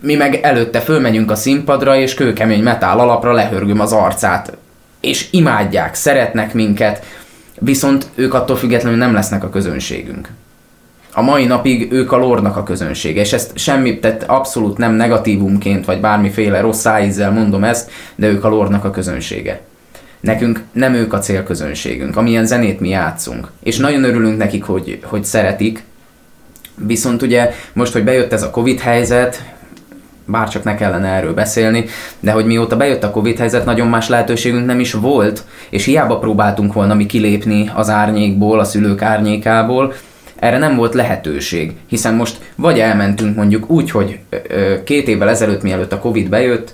mi 0.00 0.14
meg 0.14 0.34
előtte 0.42 0.80
fölmegyünk 0.80 1.30
a 1.30 1.34
színpadra, 1.34 1.96
és 1.96 2.14
kőkemény 2.14 2.62
metál 2.62 2.98
alapra 2.98 3.32
lehörgöm 3.32 3.80
az 3.80 3.92
arcát. 3.92 4.56
És 5.00 5.28
imádják, 5.30 5.94
szeretnek 5.94 6.54
minket, 6.54 7.04
viszont 7.58 8.06
ők 8.14 8.34
attól 8.34 8.56
függetlenül 8.56 8.98
nem 8.98 9.12
lesznek 9.12 9.44
a 9.44 9.50
közönségünk. 9.50 10.28
A 11.12 11.22
mai 11.22 11.44
napig 11.44 11.92
ők 11.92 12.12
a 12.12 12.16
lordnak 12.16 12.56
a 12.56 12.62
közönsége, 12.62 13.20
és 13.20 13.32
ezt 13.32 13.58
semmi, 13.58 13.98
tehát 13.98 14.22
abszolút 14.22 14.78
nem 14.78 14.92
negatívumként, 14.92 15.84
vagy 15.84 16.00
bármiféle 16.00 16.60
rossz 16.60 16.80
szájízzel 16.80 17.30
mondom 17.30 17.64
ezt, 17.64 17.90
de 18.14 18.26
ők 18.26 18.44
a 18.44 18.48
lordnak 18.48 18.84
a 18.84 18.90
közönsége. 18.90 19.60
Nekünk 20.20 20.62
nem 20.72 20.94
ők 20.94 21.12
a 21.12 21.18
célközönségünk, 21.18 22.16
amilyen 22.16 22.46
zenét 22.46 22.80
mi 22.80 22.88
játszunk. 22.88 23.48
És 23.62 23.76
nagyon 23.76 24.04
örülünk 24.04 24.38
nekik, 24.38 24.64
hogy, 24.64 24.98
hogy 25.02 25.24
szeretik. 25.24 25.82
Viszont 26.74 27.22
ugye 27.22 27.50
most, 27.72 27.92
hogy 27.92 28.04
bejött 28.04 28.32
ez 28.32 28.42
a 28.42 28.50
Covid 28.50 28.80
helyzet, 28.80 29.44
bár 30.24 30.48
csak 30.48 30.64
ne 30.64 30.74
kellene 30.74 31.08
erről 31.08 31.34
beszélni, 31.34 31.84
de 32.20 32.30
hogy 32.30 32.46
mióta 32.46 32.76
bejött 32.76 33.02
a 33.02 33.10
Covid 33.10 33.38
helyzet, 33.38 33.64
nagyon 33.64 33.88
más 33.88 34.08
lehetőségünk 34.08 34.66
nem 34.66 34.80
is 34.80 34.92
volt, 34.92 35.44
és 35.70 35.84
hiába 35.84 36.18
próbáltunk 36.18 36.72
volna 36.72 36.94
mi 36.94 37.06
kilépni 37.06 37.70
az 37.74 37.88
árnyékból, 37.88 38.58
a 38.58 38.64
szülők 38.64 39.02
árnyékából, 39.02 39.94
erre 40.36 40.58
nem 40.58 40.76
volt 40.76 40.94
lehetőség, 40.94 41.72
hiszen 41.86 42.14
most 42.14 42.52
vagy 42.54 42.78
elmentünk 42.78 43.36
mondjuk 43.36 43.70
úgy, 43.70 43.90
hogy 43.90 44.18
két 44.84 45.08
évvel 45.08 45.28
ezelőtt, 45.28 45.62
mielőtt 45.62 45.92
a 45.92 45.98
Covid 45.98 46.28
bejött, 46.28 46.72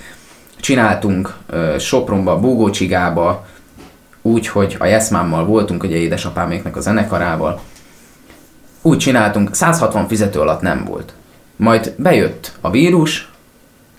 csináltunk 0.60 1.34
Sopronba, 1.78 2.38
Búgócsigába, 2.38 3.46
úgy, 4.22 4.48
hogy 4.48 4.76
a 4.78 4.84
Jeszmámmal 4.84 5.44
voltunk, 5.44 5.82
ugye 5.82 5.96
édesapáméknek 5.96 6.76
a 6.76 6.80
zenekarával, 6.80 7.60
úgy 8.82 8.98
csináltunk, 8.98 9.54
160 9.54 10.08
fizető 10.08 10.40
alatt 10.40 10.60
nem 10.60 10.84
volt. 10.84 11.12
Majd 11.56 11.94
bejött 11.96 12.52
a 12.60 12.70
vírus, 12.70 13.30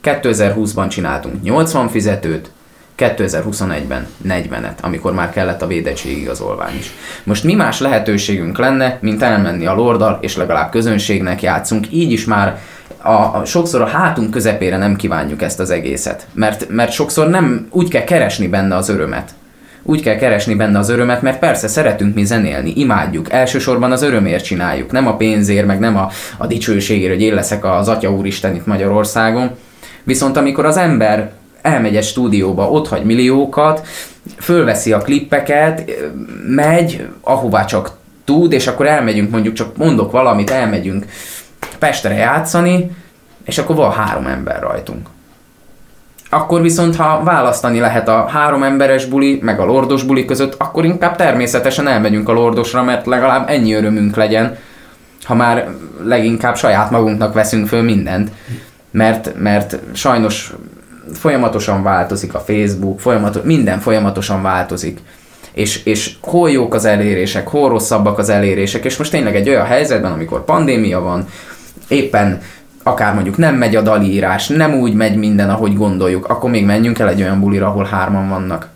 2020-ban 0.04 0.90
csináltunk 0.90 1.44
80 1.44 1.88
fizetőt, 1.88 2.52
2021-ben 2.98 4.08
40-et, 4.28 4.82
amikor 4.82 5.14
már 5.14 5.32
kellett 5.32 5.62
a 5.62 5.68
védettségigazolvány 5.68 6.78
is. 6.78 6.92
Most 7.24 7.44
mi 7.44 7.54
más 7.54 7.80
lehetőségünk 7.80 8.58
lenne, 8.58 8.98
mint 9.02 9.22
elmenni 9.22 9.66
a 9.66 9.74
lordal, 9.74 10.18
és 10.22 10.36
legalább 10.36 10.72
közönségnek 10.72 11.42
játszunk, 11.42 11.92
így 11.92 12.12
is 12.12 12.26
már 12.26 12.60
a, 13.02 13.12
a, 13.12 13.42
sokszor 13.46 13.82
a 13.82 13.86
hátunk 13.86 14.32
közepére 14.32 14.78
nem 14.78 14.96
kívánjuk 14.96 15.42
ezt 15.42 15.60
az 15.60 15.70
egészet. 15.70 16.28
Mert, 16.34 16.70
mert 16.70 16.92
sokszor 16.92 17.30
nem 17.30 17.68
úgy 17.72 17.90
kell 17.90 18.04
keresni 18.04 18.48
benne 18.48 18.76
az 18.76 18.90
örömet. 18.90 19.32
Úgy 19.84 20.02
kell 20.02 20.16
keresni 20.16 20.56
benne 20.56 20.80
az 20.80 20.90
örömet, 20.90 21.22
mert 21.22 21.40
persze 21.40 21.68
szeretünk 21.68 22.16
mi 22.16 22.24
zenélni, 22.24 22.74
imádjuk. 22.76 23.32
Elsősorban 23.32 23.92
az 23.92 24.02
örömért 24.02 24.44
csináljuk, 24.44 24.92
nem 24.92 25.08
a 25.08 25.16
pénzért, 25.16 25.66
meg 25.66 25.80
nem 25.80 25.98
a, 25.98 26.10
a 26.38 26.48
dicsőségért, 26.48 27.14
hogy 27.14 27.22
én 27.22 27.34
leszek 27.34 27.66
az 27.66 27.88
Atya 27.88 28.12
Úristen 28.12 28.56
itt 28.56 28.66
Magyarországon. 28.66 29.50
Viszont 30.04 30.38
amikor 30.38 30.66
az 30.66 30.78
ember 30.78 31.32
elmegy 31.62 31.96
egy 31.96 32.04
stúdióba, 32.04 32.70
ott 32.70 32.88
hagy 32.88 33.04
milliókat, 33.04 33.88
fölveszi 34.40 34.94
a 34.94 34.98
klippeket, 34.98 35.92
megy, 36.48 37.08
ahová 37.22 37.66
csak 37.66 37.92
tud, 38.26 38.52
és 38.52 38.68
akkor 38.68 38.88
elmegyünk, 38.88 39.32
mondjuk 39.32 39.54
csak 39.54 39.78
mondok 39.78 40.12
valamit, 40.12 40.50
elmegyünk 40.50 41.06
Pestre 41.80 42.14
játszani, 42.14 42.92
és 43.46 43.58
akkor 43.58 43.76
van 43.76 43.92
három 43.92 44.26
ember 44.26 44.62
rajtunk. 44.62 45.08
Akkor 46.30 46.62
viszont, 46.62 46.96
ha 46.96 47.24
választani 47.24 47.80
lehet 47.80 48.08
a 48.08 48.28
három 48.28 48.64
emberes 48.64 49.06
buli, 49.06 49.40
meg 49.42 49.60
a 49.60 49.66
lordos 49.66 50.04
buli 50.04 50.26
között, 50.26 50.56
akkor 50.58 50.86
inkább 50.86 51.16
természetesen 51.16 51.88
elmegyünk 51.88 52.30
a 52.30 52.34
lordosra, 52.34 52.84
mert 52.84 53.06
legalább 53.06 53.50
ennyi 53.50 53.74
örömünk 53.74 54.16
legyen, 54.16 54.58
ha 55.24 55.36
már 55.36 55.70
leginkább 56.04 56.58
saját 56.58 56.92
magunknak 56.92 57.34
veszünk 57.34 57.68
föl 57.68 57.82
mindent. 57.82 58.32
Mert, 58.92 59.34
mert 59.40 59.80
sajnos 59.94 60.54
folyamatosan 61.14 61.84
változik 61.84 62.34
a 62.34 62.40
Facebook, 62.40 63.00
folyamatos, 63.00 63.42
minden 63.44 63.80
folyamatosan 63.80 64.42
változik. 64.42 65.00
És, 65.52 65.86
és 65.86 66.16
hol 66.22 66.52
jók 66.52 66.74
az 66.74 66.86
elérések, 66.86 67.48
hol 67.48 67.70
rosszabbak 67.70 68.18
az 68.18 68.30
elérések, 68.30 68.86
és 68.86 68.98
most 68.98 69.12
tényleg 69.12 69.36
egy 69.36 69.50
olyan 69.50 69.66
helyzetben, 69.66 70.12
amikor 70.12 70.46
pandémia 70.46 71.00
van, 71.00 71.28
éppen 71.88 72.42
akár 72.84 73.14
mondjuk 73.14 73.38
nem 73.38 73.56
megy 73.56 73.76
a 73.76 73.82
dalírás, 73.82 74.48
nem 74.48 74.74
úgy 74.74 74.94
megy 74.94 75.16
minden, 75.16 75.50
ahogy 75.50 75.76
gondoljuk, 75.76 76.26
akkor 76.30 76.50
még 76.50 76.66
menjünk 76.66 77.00
el 77.00 77.10
egy 77.10 77.22
olyan 77.22 77.40
bulira, 77.40 77.68
ahol 77.68 77.84
hárman 77.84 78.30
vannak. 78.30 78.68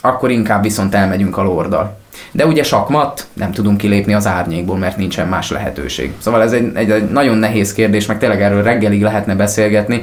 Akkor 0.00 0.30
inkább 0.30 0.62
viszont 0.62 0.94
elmegyünk 0.94 1.36
a 1.36 1.42
lordal. 1.42 2.00
De 2.32 2.46
ugye 2.46 2.62
sakmat, 2.62 3.26
nem 3.32 3.52
tudunk 3.52 3.76
kilépni 3.76 4.14
az 4.14 4.26
árnyékból, 4.26 4.76
mert 4.76 4.96
nincsen 4.96 5.28
más 5.28 5.50
lehetőség. 5.50 6.12
Szóval 6.18 6.42
ez 6.42 6.52
egy, 6.52 6.70
egy, 6.74 6.90
egy 6.90 7.10
nagyon 7.10 7.36
nehéz 7.36 7.72
kérdés, 7.72 8.06
meg 8.06 8.18
tényleg 8.18 8.42
erről 8.42 8.62
reggelig 8.62 9.02
lehetne 9.02 9.34
beszélgetni, 9.34 10.02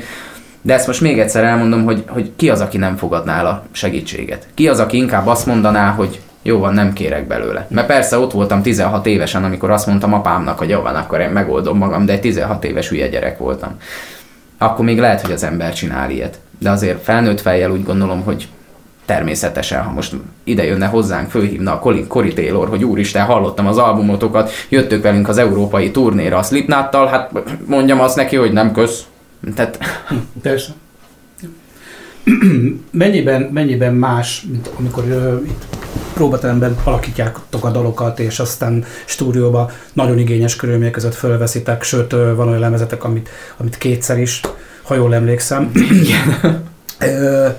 de 0.61 0.73
ezt 0.73 0.87
most 0.87 1.01
még 1.01 1.19
egyszer 1.19 1.43
elmondom, 1.43 1.83
hogy, 1.83 2.03
hogy 2.07 2.31
ki 2.35 2.49
az, 2.49 2.61
aki 2.61 2.77
nem 2.77 2.97
fogadná 2.97 3.39
el 3.39 3.45
a 3.45 3.63
segítséget. 3.71 4.47
Ki 4.53 4.67
az, 4.67 4.79
aki 4.79 4.97
inkább 4.97 5.27
azt 5.27 5.45
mondaná, 5.45 5.89
hogy 5.89 6.19
jó 6.41 6.57
van, 6.57 6.73
nem 6.73 6.93
kérek 6.93 7.27
belőle. 7.27 7.67
Mert 7.69 7.87
persze 7.87 8.17
ott 8.17 8.31
voltam 8.31 8.61
16 8.61 9.05
évesen, 9.05 9.43
amikor 9.43 9.69
azt 9.71 9.87
mondtam 9.87 10.13
apámnak, 10.13 10.57
hogy 10.57 10.69
jó 10.69 10.81
van, 10.81 10.95
akkor 10.95 11.19
én 11.19 11.29
megoldom 11.29 11.77
magam, 11.77 12.05
de 12.05 12.13
egy 12.13 12.21
16 12.21 12.63
éves 12.63 12.89
hülye 12.89 13.07
gyerek 13.07 13.37
voltam. 13.37 13.77
Akkor 14.57 14.85
még 14.85 14.99
lehet, 14.99 15.21
hogy 15.21 15.31
az 15.31 15.43
ember 15.43 15.73
csinál 15.73 16.09
ilyet. 16.09 16.39
De 16.59 16.69
azért 16.69 17.03
felnőtt 17.03 17.41
fejjel 17.41 17.71
úgy 17.71 17.83
gondolom, 17.83 18.21
hogy 18.23 18.47
természetesen, 19.05 19.83
ha 19.83 19.91
most 19.91 20.15
ide 20.43 20.63
jönne 20.63 20.85
hozzánk, 20.85 21.29
fölhívna 21.29 21.73
a 21.73 21.79
Colin 21.79 22.07
Cory 22.07 22.33
Taylor, 22.33 22.69
hogy 22.69 22.83
úristen, 22.83 23.25
hallottam 23.25 23.67
az 23.67 23.77
albumotokat, 23.77 24.51
jöttök 24.69 25.03
velünk 25.03 25.27
az 25.27 25.37
európai 25.37 25.91
turnéra 25.91 26.37
a 26.37 26.43
Slipnáttal, 26.43 27.07
hát 27.07 27.31
mondjam 27.65 27.99
azt 27.99 28.15
neki, 28.15 28.35
hogy 28.35 28.51
nem 28.51 28.71
kösz. 28.71 29.03
Tehát... 29.55 29.79
Persze. 30.41 30.71
mennyiben, 32.91 33.41
mennyiben 33.41 33.93
más, 33.93 34.45
mint 34.49 34.69
amikor 34.77 35.03
uh, 35.03 35.41
itt 35.45 35.78
próbateremben 36.13 36.77
alakítjátok 36.83 37.65
a 37.65 37.71
dalokat, 37.71 38.19
és 38.19 38.39
aztán 38.39 38.85
stúdióban 39.05 39.69
nagyon 39.93 40.17
igényes 40.17 40.55
körülmények 40.55 40.91
között 40.91 41.15
fölveszitek, 41.15 41.83
sőt 41.83 42.11
van 42.11 42.47
olyan 42.47 42.59
lemezetek, 42.59 43.03
amit, 43.03 43.29
amit 43.57 43.77
kétszer 43.77 44.17
is, 44.17 44.41
ha 44.83 44.95
jól 44.95 45.15
emlékszem. 45.15 45.71
Igen. 45.73 46.68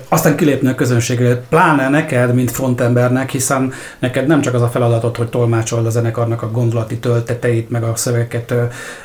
Aztán 0.07 0.35
kilépni 0.35 0.67
a 0.67 0.75
közönségre, 0.75 1.35
pláne 1.35 1.89
neked, 1.89 2.33
mint 2.33 2.51
frontembernek, 2.51 3.29
hiszen 3.29 3.73
neked 3.99 4.27
nem 4.27 4.41
csak 4.41 4.53
az 4.53 4.61
a 4.61 4.67
feladatod, 4.67 5.15
hogy 5.15 5.29
tolmácsold 5.29 5.85
a 5.85 5.89
zenekarnak 5.89 6.41
a 6.41 6.51
gondolati 6.51 6.97
tölteteit, 6.97 7.69
meg 7.69 7.83
a 7.83 7.95
szövegeket 7.95 8.53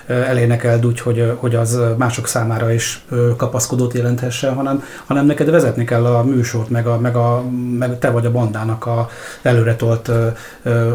elénekeld 0.06 0.86
úgy, 0.86 1.00
hogy, 1.00 1.32
hogy 1.36 1.54
az 1.54 1.80
mások 1.96 2.26
számára 2.26 2.72
is 2.72 3.04
kapaszkodót 3.36 3.94
jelenthessen, 3.94 4.54
hanem, 4.54 4.82
hanem 5.06 5.26
neked 5.26 5.50
vezetni 5.50 5.84
kell 5.84 6.06
a 6.06 6.24
műsort, 6.24 6.70
meg, 6.70 6.86
a, 6.86 6.98
meg, 6.98 7.16
a, 7.16 7.44
meg 7.78 7.98
te 7.98 8.10
vagy 8.10 8.26
a 8.26 8.30
bandának 8.30 8.86
a 8.86 9.08
előretolt 9.42 10.10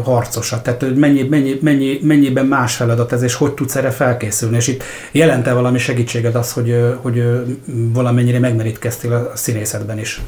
harcosa. 0.04 0.62
Tehát 0.62 0.82
hogy 0.82 0.96
mennyi, 0.96 1.22
mennyi, 1.22 1.58
mennyi, 1.62 1.98
mennyiben 2.02 2.46
más 2.46 2.74
feladat 2.74 3.12
ez, 3.12 3.22
és 3.22 3.34
hogy 3.34 3.52
tudsz 3.52 3.76
erre 3.76 3.90
felkészülni. 3.90 4.56
És 4.56 4.68
itt 4.68 4.82
jelente 5.12 5.52
valami 5.52 5.78
segítséged 5.78 6.34
az, 6.34 6.52
hogy, 6.52 6.96
hogy 6.96 7.24
valamennyire 7.92 8.38
megmerítkeztél 8.38 9.30
a 9.32 9.36
színészetben 9.36 9.98
is. 9.98 10.20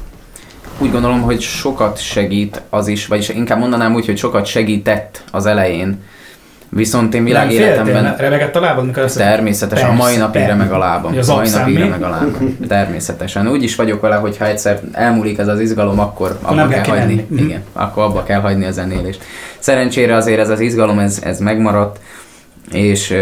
Úgy 0.77 0.91
gondolom, 0.91 1.21
hogy 1.21 1.41
sokat 1.41 2.01
segít 2.01 2.61
az 2.69 2.87
is, 2.87 3.07
vagyis 3.07 3.29
inkább 3.29 3.59
mondanám 3.59 3.93
úgy, 3.93 4.05
hogy 4.05 4.17
sokat 4.17 4.45
segített 4.45 5.23
az 5.31 5.45
elején. 5.45 6.03
Viszont 6.69 7.13
én 7.13 7.23
világéletemben... 7.23 8.15
Remegett 8.17 8.55
a 8.55 8.59
lábad, 8.59 8.85
mikor 8.85 9.11
Természetesen, 9.11 9.89
a 9.89 9.93
mai 9.93 10.15
napig 10.15 10.41
remeg 10.41 10.71
a 10.71 10.77
lábam. 10.77 11.17
A 11.27 11.35
mai 11.35 11.49
napig 11.49 11.77
remeg 11.77 12.03
a 12.03 12.09
lábam. 12.09 12.57
Természetesen. 12.67 13.47
Úgy 13.47 13.63
is 13.63 13.75
vagyok 13.75 14.01
vele, 14.01 14.15
hogy 14.15 14.37
ha 14.37 14.45
egyszer 14.45 14.81
elmúlik 14.91 15.37
ez 15.37 15.47
az 15.47 15.59
izgalom, 15.59 15.99
akkor 15.99 16.39
abba 16.41 16.67
kell, 16.67 16.81
kell 16.81 16.97
hagyni. 16.97 17.25
Mhm. 17.29 17.43
Igen, 17.43 17.63
akkor 17.73 18.03
abba 18.03 18.23
kell 18.23 18.39
hagyni 18.39 18.65
a 18.65 18.71
zenélést. 18.71 19.23
Szerencsére 19.59 20.15
azért 20.15 20.39
ez 20.39 20.49
az 20.49 20.59
izgalom, 20.59 20.99
ez, 20.99 21.19
ez 21.23 21.39
megmaradt, 21.39 21.99
és 22.71 23.15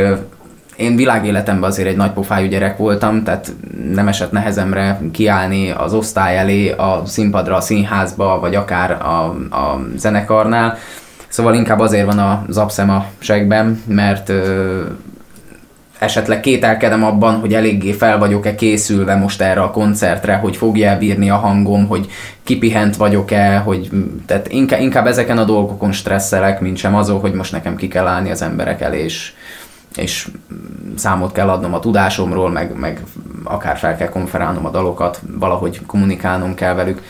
én 0.76 0.96
világéletemben 0.96 1.70
azért 1.70 1.88
egy 1.88 1.96
nagypofájú 1.96 2.48
gyerek 2.48 2.78
voltam, 2.78 3.24
tehát 3.24 3.52
nem 3.94 4.08
esett 4.08 4.32
nehezemre 4.32 5.00
kiállni 5.12 5.70
az 5.72 5.94
osztály 5.94 6.38
elé, 6.38 6.70
a 6.72 7.02
színpadra, 7.06 7.56
a 7.56 7.62
színházba, 7.62 8.40
vagy 8.40 8.56
akár 8.56 8.92
a, 8.92 9.24
a 9.50 9.86
zenekarnál. 9.96 10.78
Szóval 11.28 11.54
inkább 11.54 11.80
azért 11.80 12.06
van 12.06 12.44
az 12.48 12.58
abszem 12.58 12.90
a 12.90 13.06
segben, 13.20 13.84
mert 13.88 14.30
ö, 14.30 14.82
esetleg 16.00 16.40
kételkedem 16.40 17.04
abban, 17.04 17.40
hogy 17.40 17.54
eléggé 17.54 17.92
fel 17.92 18.18
vagyok-e 18.18 18.56
készülve 18.56 19.16
most 19.16 19.42
erre 19.42 19.62
a 19.62 19.72
koncertre, 19.72 20.36
hogy 20.36 20.56
fogja 20.56 20.90
elbírni 20.90 21.30
a 21.30 21.36
hangom, 21.36 21.88
hogy 21.88 22.08
kipihent 22.44 22.96
vagyok-e, 22.96 23.58
hogy 23.58 23.90
tehát 24.26 24.48
inkább, 24.52 24.82
inkább 24.82 25.08
ezeken 25.08 25.38
a 25.38 25.44
dolgokon 25.44 25.92
stresszelek, 25.92 26.60
mint 26.60 26.78
sem 26.78 26.96
azon, 26.96 27.20
hogy 27.20 27.34
most 27.34 27.52
nekem 27.52 27.76
ki 27.76 27.88
kell 27.88 28.08
állni 28.08 28.32
az 28.32 28.42
emberek 28.42 28.82
elé, 28.82 29.04
és, 29.04 29.34
és 29.96 30.28
számot 30.96 31.32
kell 31.32 31.50
adnom 31.50 31.74
a 31.74 31.80
tudásomról, 31.80 32.50
meg, 32.50 32.80
meg 32.80 33.04
akár 33.44 33.78
fel 33.78 33.98
kell 33.98 34.10
konferálnom 34.10 34.66
a 34.66 34.70
dalokat, 34.70 35.22
valahogy 35.38 35.82
kommunikálnom 35.86 36.56
kell 36.56 36.74
velük. 36.74 37.02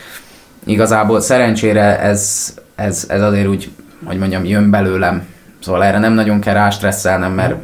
Igazából 0.64 1.20
szerencsére 1.20 2.00
ez, 2.00 2.54
ez, 2.74 3.04
ez 3.08 3.22
azért 3.22 3.46
úgy, 3.46 3.70
hogy 4.04 4.18
mondjam, 4.18 4.44
jön 4.44 4.70
belőlem. 4.70 5.26
Szóval 5.60 5.84
erre 5.84 5.98
nem 5.98 6.12
nagyon 6.12 6.40
kell 6.40 6.54
rástresszelnem, 6.54 7.32
mert 7.32 7.54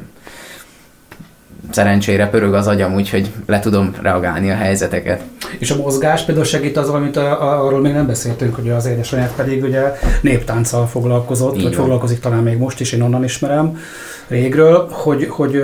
szerencsére 1.70 2.28
pörög 2.28 2.54
az 2.54 2.66
agyam, 2.66 2.94
úgyhogy 2.94 3.30
le 3.46 3.60
tudom 3.60 3.94
reagálni 4.02 4.50
a 4.50 4.54
helyzeteket. 4.54 5.22
És 5.58 5.70
a 5.70 5.76
mozgás 5.76 6.22
például 6.22 6.46
segít 6.46 6.76
az, 6.76 6.88
amit 6.88 7.16
a, 7.16 7.42
a, 7.42 7.66
arról 7.66 7.80
még 7.80 7.92
nem 7.92 8.06
beszéltünk, 8.06 8.54
hogy 8.54 8.70
az 8.70 8.86
édesanyád 8.86 9.32
pedig 9.36 9.62
ugye 9.62 9.92
néptánccal 10.20 10.86
foglalkozott, 10.86 11.56
Így 11.56 11.62
vagy 11.62 11.72
van. 11.74 11.80
foglalkozik 11.80 12.20
talán 12.20 12.42
még 12.42 12.58
most 12.58 12.80
is, 12.80 12.92
én 12.92 13.02
onnan 13.02 13.24
ismerem 13.24 13.78
régről, 14.30 14.88
hogy, 14.90 15.26
hogy 15.28 15.62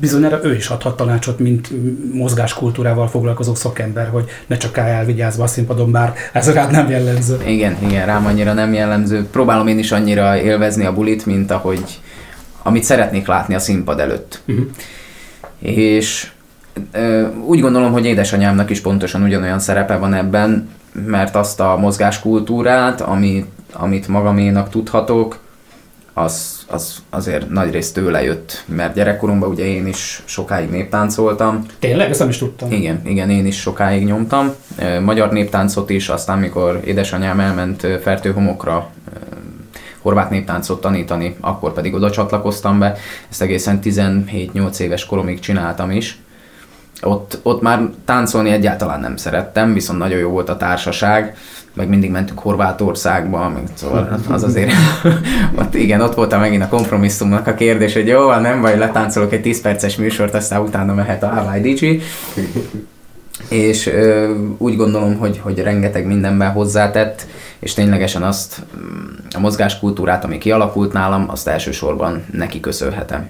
bizonyára 0.00 0.40
ő 0.42 0.54
is 0.54 0.68
adhat 0.68 0.96
tanácsot, 0.96 1.38
mint 1.38 1.68
mozgáskultúrával 2.12 3.08
foglalkozó 3.08 3.54
szakember, 3.54 4.08
hogy 4.08 4.24
ne 4.46 4.56
csak 4.56 4.78
állj 4.78 4.92
elvigyázva 4.92 5.42
a 5.42 5.46
színpadon, 5.46 5.90
bár 5.90 6.14
ez 6.32 6.52
rád 6.52 6.70
nem 6.70 6.90
jellemző. 6.90 7.38
Igen, 7.46 7.76
igen, 7.86 8.06
rám 8.06 8.26
annyira 8.26 8.52
nem 8.52 8.72
jellemző. 8.72 9.26
Próbálom 9.30 9.66
én 9.66 9.78
is 9.78 9.92
annyira 9.92 10.40
élvezni 10.40 10.84
a 10.84 10.92
bulit, 10.92 11.26
mint 11.26 11.50
ahogy 11.50 12.00
amit 12.62 12.84
szeretnék 12.84 13.26
látni 13.26 13.54
a 13.54 13.58
színpad 13.58 14.00
előtt. 14.00 14.40
Uh-huh. 14.46 14.66
És 15.58 16.30
úgy 17.44 17.60
gondolom, 17.60 17.92
hogy 17.92 18.04
édesanyámnak 18.04 18.70
is 18.70 18.80
pontosan 18.80 19.22
ugyanolyan 19.22 19.58
szerepe 19.58 19.96
van 19.96 20.14
ebben, 20.14 20.68
mert 21.06 21.34
azt 21.36 21.60
a 21.60 21.76
mozgáskultúrát, 21.76 23.00
amit, 23.00 23.46
amit 23.72 24.08
magaménak 24.08 24.68
tudhatok, 24.68 25.38
az, 26.18 26.64
az 26.66 27.02
azért 27.10 27.50
nagy 27.50 27.70
részt 27.70 27.94
tőle 27.94 28.22
jött, 28.22 28.64
mert 28.66 28.94
gyerekkoromban 28.94 29.48
ugye 29.48 29.64
én 29.64 29.86
is 29.86 30.22
sokáig 30.24 30.70
néptáncoltam. 30.70 31.66
Tényleg? 31.78 32.10
Ezt 32.10 32.18
nem 32.18 32.28
is 32.28 32.38
tudtam. 32.38 32.72
Igen, 32.72 33.00
igen, 33.04 33.30
én 33.30 33.46
is 33.46 33.60
sokáig 33.60 34.04
nyomtam. 34.04 34.54
Magyar 35.04 35.32
néptáncot 35.32 35.90
is, 35.90 36.08
aztán 36.08 36.38
mikor 36.38 36.80
édesanyám 36.84 37.40
elment 37.40 37.86
Fertőhomokra 38.02 38.90
horvát 39.98 40.30
néptáncot 40.30 40.80
tanítani, 40.80 41.36
akkor 41.40 41.72
pedig 41.72 41.94
oda 41.94 42.10
csatlakoztam 42.10 42.78
be. 42.78 42.96
Ezt 43.30 43.42
egészen 43.42 43.78
17-8 43.82 44.78
éves 44.78 45.06
koromig 45.06 45.40
csináltam 45.40 45.90
is. 45.90 46.18
Ott, 47.02 47.38
ott 47.42 47.62
már 47.62 47.80
táncolni 48.04 48.50
egyáltalán 48.50 49.00
nem 49.00 49.16
szerettem, 49.16 49.72
viszont 49.72 49.98
nagyon 49.98 50.18
jó 50.18 50.30
volt 50.30 50.48
a 50.48 50.56
társaság, 50.56 51.36
meg 51.78 51.88
mindig 51.88 52.10
mentünk 52.10 52.38
Horvátországba, 52.38 53.48
meg 53.48 53.62
szóval 53.74 54.18
az 54.28 54.42
azért, 54.42 54.72
ott 55.60 55.74
igen, 55.74 56.00
ott 56.00 56.14
voltam 56.14 56.40
megint 56.40 56.62
a 56.62 56.68
kompromisszumnak 56.68 57.46
a 57.46 57.54
kérdés, 57.54 57.92
hogy 57.92 58.06
jó, 58.06 58.30
nem 58.30 58.60
baj, 58.60 58.78
letáncolok 58.78 59.32
egy 59.32 59.40
10 59.40 59.60
perces 59.60 59.96
műsort, 59.96 60.34
aztán 60.34 60.60
utána 60.60 60.94
mehet 60.94 61.22
a 61.22 61.28
Hawaii 61.28 61.72
DJ. 61.72 62.00
és 63.48 63.86
ö, 63.86 64.34
úgy 64.58 64.76
gondolom, 64.76 65.16
hogy, 65.16 65.38
hogy 65.38 65.58
rengeteg 65.58 66.06
mindenben 66.06 66.50
hozzátett, 66.50 67.26
és 67.58 67.74
ténylegesen 67.74 68.22
azt 68.22 68.62
mm, 68.76 69.06
a 69.36 69.38
mozgáskultúrát, 69.38 70.24
ami 70.24 70.38
kialakult 70.38 70.92
nálam, 70.92 71.24
azt 71.30 71.48
elsősorban 71.48 72.24
neki 72.32 72.60
köszönhetem. 72.60 73.28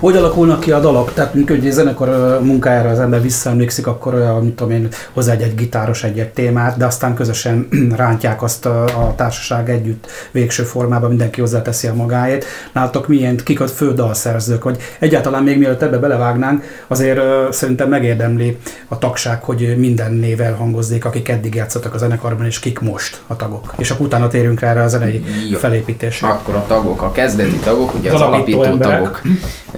Hogy 0.00 0.16
alakulnak 0.16 0.60
ki 0.60 0.70
a 0.70 0.80
dalok? 0.80 1.12
Tehát 1.12 1.34
amikor 1.34 1.56
egy 1.56 1.70
zenekar 1.70 2.40
munkájára 2.42 2.88
az 2.88 2.98
ember 2.98 3.22
visszaemlékszik, 3.22 3.86
akkor 3.86 4.14
olyan, 4.14 4.42
mint 4.42 4.56
tudom 4.56 4.72
én, 4.72 4.88
hozzá 5.12 5.32
egy, 5.32 5.42
egy 5.42 5.54
gitáros 5.54 6.04
egy-egy 6.04 6.28
témát, 6.28 6.76
de 6.76 6.86
aztán 6.86 7.14
közösen 7.14 7.68
rántják 7.96 8.42
azt 8.42 8.66
a, 8.66 8.84
a 8.84 9.14
társaság 9.16 9.70
együtt 9.70 10.06
végső 10.30 10.62
formában, 10.62 11.08
mindenki 11.08 11.40
hozzáteszi 11.40 11.86
a 11.86 11.94
magáét. 11.94 12.44
Nálatok 12.72 13.08
milyen, 13.08 13.36
kik 13.36 13.60
a 13.60 13.66
fő 13.66 13.92
dalszerzők, 13.92 14.64
vagy 14.64 14.78
egyáltalán 14.98 15.42
még 15.42 15.58
mielőtt 15.58 15.82
ebbe 15.82 15.98
belevágnánk, 15.98 16.84
azért 16.86 17.18
uh, 17.18 17.52
szerintem 17.52 17.88
megérdemli 17.88 18.56
a 18.88 18.98
tagság, 18.98 19.42
hogy 19.42 19.74
minden 19.78 20.12
nével 20.12 20.54
hangozzék, 20.54 21.04
akik 21.04 21.28
eddig 21.28 21.54
játszottak 21.54 21.94
a 21.94 21.98
zenekarban, 21.98 22.46
és 22.46 22.58
kik 22.58 22.80
most 22.80 23.20
a 23.26 23.36
tagok. 23.36 23.74
És 23.76 23.90
akkor 23.90 24.06
utána 24.06 24.28
térünk 24.28 24.60
rá 24.60 24.70
erre 24.70 24.82
a 24.82 24.88
zenei 24.88 25.24
Jó. 25.50 25.58
felépítésre. 25.58 26.28
Akkor 26.28 26.54
a 26.54 26.64
tagok, 26.66 27.02
a 27.02 27.12
kezdeti 27.12 27.56
tagok, 27.56 27.94
ugye 27.94 28.08
az, 28.08 28.14
az 28.14 28.20
alapító, 28.20 28.60
alapító 28.60 28.90
tagok. 28.90 29.22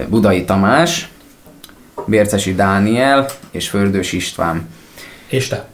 Budai 0.07 0.45
Tamás, 0.45 1.09
Bércesi 2.05 2.55
Dániel 2.55 3.25
és 3.51 3.69
Fördős 3.69 4.11
István. 4.11 4.67
És 5.27 5.47
te? 5.47 5.65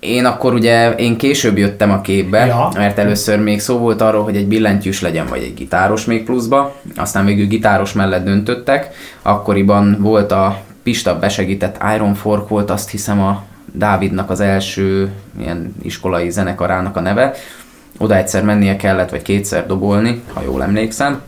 Én 0.00 0.24
akkor 0.24 0.54
ugye, 0.54 0.94
én 0.94 1.16
később 1.16 1.58
jöttem 1.58 1.90
a 1.90 2.00
képbe, 2.00 2.46
ja. 2.46 2.70
mert 2.74 2.98
először 2.98 3.38
még 3.38 3.60
szó 3.60 3.78
volt 3.78 4.00
arról, 4.00 4.22
hogy 4.22 4.36
egy 4.36 4.46
billentyűs 4.46 5.00
legyen, 5.00 5.26
vagy 5.26 5.42
egy 5.42 5.54
gitáros 5.54 6.04
még 6.04 6.24
pluszba, 6.24 6.76
aztán 6.96 7.24
végül 7.24 7.46
gitáros 7.46 7.92
mellett 7.92 8.24
döntöttek. 8.24 8.90
Akkoriban 9.22 9.96
volt 10.00 10.32
a 10.32 10.60
Pista 10.82 11.18
besegített 11.18 11.78
Iron 11.94 12.14
Fork 12.14 12.48
volt, 12.48 12.70
azt 12.70 12.90
hiszem 12.90 13.20
a 13.20 13.44
Dávidnak 13.72 14.30
az 14.30 14.40
első 14.40 15.10
ilyen 15.40 15.74
iskolai 15.82 16.30
zenekarának 16.30 16.96
a 16.96 17.00
neve. 17.00 17.34
Oda 17.98 18.16
egyszer 18.16 18.44
mennie 18.44 18.76
kellett, 18.76 19.10
vagy 19.10 19.22
kétszer 19.22 19.66
dobolni, 19.66 20.22
ha 20.32 20.42
jól 20.42 20.62
emlékszem 20.62 21.20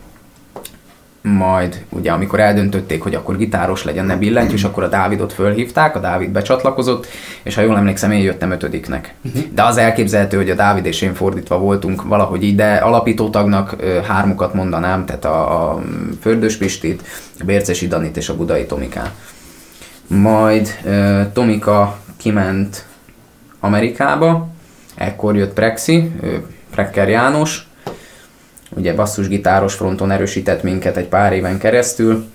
majd 1.21 1.85
ugye 1.89 2.11
amikor 2.11 2.39
eldöntötték, 2.39 3.01
hogy 3.01 3.15
akkor 3.15 3.37
gitáros 3.37 3.83
legyen, 3.83 4.05
ne 4.05 4.15
billentyűs, 4.15 4.63
akkor 4.63 4.83
a 4.83 4.87
Dávidot 4.87 5.33
fölhívták, 5.33 5.95
a 5.95 5.99
Dávid 5.99 6.29
becsatlakozott, 6.29 7.07
és 7.43 7.55
ha 7.55 7.61
jól 7.61 7.77
emlékszem, 7.77 8.11
én 8.11 8.19
jöttem 8.19 8.51
ötödiknek. 8.51 9.13
Uh-huh. 9.21 9.43
De 9.53 9.63
az 9.63 9.77
elképzelhető, 9.77 10.37
hogy 10.37 10.49
a 10.49 10.55
Dávid 10.55 10.85
és 10.85 11.01
én 11.01 11.13
fordítva 11.13 11.57
voltunk 11.57 12.03
valahogy 12.03 12.43
így, 12.43 12.55
de 12.55 12.73
alapítótagnak 12.75 13.75
hármukat 14.07 14.53
mondanám, 14.53 15.05
tehát 15.05 15.25
a, 15.25 15.71
a 15.71 15.81
Fördős 16.21 16.57
Pistit, 16.57 17.03
a 17.39 17.43
Bércesi 17.43 17.87
Danit 17.87 18.17
és 18.17 18.29
a 18.29 18.35
Budai 18.35 18.65
Tomikán. 18.65 19.09
Majd 20.07 20.79
Tomika 21.33 21.97
kiment 22.17 22.85
Amerikába, 23.59 24.47
ekkor 24.95 25.35
jött 25.35 25.53
Prexi, 25.53 26.11
Prekker 26.71 27.09
János, 27.09 27.68
ugye 28.79 28.93
basszusgitáros 28.93 29.73
fronton 29.73 30.11
erősített 30.11 30.63
minket 30.63 30.97
egy 30.97 31.07
pár 31.07 31.33
éven 31.33 31.57
keresztül, 31.57 32.25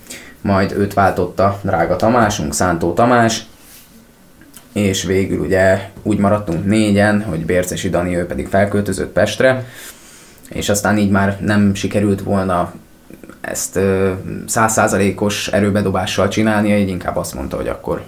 majd 0.41 0.73
őt 0.73 0.95
váltotta 0.95 1.61
drága 1.63 1.97
Tamásunk, 1.97 2.55
Szántó 2.55 2.93
Tamás, 2.93 3.47
és 4.73 5.03
végül 5.03 5.39
ugye 5.39 5.91
úgy 6.03 6.19
maradtunk 6.19 6.65
négyen, 6.65 7.23
hogy 7.23 7.45
Bércesi 7.45 7.89
Dani, 7.89 8.17
ő 8.17 8.27
pedig 8.27 8.47
felköltözött 8.49 9.13
Pestre, 9.13 9.65
és 10.49 10.69
aztán 10.69 10.99
így 10.99 11.11
már 11.11 11.41
nem 11.41 11.75
sikerült 11.75 12.23
volna 12.23 12.73
ezt 13.41 13.79
százszázalékos 14.47 15.49
erőbedobással 15.49 16.29
csinálni, 16.29 16.77
így 16.77 16.89
inkább 16.89 17.17
azt 17.17 17.35
mondta, 17.35 17.57
hogy 17.57 17.69
akkor, 17.69 18.03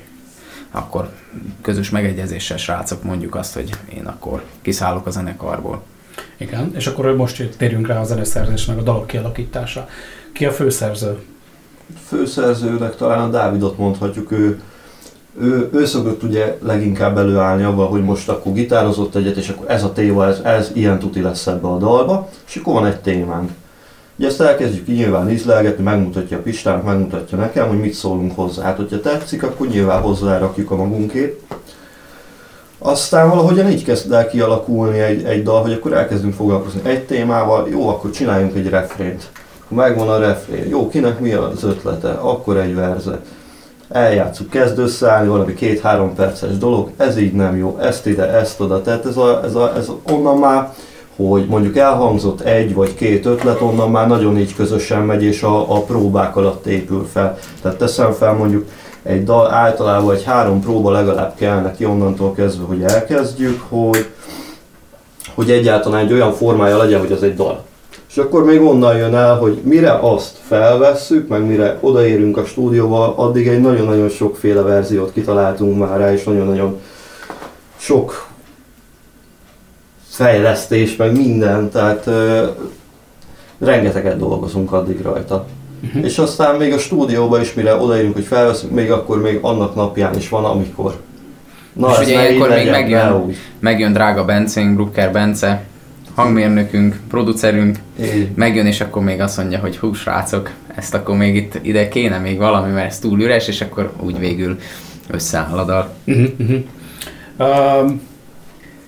akkor 0.71 1.11
közös 1.63 1.91
megegyezéssel 1.91 2.57
srácok 2.57 3.03
mondjuk 3.03 3.35
azt, 3.35 3.55
hogy 3.55 3.71
én 3.95 4.07
akkor 4.07 4.43
kiszállok 4.63 5.07
a 5.07 5.11
zenekarból. 5.11 5.83
Igen, 6.37 6.73
és 6.75 6.87
akkor 6.87 7.17
most 7.17 7.57
térjünk 7.57 7.87
rá 7.87 8.01
a 8.01 8.05
zeneszerzés 8.05 8.65
meg 8.65 8.79
a 8.79 8.83
dalok 8.83 9.07
kialakítása. 9.07 9.89
Ki 10.33 10.45
a 10.45 10.53
főszerző? 10.53 11.19
Főszerzőnek 12.07 12.97
talán 12.97 13.21
a 13.21 13.31
Dávidot 13.31 13.79
mondhatjuk, 13.79 14.33
ő, 14.33 14.61
ő, 15.41 15.71
ő 15.73 15.85
szokott 15.85 16.23
ugye 16.23 16.59
leginkább 16.63 17.19
előállni 17.19 17.63
avval, 17.63 17.89
hogy 17.89 18.05
most 18.05 18.29
akkor 18.29 18.53
gitározott 18.53 19.15
egyet, 19.15 19.37
és 19.37 19.49
akkor 19.49 19.71
ez 19.71 19.85
a 19.85 19.93
téma, 19.93 20.27
ez, 20.27 20.39
ez 20.39 20.71
ilyen 20.73 20.99
tuti 20.99 21.21
lesz 21.21 21.47
ebbe 21.47 21.69
a 21.69 21.79
dalba, 21.79 22.29
és 22.47 22.57
akkor 22.57 22.73
van 22.73 22.87
egy 22.87 23.01
témánk. 23.01 23.51
Ugye 24.19 24.29
ezt 24.29 24.41
elkezdjük 24.41 24.87
nyilván 24.87 25.31
ízlelgetni, 25.31 25.85
megmutatja 25.85 26.43
Pistának, 26.43 26.85
megmutatja 26.85 27.39
nekem, 27.39 27.69
hogy 27.69 27.81
mit 27.81 27.95
szólunk 27.95 28.35
hozzá. 28.35 28.63
Hát, 28.63 28.77
hogyha 28.77 29.01
tetszik, 29.01 29.43
akkor 29.43 29.67
nyilván 29.67 30.01
hozzárakjuk 30.01 30.71
a 30.71 30.77
magunkét. 30.77 31.41
Aztán 32.79 33.29
valahogyan 33.29 33.71
így 33.71 33.85
kezd 33.85 34.13
el 34.13 34.29
kialakulni 34.29 34.99
egy, 34.99 35.25
egy 35.25 35.43
dal, 35.43 35.63
hogy 35.63 35.73
akkor 35.73 35.93
elkezdünk 35.93 36.35
foglalkozni 36.35 36.81
egy 36.83 37.05
témával, 37.05 37.69
jó, 37.71 37.89
akkor 37.89 38.11
csináljunk 38.11 38.57
egy 38.57 38.69
refrént. 38.69 39.31
Megvan 39.69 40.09
a 40.09 40.19
refrén, 40.19 40.69
jó, 40.69 40.89
kinek 40.89 41.21
mi 41.21 41.33
az 41.33 41.65
ötlete, 41.65 42.11
akkor 42.11 42.57
egy 42.57 42.75
verze. 42.75 43.21
Eljátszuk, 43.89 44.51
kezd 44.51 44.79
összeállni 44.79 45.29
valami 45.29 45.55
két-három 45.55 46.15
perces 46.15 46.59
dolog, 46.59 46.91
ez 46.97 47.19
így 47.19 47.33
nem 47.33 47.57
jó, 47.57 47.79
ezt 47.81 48.07
ide, 48.07 48.29
ezt 48.29 48.61
oda. 48.61 48.83
Tehát 48.83 49.07
ez, 49.07 49.17
a, 49.17 49.41
ez, 49.45 49.55
a, 49.55 49.73
ez 49.77 49.91
onnan 50.11 50.39
már, 50.39 50.73
hogy 51.17 51.47
mondjuk 51.47 51.77
elhangzott 51.77 52.41
egy 52.41 52.75
vagy 52.75 52.95
két 52.95 53.27
ötlet, 53.27 53.61
onnan 53.61 53.91
már 53.91 54.09
nagyon 54.09 54.39
így 54.39 54.55
közösen 54.55 55.03
megy, 55.03 55.23
és 55.23 55.43
a, 55.43 55.77
a 55.77 55.81
próbák 55.81 56.37
alatt 56.37 56.67
épül 56.67 57.09
fel. 57.13 57.39
Tehát 57.63 57.79
teszem 57.79 58.13
fel 58.13 58.33
mondjuk 58.33 58.69
egy 59.07 59.25
dal 59.25 59.51
általában 59.51 60.15
egy 60.15 60.25
három 60.25 60.61
próba 60.61 60.91
legalább 60.91 61.35
kell 61.35 61.61
neki 61.61 61.85
onnantól 61.85 62.33
kezdve, 62.33 62.65
hogy 62.65 62.83
elkezdjük, 62.83 63.63
hogy, 63.69 64.07
hogy 65.35 65.51
egyáltalán 65.51 66.05
egy 66.05 66.13
olyan 66.13 66.33
formája 66.33 66.77
legyen, 66.77 67.01
hogy 67.01 67.13
az 67.13 67.23
egy 67.23 67.35
dal. 67.35 67.65
És 68.09 68.17
akkor 68.17 68.45
még 68.45 68.61
onnan 68.61 68.97
jön 68.97 69.15
el, 69.15 69.37
hogy 69.37 69.61
mire 69.63 69.93
azt 69.93 70.37
felvesszük, 70.47 71.29
meg 71.29 71.47
mire 71.47 71.79
odaérünk 71.81 72.37
a 72.37 72.45
stúdióba, 72.45 73.17
addig 73.17 73.49
egy 73.49 73.61
nagyon-nagyon 73.61 74.09
sokféle 74.09 74.61
verziót 74.63 75.13
kitaláltunk 75.13 75.79
már 75.79 75.99
rá, 75.99 76.13
és 76.13 76.25
nagyon-nagyon 76.25 76.81
sok 77.77 78.29
fejlesztés, 80.09 80.97
meg 80.97 81.17
minden, 81.17 81.71
tehát 81.71 82.07
ö, 82.07 82.47
rengeteget 83.59 84.19
dolgozunk 84.19 84.73
addig 84.73 85.03
rajta. 85.03 85.47
Uh-huh. 85.85 86.05
És 86.05 86.19
aztán 86.19 86.57
még 86.57 86.73
a 86.73 86.79
stúdióba 86.79 87.41
is, 87.41 87.55
mire 87.55 87.77
odaérünk, 87.77 88.15
hogy 88.15 88.25
felveszünk, 88.25 88.73
még 88.73 88.91
akkor 88.91 89.21
még 89.21 89.39
annak 89.41 89.75
napján 89.75 90.17
is 90.17 90.29
van, 90.29 90.45
amikor. 90.45 91.01
Na, 91.73 91.91
és 91.91 91.99
ugye 91.99 92.13
ilyenkor 92.13 92.49
még 92.49 92.71
megjön, 92.71 93.35
megjön 93.59 93.93
drága 93.93 94.25
Bencénk, 94.25 94.75
Brucker 94.75 95.13
Bence, 95.13 95.65
hangmérnökünk, 96.15 97.01
producerünk, 97.09 97.77
Én. 98.01 98.33
megjön, 98.35 98.67
és 98.67 98.81
akkor 98.81 99.03
még 99.03 99.21
azt 99.21 99.37
mondja, 99.37 99.59
hogy 99.59 99.77
hú, 99.77 99.93
srácok, 99.93 100.51
ezt 100.75 100.95
akkor 100.95 101.17
még 101.17 101.37
itt 101.37 101.59
ide 101.63 101.89
kéne 101.89 102.19
még 102.19 102.39
valami, 102.39 102.73
mert 102.73 102.87
ez 102.87 102.99
túl 102.99 103.21
üres, 103.21 103.49
és 103.49 103.61
akkor 103.61 103.93
úgy 104.01 104.19
végül 104.19 104.59
összeáll 105.11 105.59
a 105.59 105.65
dal. 105.65 105.95
Uh-huh, 106.05 106.29
uh-huh. 106.39 106.63
Um, 107.39 108.01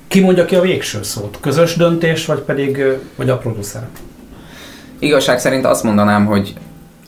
ki 0.09 0.21
mondja 0.21 0.45
ki 0.45 0.55
a 0.55 0.61
végső 0.61 1.03
szót? 1.03 1.39
Közös 1.41 1.77
döntés, 1.77 2.27
vagy 2.27 2.39
pedig 2.39 2.83
vagy 3.17 3.29
a 3.31 3.39
producer? 3.39 3.89
Igazság 4.99 5.39
szerint 5.39 5.65
azt 5.65 5.83
mondanám, 5.83 6.27
hogy 6.27 6.55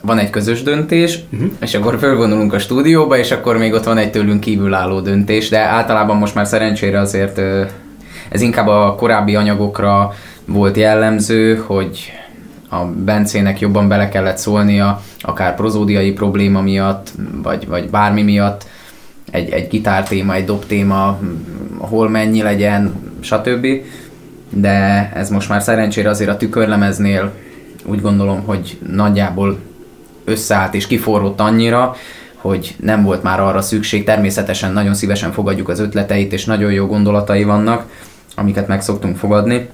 van 0.03 0.19
egy 0.19 0.31
közös 0.31 0.63
döntés, 0.63 1.19
uh-huh. 1.33 1.51
és 1.61 1.75
akkor 1.75 1.99
fölvonulunk 1.99 2.53
a 2.53 2.59
stúdióba, 2.59 3.19
és 3.19 3.31
akkor 3.31 3.57
még 3.57 3.73
ott 3.73 3.85
van 3.85 3.99
egy 3.99 4.11
tőlünk 4.11 4.41
kívülálló 4.41 5.01
döntés, 5.01 5.49
de 5.49 5.59
általában 5.59 6.17
most 6.17 6.35
már 6.35 6.47
szerencsére 6.47 7.01
azért 7.01 7.41
ez 8.29 8.41
inkább 8.41 8.67
a 8.67 8.95
korábbi 8.95 9.37
anyagokra 9.37 10.15
volt 10.45 10.77
jellemző, 10.77 11.63
hogy 11.67 12.13
a 12.69 12.85
Bencének 12.85 13.61
jobban 13.61 13.89
bele 13.89 14.09
kellett 14.09 14.37
szólnia, 14.37 15.03
akár 15.21 15.55
prozódiai 15.55 16.13
probléma 16.13 16.61
miatt, 16.61 17.13
vagy, 17.43 17.67
vagy 17.67 17.91
bármi 17.91 18.23
miatt, 18.23 18.65
egy, 19.31 19.51
egy 19.51 19.69
gitártéma, 19.69 20.35
egy 20.35 20.45
dobtéma, 20.45 21.19
hol 21.79 22.09
mennyi 22.09 22.43
legyen, 22.43 22.95
stb. 23.21 23.67
De 24.51 25.11
ez 25.15 25.31
most 25.31 25.49
már 25.49 25.63
szerencsére 25.63 26.09
azért 26.09 26.31
a 26.31 26.37
tükörlemeznél 26.37 27.33
úgy 27.85 28.01
gondolom, 28.01 28.43
hogy 28.45 28.79
nagyjából 28.93 29.59
összeállt 30.31 30.75
és 30.75 30.87
kiforrott 30.87 31.41
annyira, 31.41 31.97
hogy 32.35 32.75
nem 32.81 33.03
volt 33.03 33.23
már 33.23 33.41
arra 33.41 33.63
szükség. 33.63 34.05
Természetesen 34.05 34.73
nagyon 34.73 34.95
szívesen 34.95 35.33
fogadjuk 35.33 35.69
az 35.69 35.81
ötleteit, 35.81 36.33
és 36.33 36.45
nagyon 36.45 36.73
jó 36.73 36.87
gondolatai 36.87 37.45
vannak, 37.45 37.85
amiket 38.37 38.69
meg 38.69 38.83
szoktunk 38.83 39.17
fogadni. 39.17 39.69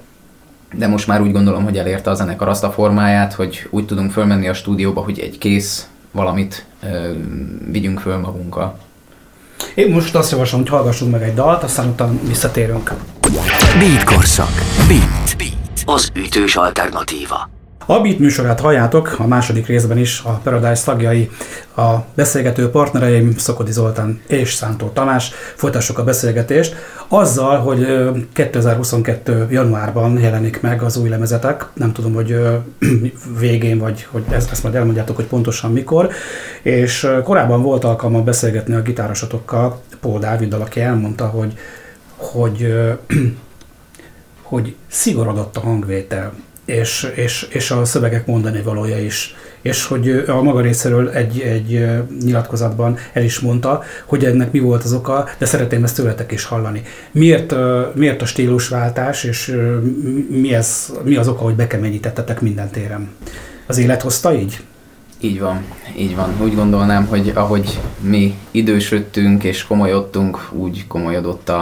de 0.73 0.87
most 0.87 1.07
már 1.07 1.21
úgy 1.21 1.31
gondolom, 1.31 1.63
hogy 1.63 1.77
elérte 1.77 2.09
a 2.09 2.13
zenekar 2.13 2.47
azt 2.47 2.63
a 2.63 2.71
formáját, 2.71 3.33
hogy 3.33 3.67
úgy 3.69 3.85
tudunk 3.85 4.11
fölmenni 4.11 4.47
a 4.47 4.53
stúdióba, 4.53 5.01
hogy 5.01 5.19
egy 5.19 5.37
kész 5.37 5.87
valamit 6.11 6.65
ö, 6.83 7.11
vigyünk 7.71 7.99
föl 7.99 8.17
magunkkal. 8.17 8.77
Én 9.75 9.91
most 9.91 10.15
azt 10.15 10.31
javaslom, 10.31 10.61
hogy 10.61 10.69
hallgassunk 10.69 11.11
meg 11.11 11.21
egy 11.21 11.33
dalt, 11.33 11.63
aztán 11.63 11.87
utána 11.87 12.11
visszatérünk. 12.27 12.93
Beat 13.79 14.03
korszak. 14.03 14.51
Beat. 14.87 15.37
Beat. 15.37 15.53
Az 15.85 16.09
ütős 16.15 16.55
alternatíva. 16.55 17.56
A 17.89 18.01
Beat 18.01 18.19
műsorát 18.19 18.59
halljátok, 18.59 19.15
a 19.17 19.27
második 19.27 19.67
részben 19.67 19.97
is 19.97 20.21
a 20.25 20.31
Paradise 20.43 20.83
tagjai, 20.83 21.29
a 21.75 21.95
beszélgető 22.15 22.69
partnereim 22.69 23.37
Szokodi 23.37 23.71
Zoltán 23.71 24.21
és 24.27 24.53
Szántó 24.53 24.87
Tamás. 24.87 25.31
Folytassuk 25.55 25.99
a 25.99 26.03
beszélgetést 26.03 26.75
azzal, 27.07 27.57
hogy 27.57 27.87
2022. 28.33 29.47
januárban 29.49 30.19
jelenik 30.19 30.61
meg 30.61 30.81
az 30.81 30.97
új 30.97 31.09
lemezetek. 31.09 31.67
Nem 31.73 31.93
tudom, 31.93 32.13
hogy 32.13 32.35
végén, 33.39 33.77
vagy 33.77 34.07
hogy 34.11 34.23
ezt, 34.29 34.51
ezt 34.51 34.63
majd 34.63 34.75
elmondjátok, 34.75 35.15
hogy 35.15 35.25
pontosan 35.25 35.71
mikor. 35.71 36.09
És 36.61 37.07
korábban 37.23 37.61
volt 37.61 37.83
alkalma 37.83 38.21
beszélgetni 38.21 38.73
a 38.73 38.81
gitárosotokkal, 38.81 39.81
Paul 39.99 40.19
Dáviddal, 40.19 40.61
aki 40.61 40.81
elmondta, 40.81 41.25
hogy, 41.25 41.53
hogy 42.15 42.73
hogy 44.41 44.75
szigorodott 44.87 45.57
a 45.57 45.59
hangvétel 45.59 46.33
és, 46.67 47.11
és, 47.15 47.47
és 47.49 47.71
a 47.71 47.85
szövegek 47.85 48.25
mondani 48.25 48.61
valója 48.61 48.99
is. 48.99 49.35
És 49.61 49.85
hogy 49.85 50.23
a 50.27 50.41
maga 50.41 50.61
részéről 50.61 51.09
egy, 51.09 51.39
egy 51.39 51.87
nyilatkozatban 52.23 52.97
el 53.13 53.23
is 53.23 53.39
mondta, 53.39 53.83
hogy 54.05 54.25
ennek 54.25 54.51
mi 54.51 54.59
volt 54.59 54.83
az 54.83 54.93
oka, 54.93 55.27
de 55.37 55.45
szeretném 55.45 55.83
ezt 55.83 55.95
tőletek 55.95 56.31
is 56.31 56.43
hallani. 56.43 56.81
Miért, 57.11 57.55
miért 57.93 58.21
a 58.21 58.25
stílusváltás, 58.25 59.23
és 59.23 59.55
mi, 60.29 60.53
ez, 60.53 60.93
mi 61.03 61.15
az 61.15 61.27
oka, 61.27 61.43
hogy 61.43 61.55
bekeményítettetek 61.55 62.41
minden 62.41 62.69
téren? 62.69 63.09
Az 63.65 63.77
élet 63.77 64.01
hozta 64.01 64.33
így? 64.33 64.59
Így 65.19 65.39
van, 65.39 65.63
így 65.97 66.15
van. 66.15 66.29
Úgy 66.41 66.55
gondolnám, 66.55 67.05
hogy 67.05 67.31
ahogy 67.35 67.79
mi 67.99 68.37
idősödtünk 68.51 69.43
és 69.43 69.63
komolyodtunk, 69.63 70.49
úgy 70.51 70.87
komolyodott 70.87 71.49
a, 71.49 71.59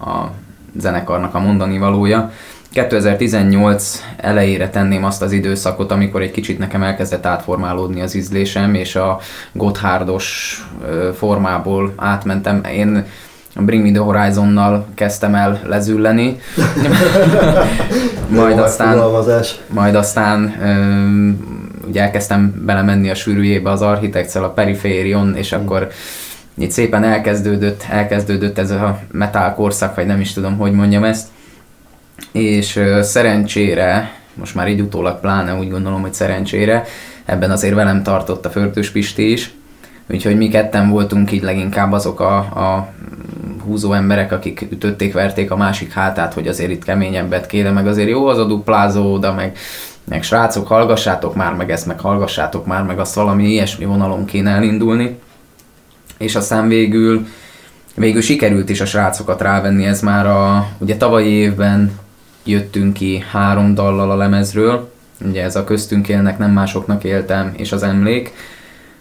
a 0.00 0.32
zenekarnak 0.76 1.34
a 1.34 1.38
mondani 1.38 1.78
valója 1.78 2.32
2018 2.72 4.02
elejére 4.16 4.70
tenném 4.70 5.04
azt 5.04 5.22
az 5.22 5.32
időszakot, 5.32 5.90
amikor 5.90 6.22
egy 6.22 6.30
kicsit 6.30 6.58
nekem 6.58 6.82
elkezdett 6.82 7.26
átformálódni 7.26 8.00
az 8.00 8.14
ízlésem, 8.14 8.74
és 8.74 8.96
a 8.96 9.20
Gotthárdos 9.52 10.58
formából 11.14 11.92
átmentem. 11.96 12.64
Én 12.64 13.04
Bring 13.56 13.84
Me 13.84 13.90
The 13.90 14.00
Horizonnal 14.00 14.86
kezdtem 14.94 15.34
el 15.34 15.60
lezülleni. 15.66 16.38
majd, 18.28 18.58
aztán, 18.58 19.02
majd 19.66 19.94
aztán 19.94 20.54
ugye 21.86 22.02
elkezdtem 22.02 22.62
belemenni 22.66 23.10
a 23.10 23.14
sűrűjébe 23.14 23.70
az 23.70 23.82
Architects-el, 23.82 24.44
a 24.44 24.50
Periférion, 24.50 25.36
és 25.36 25.54
mm. 25.54 25.58
akkor 25.58 25.88
itt 26.54 26.70
szépen 26.70 27.04
elkezdődött, 27.04 27.84
elkezdődött 27.90 28.58
ez 28.58 28.70
a 28.70 28.98
metal 29.12 29.54
korszak, 29.54 29.94
vagy 29.94 30.06
nem 30.06 30.20
is 30.20 30.32
tudom, 30.32 30.56
hogy 30.56 30.72
mondjam 30.72 31.04
ezt 31.04 31.26
és 32.32 32.80
szerencsére, 33.00 34.12
most 34.34 34.54
már 34.54 34.68
így 34.68 34.80
utólag 34.80 35.20
pláne 35.20 35.54
úgy 35.54 35.70
gondolom, 35.70 36.00
hogy 36.00 36.14
szerencsére, 36.14 36.84
ebben 37.24 37.50
azért 37.50 37.74
velem 37.74 38.02
tartott 38.02 38.44
a 38.44 38.50
Fördős 38.50 38.90
Pisti 38.90 39.32
is, 39.32 39.54
úgyhogy 40.10 40.36
mi 40.36 40.48
ketten 40.48 40.90
voltunk 40.90 41.32
így 41.32 41.42
leginkább 41.42 41.92
azok 41.92 42.20
a, 42.20 42.36
a 42.36 42.92
húzó 43.64 43.92
emberek, 43.92 44.32
akik 44.32 44.66
ütötték, 44.70 45.12
verték 45.12 45.50
a 45.50 45.56
másik 45.56 45.92
hátát, 45.92 46.34
hogy 46.34 46.48
azért 46.48 46.70
itt 46.70 46.84
keményebbet 46.84 47.46
kéne, 47.46 47.70
meg 47.70 47.86
azért 47.86 48.08
jó 48.08 48.26
az 48.26 48.38
a 48.38 48.44
duplázó 48.44 49.12
oda, 49.12 49.34
meg, 49.34 49.56
meg 50.04 50.22
srácok, 50.22 50.66
hallgassátok 50.66 51.34
már 51.34 51.54
meg 51.54 51.70
ezt, 51.70 51.86
meg 51.86 52.00
hallgassátok 52.00 52.66
már 52.66 52.82
meg 52.82 52.98
azt 52.98 53.14
valami 53.14 53.48
ilyesmi 53.48 53.84
vonalon 53.84 54.24
kéne 54.24 54.50
elindulni. 54.50 55.18
És 56.18 56.34
aztán 56.34 56.68
végül, 56.68 57.26
végül 57.94 58.20
sikerült 58.20 58.68
is 58.68 58.80
a 58.80 58.86
srácokat 58.86 59.40
rávenni, 59.40 59.84
ez 59.84 60.00
már 60.00 60.26
a, 60.26 60.68
ugye 60.78 60.96
tavalyi 60.96 61.30
évben 61.30 61.92
jöttünk 62.48 62.92
ki 62.92 63.24
három 63.30 63.74
dallal 63.74 64.10
a 64.10 64.16
lemezről, 64.16 64.92
ugye 65.24 65.42
ez 65.42 65.56
a 65.56 65.64
köztünk 65.64 66.08
élnek, 66.08 66.38
nem 66.38 66.50
másoknak 66.50 67.04
éltem, 67.04 67.52
és 67.56 67.72
az 67.72 67.82
emlék. 67.82 68.32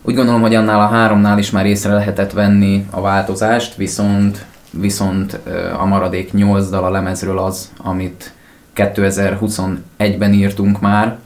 Úgy 0.02 0.16
gondolom, 0.16 0.42
hogy 0.42 0.56
annál 0.56 0.80
a 0.80 0.88
háromnál 0.88 1.38
is 1.38 1.52
már 1.52 1.66
észre 1.66 1.94
lehetett 1.94 2.32
venni 2.32 2.86
a 2.90 3.02
változást, 3.02 3.76
viszont, 3.76 4.46
viszont 4.72 5.40
a 5.80 5.86
maradék 5.86 6.34
nyolc 6.34 6.70
dal 6.70 6.84
a 6.84 6.90
lemezről 6.90 7.40
az, 7.40 7.72
amit 7.78 8.34
2021-ben 8.76 10.34
írtunk 10.34 10.80
már, 10.80 11.18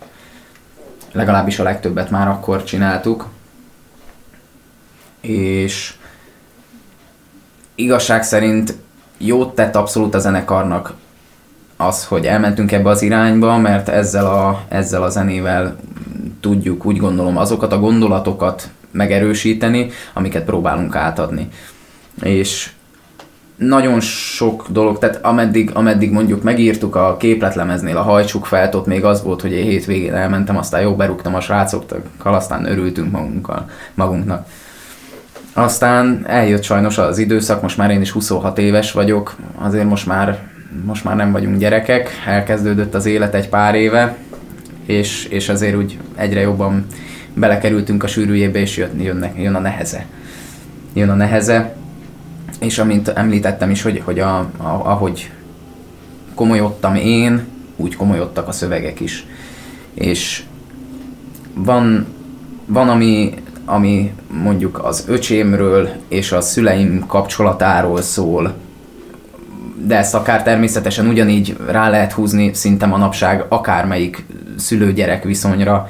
legalábbis 1.12 1.60
a 1.60 1.64
legtöbbet 1.64 2.10
már 2.10 2.28
akkor 2.28 2.64
csináltuk, 2.64 3.28
és 5.22 5.94
igazság 7.76 8.24
szerint 8.24 8.76
jót 9.18 9.56
tett 9.56 9.76
abszolút 9.76 10.16
a 10.16 10.20
zenekarnak 10.20 10.94
az, 11.88 12.06
hogy 12.06 12.26
elmentünk 12.26 12.72
ebbe 12.72 12.90
az 12.90 13.02
irányba, 13.02 13.58
mert 13.58 13.90
ezzel 13.90 14.26
a, 14.26 14.64
ezzel 14.68 15.04
a 15.04 15.10
zenével 15.10 15.76
tudjuk 16.40 16.86
úgy 16.86 16.98
gondolom 16.98 17.38
azokat 17.38 17.72
a 17.72 17.80
gondolatokat 17.80 18.70
megerősíteni, 18.92 19.90
amiket 20.14 20.46
próbálunk 20.46 20.96
átadni. 20.96 21.48
És 22.22 22.72
nagyon 23.56 24.00
sok 24.00 24.66
dolog, 24.70 25.00
tehát 25.00 25.20
ameddig, 25.26 25.72
ameddig 25.74 26.12
mondjuk 26.12 26.44
megírtuk 26.44 26.96
a 26.96 27.18
képletlemeznél 27.18 27.98
a 27.98 28.02
hajtsuk 28.02 28.46
felt, 28.46 28.76
ott 28.76 28.86
még 28.86 29.04
az 29.06 29.24
volt, 29.24 29.42
hogy 29.42 29.52
én 29.52 29.64
hétvégén 29.64 30.14
elmentem, 30.14 30.58
aztán 30.58 30.82
jó 30.82 30.96
berúgtam 30.96 31.36
a 31.36 31.42
srácokkal, 31.42 32.34
aztán 32.34 32.66
örültünk 32.66 33.12
magunkkal, 33.12 33.70
magunknak. 33.94 34.48
Aztán 35.54 36.24
eljött 36.28 36.64
sajnos 36.64 36.98
az 36.98 37.18
időszak, 37.18 37.62
most 37.62 37.78
már 37.78 37.92
én 37.92 38.02
is 38.02 38.12
26 38.12 38.58
éves 38.58 38.92
vagyok, 38.92 39.36
azért 39.60 39.90
most 39.90 40.06
már 40.06 40.50
most 40.86 41.04
már 41.04 41.16
nem 41.16 41.32
vagyunk 41.32 41.58
gyerekek, 41.58 42.10
elkezdődött 42.26 42.94
az 42.94 43.06
élet 43.06 43.36
egy 43.36 43.50
pár 43.50 43.76
éve, 43.76 44.18
és, 44.86 45.26
és 45.26 45.50
azért 45.50 45.76
úgy 45.76 45.98
egyre 46.16 46.40
jobban 46.40 46.86
belekerültünk 47.34 48.04
a 48.04 48.08
sűrűjébe, 48.08 48.60
és 48.60 48.78
jön, 48.78 49.02
jön, 49.02 49.32
jön 49.38 49.56
a 49.56 49.60
neheze. 49.60 50.06
Jön 50.94 51.10
a 51.10 51.16
neheze, 51.16 51.76
és 52.60 52.80
amint 52.80 53.08
említettem 53.08 53.70
is, 53.70 53.82
hogy, 53.82 54.02
hogy 54.06 54.20
a, 54.20 54.38
a, 54.38 54.50
ahogy 54.64 55.32
komolyodtam 56.36 56.96
én, 56.96 57.48
úgy 57.76 57.96
komolyodtak 57.96 58.48
a 58.48 58.52
szövegek 58.52 59.00
is. 59.00 59.26
És 59.94 60.44
van, 61.54 62.08
van 62.66 62.90
ami, 62.90 63.34
ami 63.66 64.14
mondjuk 64.44 64.84
az 64.84 65.06
öcsémről 65.08 65.90
és 66.08 66.32
a 66.32 66.42
szüleim 66.42 67.06
kapcsolatáról 67.08 68.02
szól, 68.02 68.54
de 69.86 69.98
ezt 69.98 70.14
akár 70.14 70.44
természetesen 70.44 71.08
ugyanígy 71.08 71.58
rá 71.68 71.90
lehet 71.90 72.12
húzni 72.12 72.54
szinte 72.54 72.86
manapság 72.86 73.46
akármelyik 73.48 74.26
szülő-gyerek 74.58 75.24
viszonyra. 75.24 75.90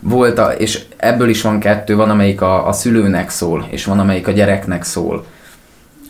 Volt, 0.00 0.38
a, 0.38 0.52
és 0.52 0.82
ebből 0.96 1.28
is 1.28 1.42
van 1.42 1.60
kettő, 1.60 1.96
van 1.96 2.10
amelyik 2.10 2.40
a, 2.40 2.66
a 2.68 2.72
szülőnek 2.72 3.30
szól, 3.30 3.66
és 3.70 3.84
van 3.84 3.98
amelyik 3.98 4.28
a 4.28 4.32
gyereknek 4.32 4.82
szól. 4.82 5.24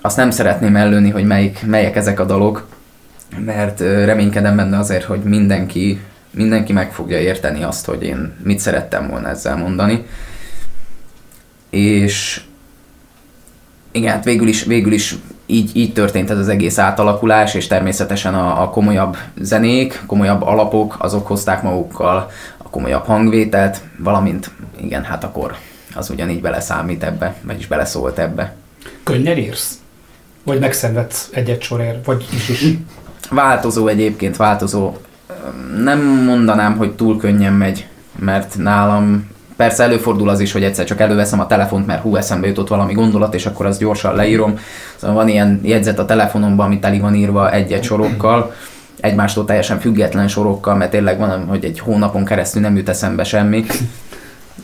Azt 0.00 0.16
nem 0.16 0.30
szeretném 0.30 0.76
ellőni, 0.76 1.10
hogy 1.10 1.24
melyik, 1.24 1.66
melyek 1.66 1.96
ezek 1.96 2.20
a 2.20 2.24
dalok, 2.24 2.66
mert 3.44 3.80
reménykedem 3.80 4.56
benne 4.56 4.78
azért, 4.78 5.04
hogy 5.04 5.20
mindenki, 5.22 6.00
mindenki 6.30 6.72
meg 6.72 6.92
fogja 6.92 7.20
érteni 7.20 7.62
azt, 7.62 7.86
hogy 7.86 8.02
én 8.02 8.34
mit 8.44 8.58
szerettem 8.58 9.08
volna 9.08 9.28
ezzel 9.28 9.56
mondani. 9.56 10.04
És 11.70 12.42
igen, 13.92 14.12
hát 14.12 14.24
végül 14.24 14.48
is, 14.48 14.64
végül 14.64 14.92
is 14.92 15.14
így, 15.46 15.70
így 15.76 15.92
történt 15.92 16.30
ez 16.30 16.38
az 16.38 16.48
egész 16.48 16.78
átalakulás, 16.78 17.54
és 17.54 17.66
természetesen 17.66 18.34
a, 18.34 18.62
a 18.62 18.68
komolyabb 18.68 19.16
zenék, 19.40 20.02
komolyabb 20.06 20.42
alapok, 20.42 20.96
azok 20.98 21.26
hozták 21.26 21.62
magukkal 21.62 22.30
a 22.56 22.68
komolyabb 22.68 23.04
hangvételt, 23.04 23.80
valamint 23.98 24.50
igen, 24.80 25.04
hát 25.04 25.24
akkor 25.24 25.54
az 25.94 26.10
ugyanígy 26.10 26.40
beleszámít 26.40 27.02
ebbe, 27.02 27.34
vagyis 27.42 27.66
beleszólt 27.66 28.18
ebbe. 28.18 28.54
Könnyen 29.02 29.38
írsz? 29.38 29.78
Vagy 30.44 30.58
megszenvedsz 30.58 31.28
egyet 31.32 31.62
sorért, 31.62 32.04
vagy 32.04 32.26
is 32.34 32.48
is? 32.48 32.76
Változó 33.30 33.86
egyébként, 33.86 34.36
változó. 34.36 34.96
Nem 35.82 36.00
mondanám, 36.02 36.76
hogy 36.76 36.92
túl 36.92 37.16
könnyen 37.16 37.52
megy, 37.52 37.86
mert 38.18 38.56
nálam 38.56 39.30
Persze 39.56 39.82
előfordul 39.82 40.28
az 40.28 40.40
is, 40.40 40.52
hogy 40.52 40.64
egyszer 40.64 40.84
csak 40.84 41.00
előveszem 41.00 41.40
a 41.40 41.46
telefont, 41.46 41.86
mert 41.86 42.02
hú, 42.02 42.16
eszembe 42.16 42.46
jutott 42.46 42.68
valami 42.68 42.92
gondolat, 42.92 43.34
és 43.34 43.46
akkor 43.46 43.66
azt 43.66 43.78
gyorsan 43.78 44.14
leírom. 44.14 44.58
Szóval 44.96 45.16
van 45.16 45.28
ilyen 45.28 45.60
jegyzet 45.62 45.98
a 45.98 46.04
telefonomban, 46.04 46.66
ami 46.66 46.78
teli 46.78 46.98
van 46.98 47.14
írva 47.14 47.52
egy-egy 47.52 47.84
sorokkal, 47.84 48.54
egymástól 49.00 49.44
teljesen 49.44 49.78
független 49.78 50.28
sorokkal, 50.28 50.74
mert 50.74 50.90
tényleg 50.90 51.18
van, 51.18 51.46
hogy 51.46 51.64
egy 51.64 51.78
hónapon 51.78 52.24
keresztül 52.24 52.62
nem 52.62 52.76
jut 52.76 52.88
eszembe 52.88 53.24
semmi. 53.24 53.64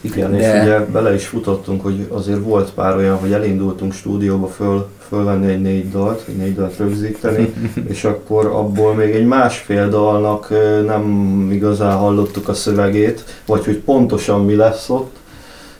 Igen, 0.00 0.30
De... 0.30 0.38
és 0.38 0.62
ugye 0.62 0.78
bele 0.78 1.14
is 1.14 1.26
futottunk, 1.26 1.82
hogy 1.82 2.06
azért 2.08 2.42
volt 2.42 2.70
pár 2.70 2.96
olyan, 2.96 3.16
hogy 3.16 3.32
elindultunk 3.32 3.92
stúdióba 3.92 4.46
föl, 4.46 4.86
fölvenni 5.08 5.52
egy 5.52 5.60
négy 5.60 5.90
dalt, 5.90 6.24
egy 6.28 6.36
négy 6.36 6.54
dalt 6.54 6.76
rögzíteni, 6.76 7.54
és 7.92 8.04
akkor 8.04 8.46
abból 8.46 8.94
még 8.94 9.14
egy 9.14 9.26
másfél 9.26 9.88
dalnak 9.88 10.48
nem 10.86 11.48
igazán 11.52 11.96
hallottuk 11.96 12.48
a 12.48 12.54
szövegét, 12.54 13.24
vagy 13.46 13.64
hogy 13.64 13.76
pontosan 13.76 14.44
mi 14.44 14.54
lesz 14.54 14.88
ott. 14.88 15.16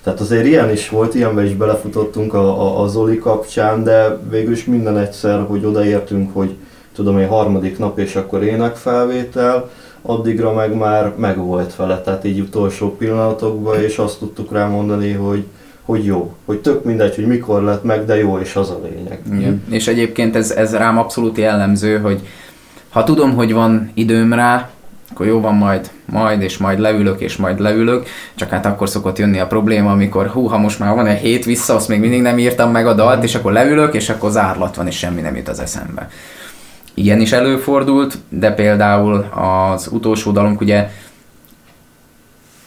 Tehát 0.03 0.21
azért 0.21 0.47
ilyen 0.47 0.71
is 0.71 0.89
volt, 0.89 1.15
ilyenbe 1.15 1.45
is 1.45 1.55
belefutottunk 1.55 2.35
a, 2.35 2.63
a, 2.63 2.83
a 2.83 2.89
Zoli 2.89 3.19
kapcsán, 3.19 3.85
de 3.85 4.19
végül 4.31 4.53
is 4.53 4.65
minden 4.65 4.99
egyszer, 4.99 5.45
hogy 5.49 5.65
odaértünk, 5.65 6.35
hogy 6.35 6.57
tudom 6.95 7.17
egy 7.17 7.29
harmadik 7.29 7.79
nap, 7.79 7.99
és 7.99 8.17
akkor 8.17 8.43
énekfelvétel, 8.43 9.71
addigra 10.03 10.53
meg 10.53 10.77
már 10.77 11.13
megvolt 11.17 11.77
vele, 11.77 12.01
tehát 12.01 12.25
így 12.25 12.41
utolsó 12.41 12.97
pillanatokban, 12.97 13.83
és 13.83 13.99
azt 13.99 14.19
tudtuk 14.19 14.53
rá 14.53 14.67
mondani, 14.67 15.13
hogy, 15.13 15.45
hogy 15.83 16.05
jó, 16.05 16.35
hogy 16.45 16.59
tök 16.59 16.85
mindegy, 16.85 17.15
hogy 17.15 17.27
mikor 17.27 17.63
lett 17.63 17.83
meg, 17.83 18.05
de 18.05 18.19
jó, 18.19 18.39
és 18.39 18.57
az 18.57 18.71
a 18.71 18.81
lényeg. 18.83 19.21
Igen. 19.33 19.63
És 19.71 19.89
egyébként 19.89 20.37
ez, 20.37 20.51
ez 20.51 20.75
rám 20.75 20.99
abszolút 20.99 21.39
jellemző, 21.39 21.99
hogy 21.99 22.21
ha 22.89 23.05
tudom, 23.05 23.35
hogy 23.35 23.53
van 23.53 23.91
időm 23.95 24.33
rá, 24.33 24.71
akkor 25.11 25.27
jó 25.27 25.41
van 25.41 25.55
majd, 25.55 25.91
majd, 26.05 26.43
és 26.43 26.57
majd 26.57 26.79
leülök, 26.79 27.21
és 27.21 27.37
majd 27.37 27.61
leülök, 27.61 28.07
csak 28.35 28.51
hát 28.51 28.67
akkor 28.67 28.89
szokott 28.89 29.19
jönni 29.19 29.39
a 29.39 29.47
probléma, 29.47 29.91
amikor 29.91 30.27
hú, 30.27 30.47
ha 30.47 30.59
most 30.59 30.79
már 30.79 30.95
van 30.95 31.07
egy 31.07 31.19
hét 31.19 31.45
vissza, 31.45 31.75
azt 31.75 31.89
még 31.89 32.01
mindig 32.01 32.23
nem 32.23 32.39
írtam 32.39 32.71
meg 32.71 32.87
a 32.87 32.95
dalt, 32.95 33.23
és 33.23 33.35
akkor 33.35 33.53
leülök, 33.53 33.95
és 33.95 34.09
akkor 34.09 34.31
zárlat 34.31 34.77
van, 34.77 34.87
és 34.87 34.97
semmi 34.97 35.21
nem 35.21 35.37
jut 35.37 35.49
az 35.49 35.61
eszembe. 35.61 36.09
Ilyen 36.99 37.21
is 37.21 37.33
előfordult, 37.33 38.19
de 38.29 38.53
például 38.53 39.15
az 39.35 39.89
utolsó 39.93 40.31
dalunk 40.31 40.61
ugye 40.61 40.91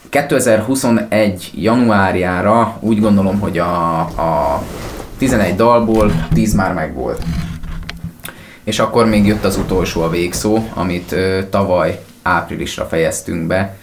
2021. 0.09 1.51
januárjára 1.55 2.77
úgy 2.79 2.99
gondolom, 2.99 3.39
hogy 3.39 3.57
a, 3.57 3.99
a 3.99 4.63
11 5.17 5.55
dalból 5.55 6.27
10 6.33 6.53
már 6.53 6.73
megvolt. 6.73 7.23
És 8.63 8.79
akkor 8.79 9.05
még 9.05 9.25
jött 9.25 9.43
az 9.43 9.57
utolsó 9.57 10.01
a 10.01 10.09
végszó, 10.09 10.57
amit 10.73 11.11
ö, 11.11 11.39
tavaly 11.49 12.01
áprilisra 12.21 12.85
fejeztünk 12.85 13.47
be. 13.47 13.77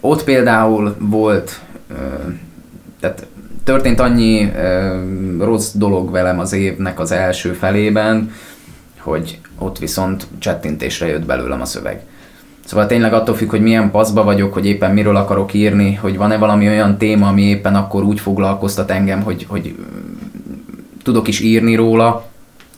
Ott 0.00 0.24
például 0.24 0.96
volt, 0.98 1.60
ö, 1.90 1.94
tehát 3.00 3.26
történt 3.64 4.00
annyi 4.00 4.52
ö, 4.56 5.00
rossz 5.38 5.72
dolog 5.72 6.10
velem 6.10 6.38
az 6.38 6.52
évnek 6.52 7.00
az 7.00 7.10
első 7.10 7.52
felében, 7.52 8.32
hogy 9.02 9.38
ott 9.58 9.78
viszont 9.78 10.26
csettintésre 10.38 11.06
jött 11.06 11.26
belőlem 11.26 11.60
a 11.60 11.64
szöveg. 11.64 12.02
Szóval 12.64 12.86
tényleg 12.86 13.12
attól 13.12 13.34
függ, 13.34 13.50
hogy 13.50 13.60
milyen 13.62 13.90
paszba 13.90 14.24
vagyok, 14.24 14.52
hogy 14.52 14.66
éppen 14.66 14.90
miről 14.90 15.16
akarok 15.16 15.54
írni, 15.54 15.94
hogy 15.94 16.16
van-e 16.16 16.36
valami 16.36 16.68
olyan 16.68 16.98
téma, 16.98 17.28
ami 17.28 17.42
éppen 17.42 17.74
akkor 17.74 18.02
úgy 18.02 18.20
foglalkoztat 18.20 18.90
engem, 18.90 19.22
hogy, 19.22 19.46
hogy 19.48 19.74
tudok 21.02 21.28
is 21.28 21.40
írni 21.40 21.74
róla, 21.74 22.24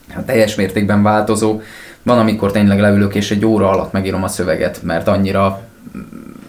hát 0.09 0.27
teljes 0.27 0.55
mértékben 0.55 1.03
változó. 1.03 1.61
Van, 2.03 2.18
amikor 2.18 2.51
tényleg 2.51 2.81
leülök 2.81 3.14
és 3.14 3.31
egy 3.31 3.45
óra 3.45 3.70
alatt 3.70 3.93
megírom 3.93 4.23
a 4.23 4.29
szöveget, 4.29 4.83
mert 4.83 5.09
annyira 5.09 5.61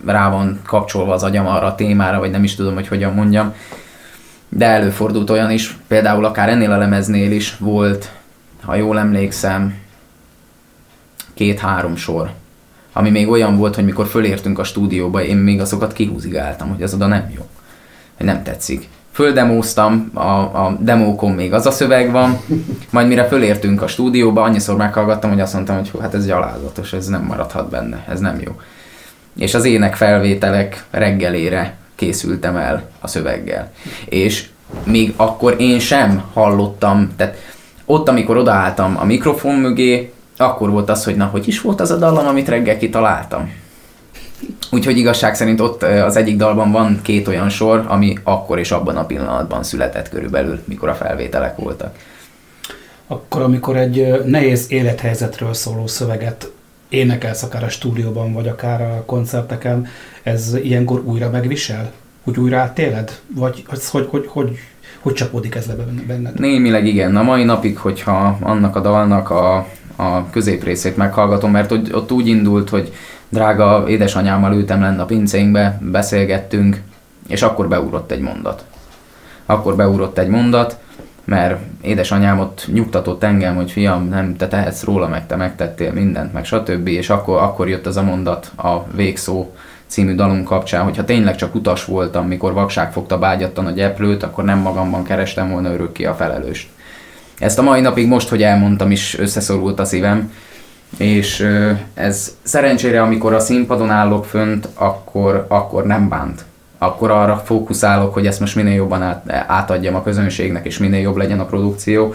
rá 0.05 0.30
van 0.30 0.59
kapcsolva 0.65 1.13
az 1.13 1.24
agyam 1.24 1.47
arra 1.47 1.65
a 1.65 1.76
témára, 1.76 2.19
vagy 2.19 2.32
nem 2.32 2.43
is 2.43 2.55
tudom, 2.55 2.74
hogy 2.74 2.88
hogyan 2.88 3.13
mondjam. 3.13 3.53
De 4.49 4.65
előfordult 4.65 5.30
olyan 5.30 5.51
is, 5.51 5.78
például 5.88 6.26
akár 6.26 6.49
ennél 6.49 6.71
a 6.71 6.78
lemeznél 6.78 7.32
is 7.32 7.57
volt 7.57 8.11
ha 8.66 8.76
jól 8.76 8.99
emlékszem, 8.99 9.76
két-három 11.34 11.95
sor, 11.95 12.32
ami 12.93 13.09
még 13.09 13.30
olyan 13.30 13.57
volt, 13.57 13.76
hogy 13.76 13.84
mikor 13.86 14.07
fölértünk 14.07 14.59
a 14.59 14.64
stúdióba, 14.64 15.24
én 15.24 15.38
még 15.38 15.61
azokat 15.61 15.93
kihúzigáltam, 15.93 16.70
hogy 16.70 16.84
az 16.84 16.93
oda 16.93 17.07
nem 17.07 17.32
jó, 17.36 17.47
hogy 18.18 18.26
nem 18.26 18.43
tetszik. 18.43 18.88
Földemóztam, 19.11 20.11
a, 20.14 20.22
a 20.39 20.78
demókon 20.80 21.32
még 21.32 21.53
az 21.53 21.66
a 21.66 21.72
szöveg 21.72 22.11
van, 22.11 22.39
majd 22.89 23.07
mire 23.07 23.28
fölértünk 23.28 23.82
a 23.82 23.88
stúdióba, 23.88 24.41
annyiszor 24.41 24.76
meghallgattam, 24.76 25.30
hogy 25.30 25.39
azt 25.39 25.53
mondtam, 25.53 25.76
hogy 25.76 25.89
hú, 25.89 25.99
hát 25.99 26.14
ez 26.14 26.26
gyalázatos, 26.26 26.93
ez 26.93 27.07
nem 27.07 27.24
maradhat 27.24 27.70
benne, 27.70 28.05
ez 28.09 28.20
nem 28.20 28.39
jó. 28.41 28.59
És 29.36 29.53
az 29.53 29.66
ének 29.66 29.95
felvételek 29.95 30.86
reggelére 30.89 31.76
készültem 31.95 32.55
el 32.55 32.89
a 32.99 33.07
szöveggel. 33.07 33.72
És 34.05 34.47
még 34.84 35.14
akkor 35.16 35.55
én 35.59 35.80
sem 35.80 36.24
hallottam, 36.34 37.11
tehát 37.16 37.53
ott, 37.86 38.09
amikor 38.09 38.38
odaálltam 38.38 38.97
a 38.99 39.05
mikrofon 39.05 39.55
mögé, 39.55 40.11
akkor 40.38 40.69
volt 40.69 40.89
az, 40.89 41.03
hogy 41.03 41.15
na, 41.15 41.25
hogy 41.25 41.47
is 41.47 41.61
volt 41.61 41.81
az 41.81 41.91
a 41.91 41.97
dallam, 41.97 42.27
amit 42.27 42.49
reggel 42.49 42.77
kitaláltam. 42.77 43.51
Úgyhogy 44.71 44.97
igazság 44.97 45.36
szerint 45.36 45.59
ott 45.59 45.84
az 45.84 46.15
egyik 46.15 46.38
dalban 46.38 46.71
van 46.71 46.99
két 47.01 47.27
olyan 47.27 47.49
sor, 47.49 47.86
ami 47.88 48.17
akkor 48.23 48.59
és 48.59 48.71
abban 48.71 48.97
a 48.97 49.05
pillanatban 49.05 49.63
született 49.63 50.09
körülbelül, 50.09 50.59
mikor 50.65 50.89
a 50.89 50.93
felvételek 50.93 51.57
voltak. 51.57 51.95
Akkor, 53.07 53.41
amikor 53.41 53.77
egy 53.77 54.23
nehéz 54.25 54.65
élethelyzetről 54.71 55.53
szóló 55.53 55.88
szöveget 55.88 56.51
énekelsz 56.89 57.43
akár 57.43 57.63
a 57.63 57.69
stúdióban, 57.69 58.34
vagy 58.34 58.47
akár 58.47 58.81
a 58.81 59.03
koncerteken, 59.05 59.88
ez 60.23 60.55
ilyenkor 60.55 61.01
újra 61.05 61.29
megvisel? 61.29 61.91
Hogy 62.23 62.38
újra 62.38 62.57
átéled? 62.57 63.19
Vagy 63.27 63.63
hogy, 63.67 63.81
hogy, 63.91 64.07
hogy, 64.09 64.27
hogy 64.27 64.59
hogy 65.04 65.14
csapódik 65.14 65.56
ez 65.56 65.66
le 65.66 65.74
benned? 66.08 66.39
Némileg 66.39 66.88
igen. 66.88 67.16
A 67.16 67.24
mai 67.24 67.43
napig, 67.43 67.78
hogyha 67.78 68.38
annak 68.41 68.76
a 68.76 68.80
dalnak 68.80 69.30
a, 69.30 69.56
a 69.95 70.30
középrészét 70.30 70.97
meghallgatom, 70.97 71.51
mert 71.51 71.72
ott, 71.72 71.95
ott 71.95 72.12
úgy 72.12 72.28
indult, 72.28 72.70
hogy 72.70 72.93
drága 73.30 73.84
édesanyámmal 73.88 74.54
ültem 74.54 74.82
lenne 74.82 75.01
a 75.01 75.06
pincénkbe, 75.06 75.80
beszélgettünk, 75.82 76.82
és 77.28 77.41
akkor 77.41 77.68
beugrott 77.68 78.12
egy 78.12 78.22
mondat. 78.22 78.66
Akkor 79.45 79.76
beugrott 79.76 80.18
egy 80.18 80.28
mondat, 80.28 80.78
mert 81.26 81.60
édesanyám 81.82 82.39
ott 82.39 82.68
nyugtatott 82.74 83.24
engem, 83.24 83.56
hogy 83.56 83.72
fiam, 83.72 84.08
nem, 84.08 84.36
te 84.36 84.47
tehetsz 84.47 84.84
róla, 84.84 85.08
meg 85.08 85.28
te 85.28 85.36
megtettél 85.36 85.91
mindent, 85.91 86.34
meg 86.34 86.45
stb. 86.45 86.88
És 86.88 87.10
akkor, 87.10 87.41
akkor 87.41 87.70
jött 87.70 87.86
az 87.86 87.97
a 87.97 88.04
mondat, 88.04 88.51
a 88.56 88.84
végszó, 88.95 89.51
című 89.93 90.15
dalunk 90.15 90.45
kapcsán, 90.45 90.83
hogyha 90.83 91.05
tényleg 91.05 91.35
csak 91.35 91.55
utas 91.55 91.85
voltam, 91.85 92.27
mikor 92.27 92.53
vakság 92.53 92.91
fogta 92.91 93.17
bágyattan 93.17 93.65
a 93.65 93.71
gyeplőt, 93.71 94.23
akkor 94.23 94.43
nem 94.43 94.59
magamban 94.59 95.03
kerestem 95.03 95.49
volna 95.49 95.73
örökké 95.73 96.03
a 96.03 96.13
felelőst. 96.13 96.69
Ezt 97.39 97.59
a 97.59 97.61
mai 97.61 97.81
napig 97.81 98.07
most, 98.07 98.29
hogy 98.29 98.43
elmondtam 98.43 98.91
is, 98.91 99.19
összeszorult 99.19 99.79
a 99.79 99.85
szívem, 99.85 100.33
és 100.97 101.47
ez 101.93 102.35
szerencsére, 102.43 103.01
amikor 103.01 103.33
a 103.33 103.39
színpadon 103.39 103.89
állok 103.89 104.25
fönt, 104.25 104.67
akkor, 104.73 105.45
akkor 105.47 105.85
nem 105.85 106.09
bánt. 106.09 106.45
Akkor 106.77 107.11
arra 107.11 107.41
fókuszálok, 107.45 108.13
hogy 108.13 108.27
ezt 108.27 108.39
most 108.39 108.55
minél 108.55 108.73
jobban 108.73 109.01
át, 109.01 109.31
átadjam 109.47 109.95
a 109.95 110.03
közönségnek, 110.03 110.65
és 110.65 110.77
minél 110.77 111.01
jobb 111.01 111.17
legyen 111.17 111.39
a 111.39 111.45
produkció. 111.45 112.13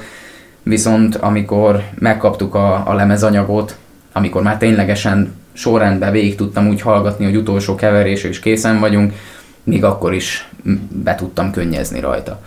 Viszont 0.63 1.17
amikor 1.17 1.83
megkaptuk 1.99 2.55
a, 2.55 2.83
a 2.87 2.95
lemezanyagot, 2.95 3.77
amikor 4.13 4.43
már 4.43 4.57
ténylegesen 4.57 5.38
sorrendben 5.59 6.13
végig 6.13 6.35
tudtam 6.35 6.69
úgy 6.69 6.81
hallgatni, 6.81 7.25
hogy 7.25 7.37
utolsó 7.37 7.75
keverés 7.75 8.25
és 8.25 8.39
készen 8.39 8.81
vagyunk, 8.81 9.13
még 9.63 9.85
akkor 9.85 10.15
is 10.15 10.49
be 10.89 11.15
tudtam 11.15 11.51
könnyezni 11.51 12.01
rajta. 12.01 12.41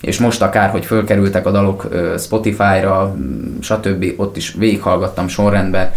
És 0.00 0.18
most 0.18 0.42
akár, 0.42 0.70
hogy 0.70 0.84
fölkerültek 0.84 1.46
a 1.46 1.50
dalok 1.50 1.88
Spotify-ra, 2.18 3.16
stb., 3.60 4.12
ott 4.16 4.36
is 4.36 4.54
végighallgattam 4.58 5.28
sorrendben, 5.28 5.92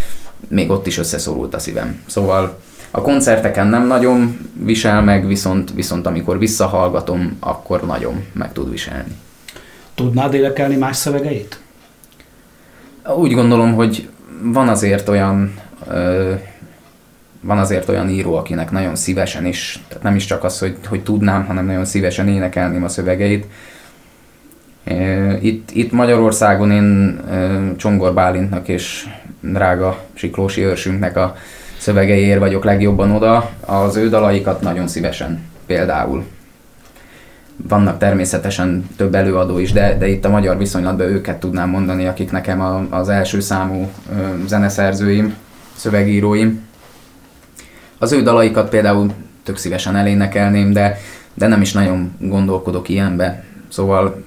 még 0.48 0.70
ott 0.70 0.88
is 0.88 0.98
összeszorult 0.98 1.54
a 1.54 1.60
szívem. 1.60 2.02
Szóval 2.08 2.60
a 2.92 3.02
koncerteken 3.02 3.68
nem 3.68 3.88
nagyon 3.88 4.38
visel 4.64 5.02
meg, 5.02 5.28
viszont, 5.28 5.74
viszont 5.74 6.06
amikor 6.06 6.38
visszahallgatom, 6.38 7.38
akkor 7.40 7.86
nagyon 7.86 8.26
meg 8.34 8.54
tud 8.54 8.70
viselni. 8.70 9.16
Tudnád 9.96 10.34
énekelni 10.34 10.76
más 10.76 10.96
szövegeit? 10.96 11.60
Úgy 13.16 13.34
gondolom, 13.34 13.74
hogy 13.74 14.10
van 14.44 14.68
azért 14.68 15.10
olyan 15.10 15.54
ö, 15.90 16.34
van 17.44 17.58
azért 17.58 17.90
olyan 17.90 18.10
író, 18.10 18.36
akinek 18.36 18.72
nagyon 18.72 18.96
szívesen 18.96 19.46
is, 19.46 19.84
tehát 19.88 20.04
nem 20.04 20.16
is 20.16 20.26
csak 20.26 20.44
az, 20.44 20.60
hogy, 20.60 20.78
hogy 20.88 21.04
tudnám, 21.04 21.46
hanem 21.46 21.66
nagyon 21.66 21.86
szívesen 21.86 22.28
énekelném 22.28 22.84
a 22.84 22.88
szövegeit. 22.88 23.46
Itt, 25.42 25.70
itt 25.72 25.92
Magyarországon 25.92 26.72
én 26.72 27.20
Csongor 27.78 28.14
Bálintnak 28.14 28.68
és 28.68 29.08
drága 29.40 30.00
Siklósi 30.14 30.62
őrsünknek 30.62 31.18
a 31.18 31.36
szövegeiért 31.78 32.40
vagyok 32.40 32.64
legjobban 32.64 33.12
oda. 33.12 33.50
Az 33.60 33.96
ő 33.96 34.10
dalaikat 34.10 34.62
nagyon 34.62 34.88
szívesen 34.88 35.44
például. 35.66 36.24
Vannak 37.68 37.98
természetesen 37.98 38.90
több 38.98 39.16
előadó 39.16 39.58
is, 39.58 39.72
de, 39.72 39.98
de 39.98 40.08
itt 40.08 40.26
a 40.26 40.30
magyar 40.30 40.58
viszonylatban 40.58 41.08
őket 41.08 41.40
tudnám 41.40 41.70
mondani, 41.70 42.06
akik 42.06 42.32
nekem 42.32 42.62
a, 42.62 42.86
az 42.90 43.10
első 43.10 43.40
számú 43.40 43.92
zeneszerzőim, 44.46 45.36
szövegíróim. 45.76 46.72
Az 48.04 48.12
ő 48.12 48.22
dalaikat 48.22 48.70
például 48.70 49.12
tök 49.44 49.58
szívesen 49.58 49.96
elénekelném, 49.96 50.74
de, 50.74 50.98
de 51.34 51.48
nem 51.48 51.62
is 51.62 51.72
nagyon 51.72 52.14
gondolkodok 52.20 52.90
ilyenbe. 52.90 53.44
Szóval 53.70 54.24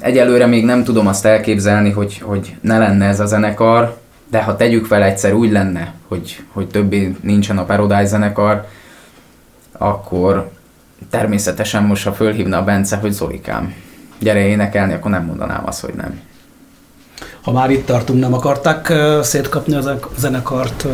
egyelőre 0.00 0.46
még 0.46 0.64
nem 0.64 0.84
tudom 0.84 1.06
azt 1.06 1.24
elképzelni, 1.24 1.90
hogy, 1.90 2.18
hogy 2.18 2.56
ne 2.60 2.78
lenne 2.78 3.06
ez 3.06 3.20
a 3.20 3.26
zenekar, 3.26 3.96
de 4.30 4.42
ha 4.42 4.56
tegyük 4.56 4.86
fel 4.86 5.02
egyszer 5.02 5.32
úgy 5.32 5.50
lenne, 5.50 5.92
hogy, 6.08 6.42
hogy 6.52 6.68
többé 6.68 7.16
nincsen 7.20 7.58
a 7.58 7.64
Paradise 7.64 8.04
zenekar, 8.04 8.66
akkor, 9.72 10.50
természetesen 11.10 11.82
most, 11.82 12.04
ha 12.04 12.12
fölhívna 12.12 12.58
a 12.58 12.64
Bence, 12.64 12.96
hogy 12.96 13.12
Zolikám, 13.12 13.74
gyere 14.18 14.46
énekelni, 14.46 14.92
akkor 14.92 15.10
nem 15.10 15.24
mondanám 15.24 15.66
azt, 15.66 15.80
hogy 15.80 15.94
nem. 15.94 16.20
Ha 17.46 17.52
már 17.52 17.70
itt 17.70 17.86
tartunk, 17.86 18.20
nem 18.20 18.34
akarták 18.34 18.92
szétkapni 19.22 19.74
az 19.74 19.90
zenekart, 20.18 20.86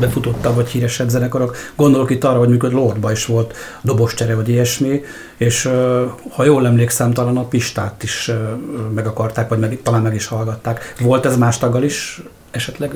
befutottabb 0.00 0.54
vagy 0.54 0.68
híresebb 0.68 1.08
zenekarok. 1.08 1.56
Gondolok 1.76 2.10
itt 2.10 2.24
arra, 2.24 2.38
hogy 2.38 2.48
mikor 2.48 2.72
Lordba 2.72 3.12
is 3.12 3.26
volt 3.26 3.56
doboscsere 3.80 4.34
vagy 4.34 4.48
ilyesmi, 4.48 5.02
és 5.36 5.70
ha 6.30 6.44
jól 6.44 6.66
emlékszem, 6.66 7.12
talán 7.12 7.36
a 7.36 7.44
Pistát 7.44 8.02
is 8.02 8.30
meg 8.94 9.06
akarták, 9.06 9.48
vagy 9.48 9.58
meg, 9.58 9.78
talán 9.82 10.02
meg 10.02 10.14
is 10.14 10.26
hallgatták. 10.26 10.94
Volt 11.00 11.26
ez 11.26 11.36
más 11.36 11.58
taggal 11.58 11.82
is 11.82 12.22
esetleg 12.50 12.90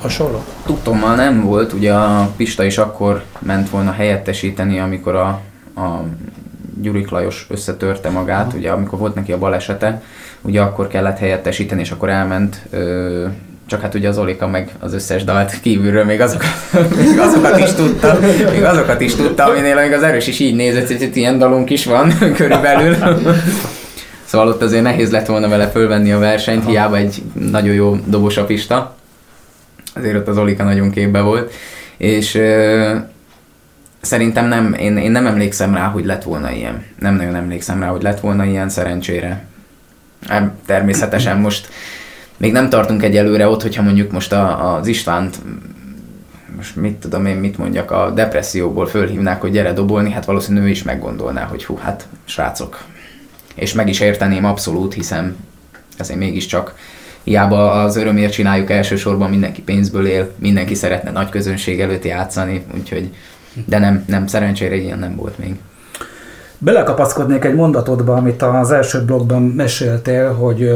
hasonló? 0.00 0.44
Tudtommal 0.66 1.14
nem 1.14 1.44
volt, 1.44 1.72
ugye 1.72 1.92
a 1.92 2.30
Pista 2.36 2.64
is 2.64 2.78
akkor 2.78 3.22
ment 3.38 3.70
volna 3.70 3.92
helyettesíteni, 3.92 4.78
amikor 4.78 5.14
a, 5.14 5.28
a 5.80 6.02
Gyurik 6.80 7.10
Lajos 7.10 7.46
összetörte 7.50 8.10
magát, 8.10 8.46
Aha. 8.46 8.56
ugye 8.56 8.70
amikor 8.70 8.98
volt 8.98 9.14
neki 9.14 9.32
a 9.32 9.38
balesete, 9.38 10.02
ugye 10.42 10.60
akkor 10.60 10.86
kellett 10.86 11.18
helyettesíteni, 11.18 11.80
és 11.80 11.90
akkor 11.90 12.08
elment, 12.08 12.62
ö, 12.70 13.26
csak 13.66 13.80
hát 13.80 13.94
ugye 13.94 14.08
az 14.08 14.18
Olika 14.18 14.46
meg 14.48 14.70
az 14.78 14.94
összes 14.94 15.24
dalt 15.24 15.60
kívülről 15.60 16.04
még 16.04 16.20
azokat, 16.20 16.48
még 16.96 17.18
azokat 17.18 17.58
is 17.58 17.72
tudta, 17.72 18.18
még 18.52 18.64
azokat 18.64 19.00
is 19.00 19.14
tudta, 19.14 19.44
aminél 19.44 19.74
még 19.74 19.92
az 19.92 20.02
erős 20.02 20.26
is 20.26 20.38
így 20.38 20.54
nézett, 20.54 20.86
hogy 20.86 21.02
itt 21.02 21.16
ilyen 21.16 21.38
dalunk 21.38 21.70
is 21.70 21.84
van 21.84 22.18
körülbelül. 22.36 22.96
Szóval 24.24 24.48
ott 24.48 24.62
azért 24.62 24.82
nehéz 24.82 25.10
lett 25.10 25.26
volna 25.26 25.48
vele 25.48 25.68
fölvenni 25.68 26.12
a 26.12 26.18
versenyt, 26.18 26.66
hiába 26.66 26.96
egy 26.96 27.22
nagyon 27.50 27.74
jó 27.74 27.96
dobos 28.06 28.36
a 28.36 28.44
pista. 28.44 28.96
Azért 29.94 30.16
ott 30.16 30.28
az 30.28 30.38
Olika 30.38 30.62
nagyon 30.62 30.90
képbe 30.90 31.20
volt. 31.20 31.52
És 31.96 32.34
ö, 32.34 32.94
szerintem 34.00 34.46
nem, 34.46 34.74
én, 34.74 34.96
én 34.96 35.10
nem 35.10 35.26
emlékszem 35.26 35.74
rá, 35.74 35.86
hogy 35.86 36.04
lett 36.04 36.22
volna 36.22 36.50
ilyen. 36.50 36.84
Nem 36.98 37.14
nagyon 37.14 37.34
emlékszem 37.34 37.80
rá, 37.80 37.86
hogy 37.86 38.02
lett 38.02 38.20
volna 38.20 38.44
ilyen 38.44 38.68
szerencsére. 38.68 39.44
Természetesen 40.66 41.38
most 41.38 41.68
még 42.36 42.52
nem 42.52 42.68
tartunk 42.68 43.02
egyelőre 43.02 43.48
ott, 43.48 43.62
hogyha 43.62 43.82
mondjuk 43.82 44.12
most 44.12 44.32
a, 44.32 44.74
az 44.74 44.86
Istvánt 44.86 45.38
most 46.56 46.76
mit 46.76 46.96
tudom 46.96 47.26
én, 47.26 47.36
mit 47.36 47.58
mondjak, 47.58 47.90
a 47.90 48.10
depresszióból 48.10 48.86
fölhívnák, 48.86 49.40
hogy 49.40 49.50
gyere 49.50 49.72
dobolni, 49.72 50.10
hát 50.10 50.24
valószínűleg 50.24 50.66
ő 50.66 50.70
is 50.70 50.82
meggondolná, 50.82 51.44
hogy 51.44 51.64
hú, 51.64 51.76
hát 51.76 52.06
srácok. 52.24 52.84
És 53.54 53.72
meg 53.72 53.88
is 53.88 54.00
érteném 54.00 54.44
abszolút, 54.44 54.94
hiszen 54.94 55.36
ezért 55.98 56.18
mégiscsak 56.18 56.74
hiába 57.22 57.70
az 57.70 57.96
örömért 57.96 58.32
csináljuk 58.32 58.70
elsősorban, 58.70 59.30
mindenki 59.30 59.62
pénzből 59.62 60.06
él, 60.06 60.34
mindenki 60.38 60.74
szeretne 60.74 61.10
nagy 61.10 61.28
közönség 61.28 61.80
előtt 61.80 62.04
játszani, 62.04 62.64
úgyhogy, 62.74 63.14
de 63.64 63.78
nem, 63.78 64.04
nem, 64.06 64.26
szerencsére 64.26 64.76
ilyen 64.76 64.98
nem 64.98 65.16
volt 65.16 65.38
még. 65.38 65.54
Belekapaszkodnék 66.64 67.44
egy 67.44 67.54
mondatodba, 67.54 68.14
amit 68.14 68.42
az 68.42 68.70
első 68.70 69.04
blogban 69.04 69.42
meséltél, 69.42 70.32
hogy 70.32 70.70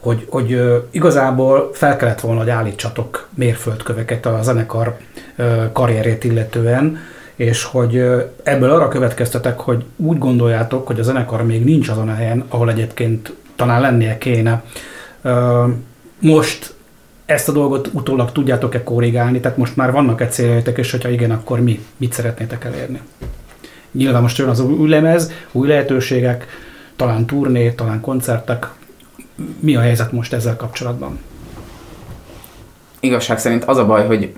hogy, 0.00 0.26
hogy 0.30 0.60
igazából 0.90 1.70
fel 1.72 1.96
kellett 1.96 2.20
volna, 2.20 2.40
hogy 2.40 2.50
állítsatok 2.50 3.28
mérföldköveket 3.34 4.26
a 4.26 4.38
zenekar 4.42 4.96
karrierét 5.72 6.24
illetően, 6.24 6.98
és 7.34 7.64
hogy 7.64 8.02
ebből 8.42 8.70
arra 8.70 8.88
következtetek, 8.88 9.58
hogy 9.58 9.84
úgy 9.96 10.18
gondoljátok, 10.18 10.86
hogy 10.86 11.00
a 11.00 11.02
zenekar 11.02 11.44
még 11.44 11.64
nincs 11.64 11.88
azon 11.88 12.08
a 12.08 12.14
helyen, 12.14 12.44
ahol 12.48 12.70
egyébként 12.70 13.34
talán 13.56 13.80
lennie 13.80 14.18
kéne. 14.18 14.62
Most 16.18 16.74
ezt 17.26 17.48
a 17.48 17.52
dolgot 17.52 17.90
utólag 17.92 18.32
tudjátok-e 18.32 18.82
korrigálni, 18.82 19.40
tehát 19.40 19.58
most 19.58 19.76
már 19.76 19.92
vannak-e 19.92 20.26
céljaitok, 20.26 20.78
és 20.78 20.90
hogyha 20.90 21.08
igen, 21.08 21.30
akkor 21.30 21.60
mi? 21.60 21.84
Mit 21.96 22.12
szeretnétek 22.12 22.64
elérni? 22.64 23.00
Nyilván 23.92 24.22
most 24.22 24.38
jön 24.38 24.48
az 24.48 24.60
új 24.60 24.88
lemez, 24.88 25.32
új 25.52 25.68
lehetőségek, 25.68 26.46
talán 26.96 27.26
turné, 27.26 27.70
talán 27.70 28.00
koncertek. 28.00 28.68
Mi 29.60 29.76
a 29.76 29.80
helyzet 29.80 30.12
most 30.12 30.32
ezzel 30.32 30.56
kapcsolatban? 30.56 31.18
Igazság 33.00 33.38
szerint 33.38 33.64
az 33.64 33.76
a 33.76 33.86
baj, 33.86 34.06
hogy 34.06 34.32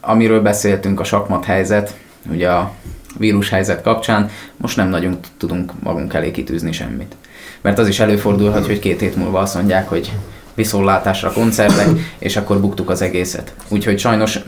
amiről 0.00 0.42
beszéltünk, 0.42 1.00
a 1.00 1.04
sakmat 1.04 1.44
helyzet, 1.44 1.96
ugye 2.30 2.50
a 2.50 2.72
vírus 3.18 3.48
helyzet 3.48 3.82
kapcsán, 3.82 4.30
most 4.56 4.76
nem 4.76 4.88
nagyon 4.88 5.18
tudunk 5.36 5.72
magunk 5.82 6.14
elé 6.14 6.30
kitűzni 6.30 6.72
semmit. 6.72 7.16
Mert 7.60 7.78
az 7.78 7.88
is 7.88 8.00
előfordulhat, 8.00 8.66
hogy 8.66 8.78
két 8.78 9.00
hét 9.00 9.16
múlva 9.16 9.38
azt 9.38 9.54
mondják, 9.54 9.88
hogy 9.88 10.12
viszontlátásra 10.54 11.32
koncertek, 11.32 11.88
és 12.18 12.36
akkor 12.36 12.60
buktuk 12.60 12.90
az 12.90 13.02
egészet. 13.02 13.54
Úgyhogy 13.68 13.98
sajnos 13.98 14.38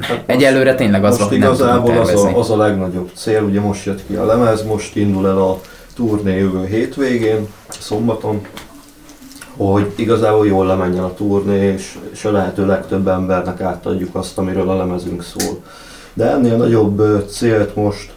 Hát 0.00 0.22
Egyelőre 0.26 0.74
tényleg 0.74 1.04
az, 1.04 1.18
most 1.18 1.32
igazából 1.32 1.98
az 1.98 2.24
a, 2.24 2.38
az 2.38 2.50
a 2.50 2.56
legnagyobb 2.56 3.10
cél, 3.14 3.42
ugye 3.42 3.60
most 3.60 3.84
jött 3.84 4.06
ki 4.06 4.14
a 4.14 4.24
lemez, 4.24 4.62
most 4.62 4.96
indul 4.96 5.26
el 5.26 5.38
a 5.38 5.60
turné 5.94 6.38
jövő 6.38 6.66
hétvégén, 6.66 7.48
szombaton, 7.68 8.40
hogy 9.56 9.92
igazából 9.94 10.46
jól 10.46 10.66
lemenjen 10.66 11.04
a 11.04 11.14
turné, 11.14 11.72
és, 11.72 11.98
és 12.12 12.24
a 12.24 12.30
lehető 12.30 12.66
legtöbb 12.66 13.08
embernek 13.08 13.60
átadjuk 13.60 14.14
azt, 14.14 14.38
amiről 14.38 14.70
a 14.70 14.76
lemezünk 14.76 15.22
szól. 15.22 15.62
De 16.14 16.30
ennél 16.30 16.56
nagyobb 16.56 17.28
célt 17.28 17.74
most 17.74 18.12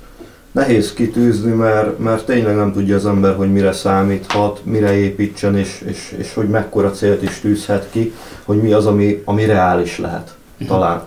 nehéz 0.52 0.94
kitűzni, 0.94 1.52
mert, 1.52 2.00
mert 2.00 2.26
tényleg 2.26 2.56
nem 2.56 2.72
tudja 2.72 2.96
az 2.96 3.06
ember, 3.06 3.36
hogy 3.36 3.52
mire 3.52 3.72
számíthat, 3.72 4.62
mire 4.64 4.94
építsen, 4.94 5.58
és, 5.58 5.84
és, 5.88 6.16
és 6.18 6.34
hogy 6.34 6.50
mekkora 6.50 6.92
célt 6.92 7.24
is 7.24 7.40
tűzhet 7.40 7.88
ki, 7.92 8.14
hogy 8.46 8.62
mi 8.62 8.74
az, 8.74 8.86
ami, 8.86 9.22
ami 9.26 9.46
reális 9.46 9.98
lehet. 9.98 10.36
Talán 10.68 11.02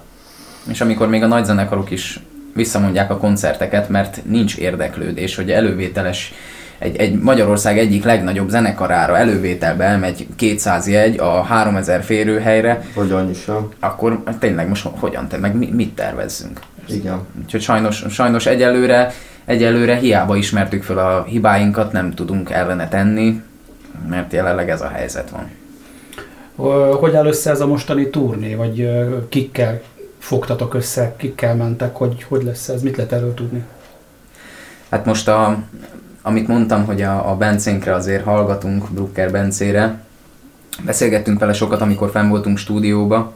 és 0.68 0.80
amikor 0.80 1.08
még 1.08 1.22
a 1.22 1.26
nagy 1.26 1.44
zenekarok 1.44 1.90
is 1.90 2.20
visszamondják 2.54 3.10
a 3.10 3.16
koncerteket, 3.16 3.88
mert 3.88 4.20
nincs 4.24 4.56
érdeklődés, 4.56 5.36
hogy 5.36 5.50
elővételes 5.50 6.32
egy, 6.78 6.96
egy 6.96 7.18
Magyarország 7.18 7.78
egyik 7.78 8.04
legnagyobb 8.04 8.48
zenekarára 8.48 9.16
elővételbe 9.16 9.84
elmegy 9.84 10.26
200 10.36 10.88
jegy 10.88 11.18
a 11.18 11.42
3000 11.42 12.02
férőhelyre. 12.02 12.82
Vagy 12.94 13.10
annyi 13.10 13.34
sem. 13.34 13.68
Akkor 13.80 14.22
tényleg 14.38 14.68
most 14.68 14.88
hogyan 14.98 15.28
te, 15.28 15.38
meg 15.38 15.74
mit 15.74 15.94
tervezzünk? 15.94 16.60
Igen. 16.88 17.20
Úgyhogy 17.42 17.60
sajnos, 17.60 18.04
sajnos 18.10 18.46
egyelőre, 18.46 19.12
egyelőre 19.44 19.96
hiába 19.96 20.36
ismertük 20.36 20.82
fel 20.82 20.98
a 20.98 21.24
hibáinkat, 21.24 21.92
nem 21.92 22.14
tudunk 22.14 22.50
ellene 22.50 22.88
tenni, 22.88 23.42
mert 24.08 24.32
jelenleg 24.32 24.70
ez 24.70 24.80
a 24.80 24.88
helyzet 24.88 25.30
van. 25.30 25.50
Hogy 26.96 27.14
áll 27.14 27.26
össze 27.26 27.50
ez 27.50 27.60
a 27.60 27.66
mostani 27.66 28.10
turné, 28.10 28.54
vagy 28.54 28.90
kikkel 29.28 29.80
fogtatok 30.24 30.74
össze, 30.74 31.14
kikkel 31.16 31.54
mentek, 31.54 31.96
hogy 31.96 32.22
hogy 32.28 32.42
lesz 32.42 32.68
ez, 32.68 32.82
mit 32.82 32.96
lehet 32.96 33.12
erről 33.12 33.34
tudni? 33.34 33.64
Hát 34.88 35.04
most 35.04 35.28
a, 35.28 35.62
amit 36.22 36.48
mondtam, 36.48 36.84
hogy 36.84 37.02
a, 37.02 37.30
a 37.30 37.36
Bencénkre 37.36 37.94
azért 37.94 38.24
hallgatunk, 38.24 38.90
Brucker 38.90 39.30
Bencére, 39.30 39.98
beszélgettünk 40.84 41.38
vele 41.38 41.52
sokat, 41.52 41.80
amikor 41.80 42.10
fenn 42.10 42.28
voltunk 42.28 42.58
stúdióba, 42.58 43.32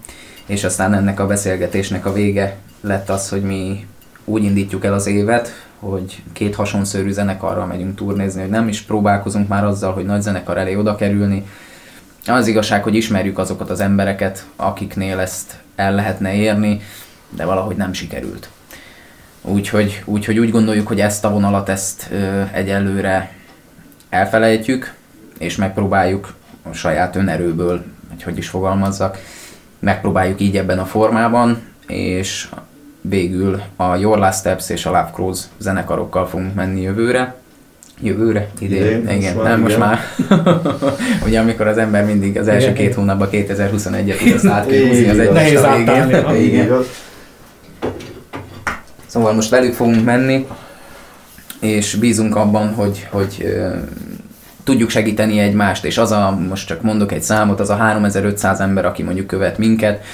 és 0.47 0.64
aztán 0.64 0.95
ennek 0.95 1.20
a 1.20 1.26
beszélgetésnek 1.26 2.07
a 2.07 2.12
vége 2.12 2.57
lett 2.80 3.09
az, 3.09 3.28
hogy 3.28 3.43
mi 3.43 3.86
úgy 4.24 4.43
indítjuk 4.43 4.84
el 4.84 4.93
az 4.93 5.07
évet, 5.07 5.66
hogy 5.78 6.22
két 6.32 6.55
hasonszörű 6.55 7.11
zenekarral 7.11 7.66
megyünk 7.66 7.97
turnézni, 7.97 8.41
hogy 8.41 8.51
nem 8.51 8.68
is 8.68 8.82
próbálkozunk 8.82 9.49
már 9.49 9.64
azzal, 9.64 9.93
hogy 9.93 10.05
nagy 10.05 10.22
zenekar 10.22 10.59
elé 10.59 10.74
oda 10.74 10.97
kerülni. 10.97 11.47
Az 12.27 12.47
igazság, 12.47 12.83
hogy 12.83 12.95
ismerjük 12.95 13.39
azokat 13.39 13.71
az 13.71 13.81
embereket, 13.81 14.47
akiknél 14.57 15.19
ezt 15.19 15.57
el 15.77 15.95
lehetne 15.95 16.35
érni, 16.35 16.81
de 17.29 17.45
valahogy 17.45 17.77
nem 17.77 17.93
sikerült. 17.93 18.49
Úgyhogy, 19.43 20.03
úgyhogy 20.05 20.39
úgy 20.39 20.51
gondoljuk, 20.51 20.87
hogy 20.87 21.01
ezt 21.01 21.25
a 21.25 21.31
vonalat 21.31 21.69
ezt 21.69 22.09
ö, 22.11 22.43
egyelőre 22.53 23.33
elfelejtjük, 24.09 24.95
és 25.39 25.57
megpróbáljuk 25.57 26.35
a 26.62 26.73
saját 26.73 27.16
önerőből, 27.16 27.85
hogy 28.09 28.23
hogy 28.23 28.39
is 28.39 28.49
fogalmazzak, 28.49 29.19
megpróbáljuk 29.79 30.41
így 30.41 30.57
ebben 30.57 30.79
a 30.79 30.85
formában, 30.85 31.62
és 31.87 32.49
végül 33.01 33.62
a 33.77 33.97
Your 33.97 34.19
Last 34.19 34.39
Steps 34.39 34.69
és 34.71 34.87
a 34.87 34.91
Love 34.91 35.11
Crows 35.12 35.41
zenekarokkal 35.59 36.27
fogunk 36.27 36.55
menni 36.55 36.81
jövőre, 36.81 37.35
Jövőre? 38.01 38.49
Idén? 38.59 38.82
Idén 38.82 39.16
igen, 39.16 39.34
most 39.34 39.46
nem, 39.46 39.61
most 39.61 39.78
már. 39.78 39.99
Ugye 41.26 41.40
amikor 41.40 41.66
az 41.66 41.78
ember 41.78 42.05
mindig 42.05 42.38
az 42.38 42.49
első 42.49 42.70
igen, 42.70 42.74
két 42.74 42.94
hónapban 42.94 43.28
2021-et 43.32 44.16
tud 44.18 44.32
azt 44.32 44.46
át 44.46 44.66
kell 44.66 44.86
húzni, 44.86 45.09
az 45.09 45.18
egy 45.18 45.32
nehéz 45.32 45.64
átállni. 45.64 46.38
Igen. 46.38 46.84
Szóval 49.07 49.32
most 49.32 49.51
velük 49.51 49.74
fogunk 49.74 50.05
menni, 50.05 50.46
és 51.61 51.94
bízunk 51.94 52.36
abban, 52.36 52.74
hogy, 52.74 53.07
hogy 53.11 53.59
tudjuk 54.64 54.90
segíteni 54.90 55.38
egymást, 55.38 55.84
és 55.84 55.99
az 55.99 56.11
a, 56.11 56.38
most 56.49 56.66
csak 56.66 56.82
mondok 56.82 57.12
egy 57.12 57.22
számot, 57.22 57.61
az 57.61 57.70
a 57.70 57.74
3500 57.74 58.61
ember, 58.61 58.84
aki 58.84 59.03
mondjuk 59.03 59.26
követ 59.26 59.59
minket, 59.59 60.05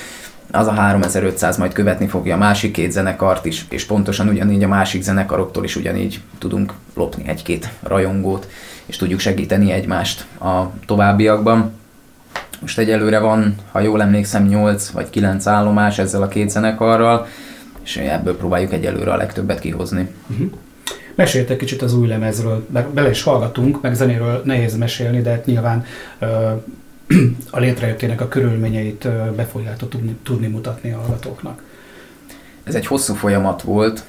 az 0.55 0.67
a 0.67 0.73
3500 0.73 1.57
majd 1.57 1.73
követni 1.73 2.07
fogja 2.07 2.35
a 2.35 2.39
másik 2.39 2.73
két 2.73 2.93
zenekart 2.93 3.45
is, 3.45 3.65
és 3.71 3.85
pontosan 3.85 4.29
ugyanígy 4.29 4.63
a 4.63 4.69
másik 4.69 5.03
zenekaroktól 5.03 5.65
is 5.65 5.77
ugyanígy 5.77 6.21
tudunk 6.39 6.73
lopni 6.95 7.29
egy-két 7.29 7.69
rajongót, 7.83 8.49
és 8.87 8.97
tudjuk 8.97 9.21
segíteni 9.21 9.73
egymást 9.73 10.27
a 10.41 10.71
továbbiakban. 10.87 11.73
Most 12.61 12.79
egyelőre 12.79 13.19
van, 13.19 13.55
ha 13.73 13.81
jól 13.81 14.03
emlékszem, 14.03 14.47
8 14.47 14.89
vagy 14.89 15.11
9 15.11 15.47
állomás 15.47 15.99
ezzel 15.99 16.23
a 16.23 16.29
két 16.29 16.51
zenekarral, 16.51 17.27
és 17.85 17.97
ebből 17.97 18.37
próbáljuk 18.37 18.73
egyelőre 18.73 19.13
a 19.13 19.17
legtöbbet 19.17 19.61
kihozni. 19.61 20.09
Uh-huh. 20.31 20.51
Mesélt 21.15 21.51
egy 21.51 21.57
kicsit 21.57 21.83
az 21.83 21.95
új 21.95 22.07
lemezről, 22.07 22.67
meg 22.73 22.89
bele 22.89 23.11
is 23.11 23.23
hallgatunk, 23.23 23.81
meg 23.81 23.95
zenéről 23.95 24.43
nehéz 24.45 24.77
mesélni, 24.77 25.21
de 25.21 25.31
hát 25.31 25.47
nyilván 25.47 25.85
ö, 26.19 26.51
a 27.51 27.59
létrejöttének 27.59 28.21
a 28.21 28.29
körülményeit 28.29 29.09
be 29.37 29.45
fogjátok 29.45 29.95
tudni, 30.23 30.47
mutatni 30.47 30.93
a 30.93 30.99
hallgatóknak. 30.99 31.63
Ez 32.65 32.75
egy 32.75 32.87
hosszú 32.87 33.15
folyamat 33.15 33.63
volt, 33.63 34.05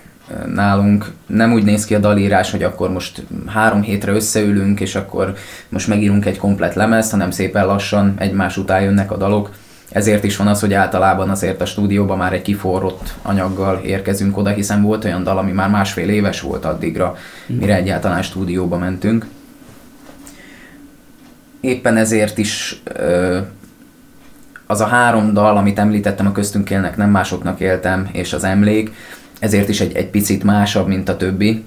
nálunk 0.53 1.11
nem 1.27 1.53
úgy 1.53 1.63
néz 1.63 1.85
ki 1.85 1.95
a 1.95 1.99
dalírás, 1.99 2.51
hogy 2.51 2.63
akkor 2.63 2.91
most 2.91 3.23
három 3.45 3.81
hétre 3.81 4.11
összeülünk, 4.11 4.79
és 4.79 4.95
akkor 4.95 5.33
most 5.69 5.87
megírunk 5.87 6.25
egy 6.25 6.37
komplet 6.37 6.75
lemezt, 6.75 7.11
hanem 7.11 7.31
szépen 7.31 7.65
lassan 7.65 8.13
egymás 8.17 8.57
után 8.57 8.81
jönnek 8.81 9.11
a 9.11 9.17
dalok. 9.17 9.49
Ezért 9.89 10.23
is 10.23 10.37
van 10.37 10.47
az, 10.47 10.59
hogy 10.59 10.73
általában 10.73 11.29
azért 11.29 11.61
a 11.61 11.65
stúdióban 11.65 12.17
már 12.17 12.33
egy 12.33 12.41
kiforrott 12.41 13.13
anyaggal 13.21 13.81
érkezünk 13.83 14.37
oda, 14.37 14.49
hiszen 14.49 14.81
volt 14.81 15.05
olyan 15.05 15.23
dal, 15.23 15.37
ami 15.37 15.51
már 15.51 15.69
másfél 15.69 16.09
éves 16.09 16.41
volt 16.41 16.65
addigra, 16.65 17.15
mire 17.47 17.75
egyáltalán 17.75 18.21
stúdióba 18.21 18.77
mentünk. 18.77 19.25
Éppen 21.65 21.97
ezért 21.97 22.37
is 22.37 22.81
az 24.65 24.81
a 24.81 24.85
három 24.85 25.33
dal, 25.33 25.57
amit 25.57 25.79
említettem, 25.79 26.25
a 26.25 26.31
köztünk 26.31 26.69
élnek, 26.69 26.97
nem 26.97 27.09
másoknak 27.09 27.59
éltem, 27.59 28.09
és 28.11 28.33
az 28.33 28.43
emlék, 28.43 28.93
ezért 29.39 29.69
is 29.69 29.81
egy, 29.81 29.95
egy 29.95 30.09
picit 30.09 30.43
másabb, 30.43 30.87
mint 30.87 31.09
a 31.09 31.17
többi. 31.17 31.63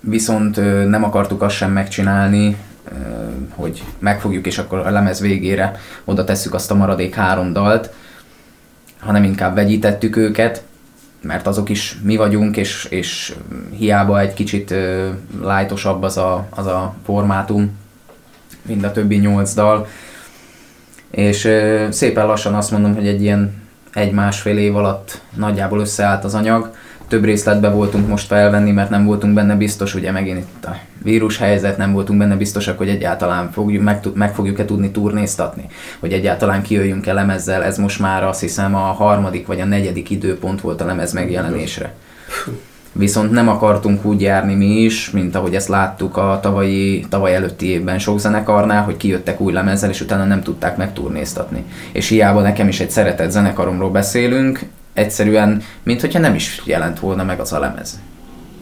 Viszont 0.00 0.56
nem 0.88 1.04
akartuk 1.04 1.42
azt 1.42 1.54
sem 1.54 1.72
megcsinálni, 1.72 2.56
hogy 3.54 3.82
megfogjuk, 3.98 4.46
és 4.46 4.58
akkor 4.58 4.78
a 4.78 4.90
lemez 4.90 5.20
végére 5.20 5.76
oda 6.04 6.24
tesszük 6.24 6.54
azt 6.54 6.70
a 6.70 6.74
maradék 6.74 7.14
három 7.14 7.52
dalt, 7.52 7.90
hanem 8.98 9.24
inkább 9.24 9.54
vegyítettük 9.54 10.16
őket, 10.16 10.62
mert 11.20 11.46
azok 11.46 11.68
is 11.68 11.98
mi 12.02 12.16
vagyunk, 12.16 12.56
és, 12.56 12.86
és 12.90 13.34
hiába 13.70 14.20
egy 14.20 14.34
kicsit 14.34 14.74
lájtosabb 15.42 16.02
az 16.02 16.16
a, 16.16 16.46
az 16.50 16.66
a 16.66 16.94
formátum, 17.04 17.82
mint 18.66 18.84
a 18.84 18.92
többi 18.92 19.16
nyolc 19.16 19.54
dal. 19.54 19.86
És 21.10 21.48
szépen 21.90 22.26
lassan 22.26 22.54
azt 22.54 22.70
mondom, 22.70 22.94
hogy 22.94 23.06
egy 23.06 23.22
ilyen 23.22 23.62
egy-másfél 23.92 24.58
év 24.58 24.76
alatt 24.76 25.20
nagyjából 25.36 25.80
összeállt 25.80 26.24
az 26.24 26.34
anyag. 26.34 26.70
Több 27.08 27.24
részletbe 27.24 27.70
voltunk 27.70 28.08
most 28.08 28.26
felvenni, 28.26 28.70
mert 28.70 28.90
nem 28.90 29.04
voltunk 29.04 29.34
benne 29.34 29.54
biztos, 29.54 29.94
ugye 29.94 30.10
megint 30.10 30.38
itt 30.38 30.64
a 30.64 30.76
vírus 31.02 31.38
helyzet, 31.38 31.76
nem 31.76 31.92
voltunk 31.92 32.18
benne 32.18 32.36
biztosak, 32.36 32.78
hogy 32.78 32.88
egyáltalán 32.88 33.50
fogjuk, 33.50 33.82
meg, 33.82 34.00
meg 34.14 34.34
fogjuk-e 34.34 34.64
tudni 34.64 34.90
turnéztatni, 34.90 35.66
hogy 36.00 36.12
egyáltalán 36.12 36.62
kijöjjünk-e 36.62 37.12
lemezzel. 37.12 37.64
Ez 37.64 37.78
most 37.78 38.00
már 38.00 38.24
azt 38.24 38.40
hiszem 38.40 38.74
a 38.74 38.78
harmadik 38.78 39.46
vagy 39.46 39.60
a 39.60 39.64
negyedik 39.64 40.10
időpont 40.10 40.60
volt 40.60 40.80
a 40.80 40.84
lemez 40.84 41.12
megjelenésre 41.12 41.94
viszont 42.96 43.30
nem 43.30 43.48
akartunk 43.48 44.04
úgy 44.04 44.20
járni 44.20 44.54
mi 44.54 44.80
is, 44.80 45.10
mint 45.10 45.34
ahogy 45.34 45.54
ezt 45.54 45.68
láttuk 45.68 46.16
a 46.16 46.38
tavalyi, 46.42 47.06
tavaly 47.08 47.34
előtti 47.34 47.66
évben 47.66 47.98
sok 47.98 48.20
zenekarnál, 48.20 48.82
hogy 48.82 48.96
kijöttek 48.96 49.40
új 49.40 49.52
lemezzel, 49.52 49.90
és 49.90 50.00
utána 50.00 50.24
nem 50.24 50.42
tudták 50.42 50.76
megturnéztatni. 50.76 51.64
És 51.92 52.08
hiába 52.08 52.40
nekem 52.40 52.68
is 52.68 52.80
egy 52.80 52.90
szeretett 52.90 53.30
zenekaromról 53.30 53.90
beszélünk, 53.90 54.60
egyszerűen, 54.92 55.62
mint 55.82 56.00
hogyha 56.00 56.18
nem 56.18 56.34
is 56.34 56.62
jelent 56.64 57.00
volna 57.00 57.24
meg 57.24 57.40
az 57.40 57.52
a 57.52 57.58
lemez. 57.58 58.00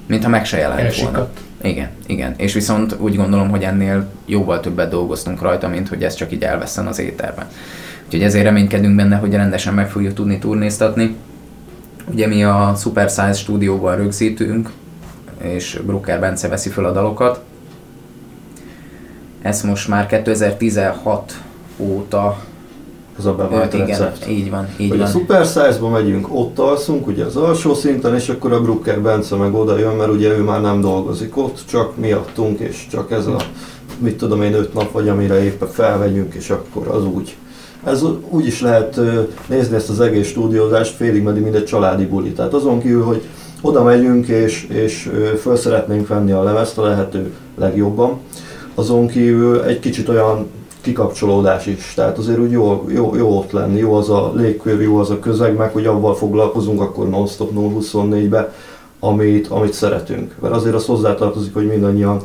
Mintha 0.06 0.28
meg 0.28 0.44
se 0.44 0.58
jelent 0.58 0.80
Elsikadt. 0.80 1.12
volna. 1.12 1.28
Igen, 1.62 1.88
igen. 2.06 2.34
És 2.36 2.52
viszont 2.52 2.96
úgy 2.98 3.16
gondolom, 3.16 3.50
hogy 3.50 3.62
ennél 3.62 4.08
jóval 4.26 4.60
többet 4.60 4.90
dolgoztunk 4.90 5.42
rajta, 5.42 5.68
mint 5.68 5.88
hogy 5.88 6.02
ez 6.02 6.14
csak 6.14 6.32
így 6.32 6.42
elveszten 6.42 6.86
az 6.86 6.98
éterben. 6.98 7.46
Úgyhogy 8.04 8.22
ezért 8.22 8.44
reménykedünk 8.44 8.96
benne, 8.96 9.16
hogy 9.16 9.32
rendesen 9.32 9.74
meg 9.74 9.90
fogjuk 9.90 10.14
tudni 10.14 10.38
turnéztatni 10.38 11.16
Ugye 12.10 12.26
mi 12.26 12.44
a 12.44 12.74
Super 12.76 13.08
Size 13.08 13.32
stúdióban 13.32 13.96
rögzítünk, 13.96 14.70
és 15.42 15.80
Brucker 15.86 16.20
Bence 16.20 16.48
veszi 16.48 16.68
fel 16.68 16.84
a 16.84 16.92
dalokat. 16.92 17.40
Ez 19.42 19.62
most 19.62 19.88
már 19.88 20.06
2016 20.06 21.32
óta 21.76 22.38
ez 23.18 23.24
a 23.24 23.34
bevált 23.34 23.74
igen, 23.74 23.86
recept. 23.86 24.28
így 24.28 24.50
van, 24.50 24.68
így 24.76 24.88
hogy 24.88 24.98
van. 24.98 25.06
a 25.06 25.10
Super 25.10 25.44
Size-ba 25.44 25.88
megyünk, 25.88 26.34
ott 26.34 26.58
alszunk, 26.58 27.06
ugye 27.06 27.24
az 27.24 27.36
alsó 27.36 27.74
szinten, 27.74 28.14
és 28.14 28.28
akkor 28.28 28.52
a 28.52 28.60
Brucker 28.60 29.00
Bence 29.00 29.36
meg 29.36 29.54
oda 29.54 29.78
jön, 29.78 29.94
mert 29.94 30.10
ugye 30.10 30.28
ő 30.28 30.42
már 30.42 30.60
nem 30.60 30.80
dolgozik 30.80 31.36
ott, 31.36 31.62
csak 31.68 31.96
miattunk, 31.96 32.58
és 32.58 32.86
csak 32.90 33.10
ez 33.10 33.26
a, 33.26 33.36
mit 33.98 34.16
tudom 34.16 34.42
én, 34.42 34.54
öt 34.54 34.74
nap 34.74 34.92
vagy, 34.92 35.08
amire 35.08 35.44
éppen 35.44 35.68
felvegyünk, 35.68 36.34
és 36.34 36.50
akkor 36.50 36.88
az 36.88 37.04
úgy 37.04 37.36
ez 37.84 38.02
úgy 38.28 38.46
is 38.46 38.60
lehet 38.60 39.00
nézni 39.48 39.74
ezt 39.74 39.88
az 39.88 40.00
egész 40.00 40.26
stúdiózást 40.26 40.94
félig 40.94 41.22
meddig, 41.22 41.42
mint 41.42 41.54
egy 41.54 41.64
családi 41.64 42.06
buli. 42.06 42.32
Tehát 42.32 42.54
azon 42.54 42.80
kívül, 42.80 43.02
hogy 43.02 43.22
oda 43.60 43.82
megyünk 43.82 44.26
és, 44.26 44.66
és 44.68 45.10
föl 45.40 45.56
szeretnénk 45.56 46.08
venni 46.08 46.32
a 46.32 46.42
lemezt 46.42 46.78
a 46.78 46.82
lehető 46.82 47.32
legjobban, 47.58 48.18
azon 48.74 49.06
kívül 49.06 49.62
egy 49.62 49.78
kicsit 49.80 50.08
olyan 50.08 50.46
kikapcsolódás 50.80 51.66
is. 51.66 51.92
Tehát 51.96 52.18
azért 52.18 52.38
úgy 52.38 52.50
jó, 52.50 52.84
jó, 52.88 53.16
jó 53.16 53.38
ott 53.38 53.50
lenni, 53.50 53.78
jó 53.78 53.94
az 53.94 54.10
a 54.10 54.32
légkör, 54.34 54.80
jó 54.80 54.96
az 54.96 55.10
a 55.10 55.18
közeg, 55.18 55.56
meg 55.56 55.72
hogy 55.72 55.86
avval 55.86 56.14
foglalkozunk 56.14 56.80
akkor 56.80 57.08
non-stop 57.08 57.50
0-24-be, 57.54 58.52
amit, 59.00 59.46
amit 59.46 59.72
szeretünk. 59.72 60.34
Mert 60.40 60.54
azért 60.54 60.74
az 60.74 60.86
hozzátartozik, 60.86 61.54
hogy 61.54 61.66
mindannyian 61.66 62.20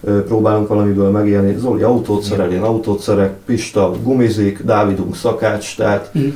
próbálunk 0.00 0.68
valamiből 0.68 1.10
megélni. 1.10 1.56
Zoli 1.58 1.82
autót 1.82 2.22
szerel, 2.22 2.52
én 2.52 2.62
autót 2.62 3.00
szerek, 3.00 3.32
Pista 3.46 3.92
gumizik, 4.02 4.62
Dávidunk 4.62 5.16
szakács, 5.16 5.76
tehát 5.76 6.10
mm. 6.18 6.28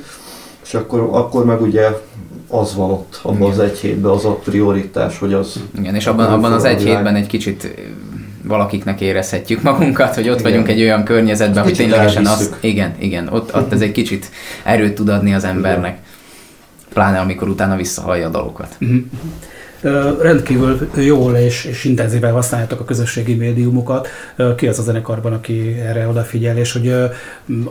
és 0.64 0.74
akkor, 0.74 1.08
akkor 1.12 1.44
meg 1.44 1.60
ugye 1.60 1.88
az 2.48 2.74
van 2.74 2.90
ott, 2.90 3.20
abban 3.22 3.36
Igen. 3.36 3.50
az 3.50 3.58
egy 3.58 3.78
hétben 3.78 4.10
az 4.10 4.24
a 4.24 4.34
prioritás, 4.34 5.18
hogy 5.18 5.32
az... 5.32 5.60
Igen, 5.78 5.94
és 5.94 6.06
abban, 6.06 6.26
abban 6.26 6.52
az 6.52 6.64
egy 6.64 6.82
hétben 6.82 7.14
egy 7.14 7.26
kicsit 7.26 7.74
valakiknek 8.44 9.00
érezhetjük 9.00 9.62
magunkat, 9.62 10.14
hogy 10.14 10.28
ott 10.28 10.38
igen. 10.38 10.50
vagyunk 10.50 10.68
egy 10.68 10.80
olyan 10.80 11.04
környezetben, 11.04 11.62
hogy 11.62 11.74
ténylegesen 11.74 12.26
az, 12.26 12.54
igen, 12.60 12.94
igen, 12.98 13.28
ott, 13.28 13.54
ott 13.54 13.72
ez 13.72 13.80
egy 13.80 13.92
kicsit 13.92 14.30
erőt 14.64 14.94
tud 14.94 15.08
adni 15.08 15.34
az 15.34 15.44
embernek. 15.44 15.98
Pláne 16.92 17.18
amikor 17.18 17.48
utána 17.48 17.76
visszahallja 17.76 18.26
a 18.26 18.30
dalokat. 18.30 18.76
Mm-hmm 18.84 18.98
rendkívül 20.20 20.90
jól 20.96 21.34
és, 21.34 21.64
és 21.64 21.84
intenzíven 21.84 22.32
használjátok 22.32 22.80
a 22.80 22.84
közösségi 22.84 23.34
médiumokat. 23.34 24.08
Ki 24.56 24.66
az 24.66 24.78
a 24.78 24.82
zenekarban, 24.82 25.32
aki 25.32 25.76
erre 25.86 26.08
odafigyel, 26.08 26.56
és 26.56 26.72
hogy 26.72 26.88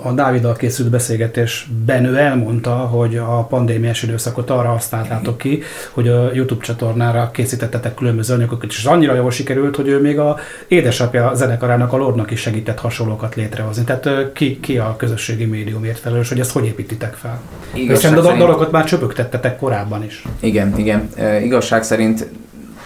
a 0.02 0.12
Dáviddal 0.16 0.56
készült 0.56 0.90
beszélgetésben 0.90 2.06
ő 2.06 2.18
elmondta, 2.18 2.72
hogy 2.72 3.18
a 3.18 3.46
pandémiás 3.50 4.04
időszakot 4.04 4.50
arra 4.50 4.70
használtátok 4.70 5.38
ki, 5.38 5.62
hogy 5.92 6.08
a 6.08 6.34
YouTube 6.34 6.64
csatornára 6.64 7.30
készítettetek 7.34 7.94
különböző 7.94 8.34
anyagokat, 8.34 8.70
és 8.70 8.86
annyira 8.86 9.16
jól 9.16 9.32
sikerült, 9.32 9.76
hogy 9.76 9.88
ő 9.88 10.02
még 10.02 10.20
a 10.20 10.38
édesapja 10.68 11.32
zenekarának, 11.36 11.94
a 11.94 11.98
Lordnak 11.98 12.32
is 12.32 12.40
segített 12.40 12.80
hasonlókat 12.80 13.36
létrehozni. 13.36 13.84
Tehát 13.84 14.32
ki, 14.34 14.60
ki 14.60 14.78
a 14.78 14.96
közösségi 14.98 15.46
médiumért 15.46 16.00
felelős, 16.00 16.30
hogy 16.30 16.40
ezt 16.40 16.52
hogy 16.52 16.66
építitek 16.66 17.14
fel? 17.14 17.42
Hiszen 17.74 18.18
a 18.18 18.22
dalokat 18.22 18.72
már 18.72 18.84
csöpögtettetek 18.84 19.58
korábban 19.58 20.04
is. 20.04 20.24
Igen, 20.40 20.78
igen. 20.78 21.10
E, 21.16 21.42
igazság 21.42 21.84
szerint 21.84 22.01
szerint 22.02 22.28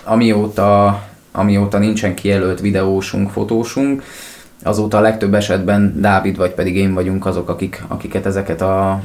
amióta, 0.03 1.01
amióta 1.31 1.77
nincsen 1.77 2.15
kijelölt 2.15 2.59
videósunk, 2.59 3.29
fotósunk, 3.29 4.03
azóta 4.63 4.97
a 4.97 5.01
legtöbb 5.01 5.33
esetben 5.33 5.93
Dávid 6.01 6.37
vagy 6.37 6.51
pedig 6.51 6.75
én 6.75 6.93
vagyunk 6.93 7.25
azok, 7.25 7.49
akik, 7.49 7.83
akiket 7.87 8.25
ezeket 8.25 8.61
a 8.61 9.01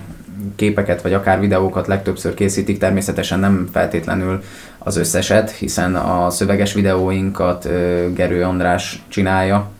képeket 0.57 1.03
vagy 1.03 1.13
akár 1.13 1.41
videókat 1.41 1.87
legtöbbször 1.87 2.35
készítik, 2.35 2.79
természetesen 2.79 3.39
nem 3.39 3.69
feltétlenül 3.73 4.43
az 4.79 4.97
összeset, 4.97 5.51
hiszen 5.51 5.95
a 5.95 6.31
szöveges 6.31 6.73
videóinkat 6.73 7.69
Gerő 8.15 8.43
András 8.43 9.03
csinálja. 9.09 9.71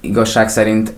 igazság 0.00 0.48
szerint 0.48 0.92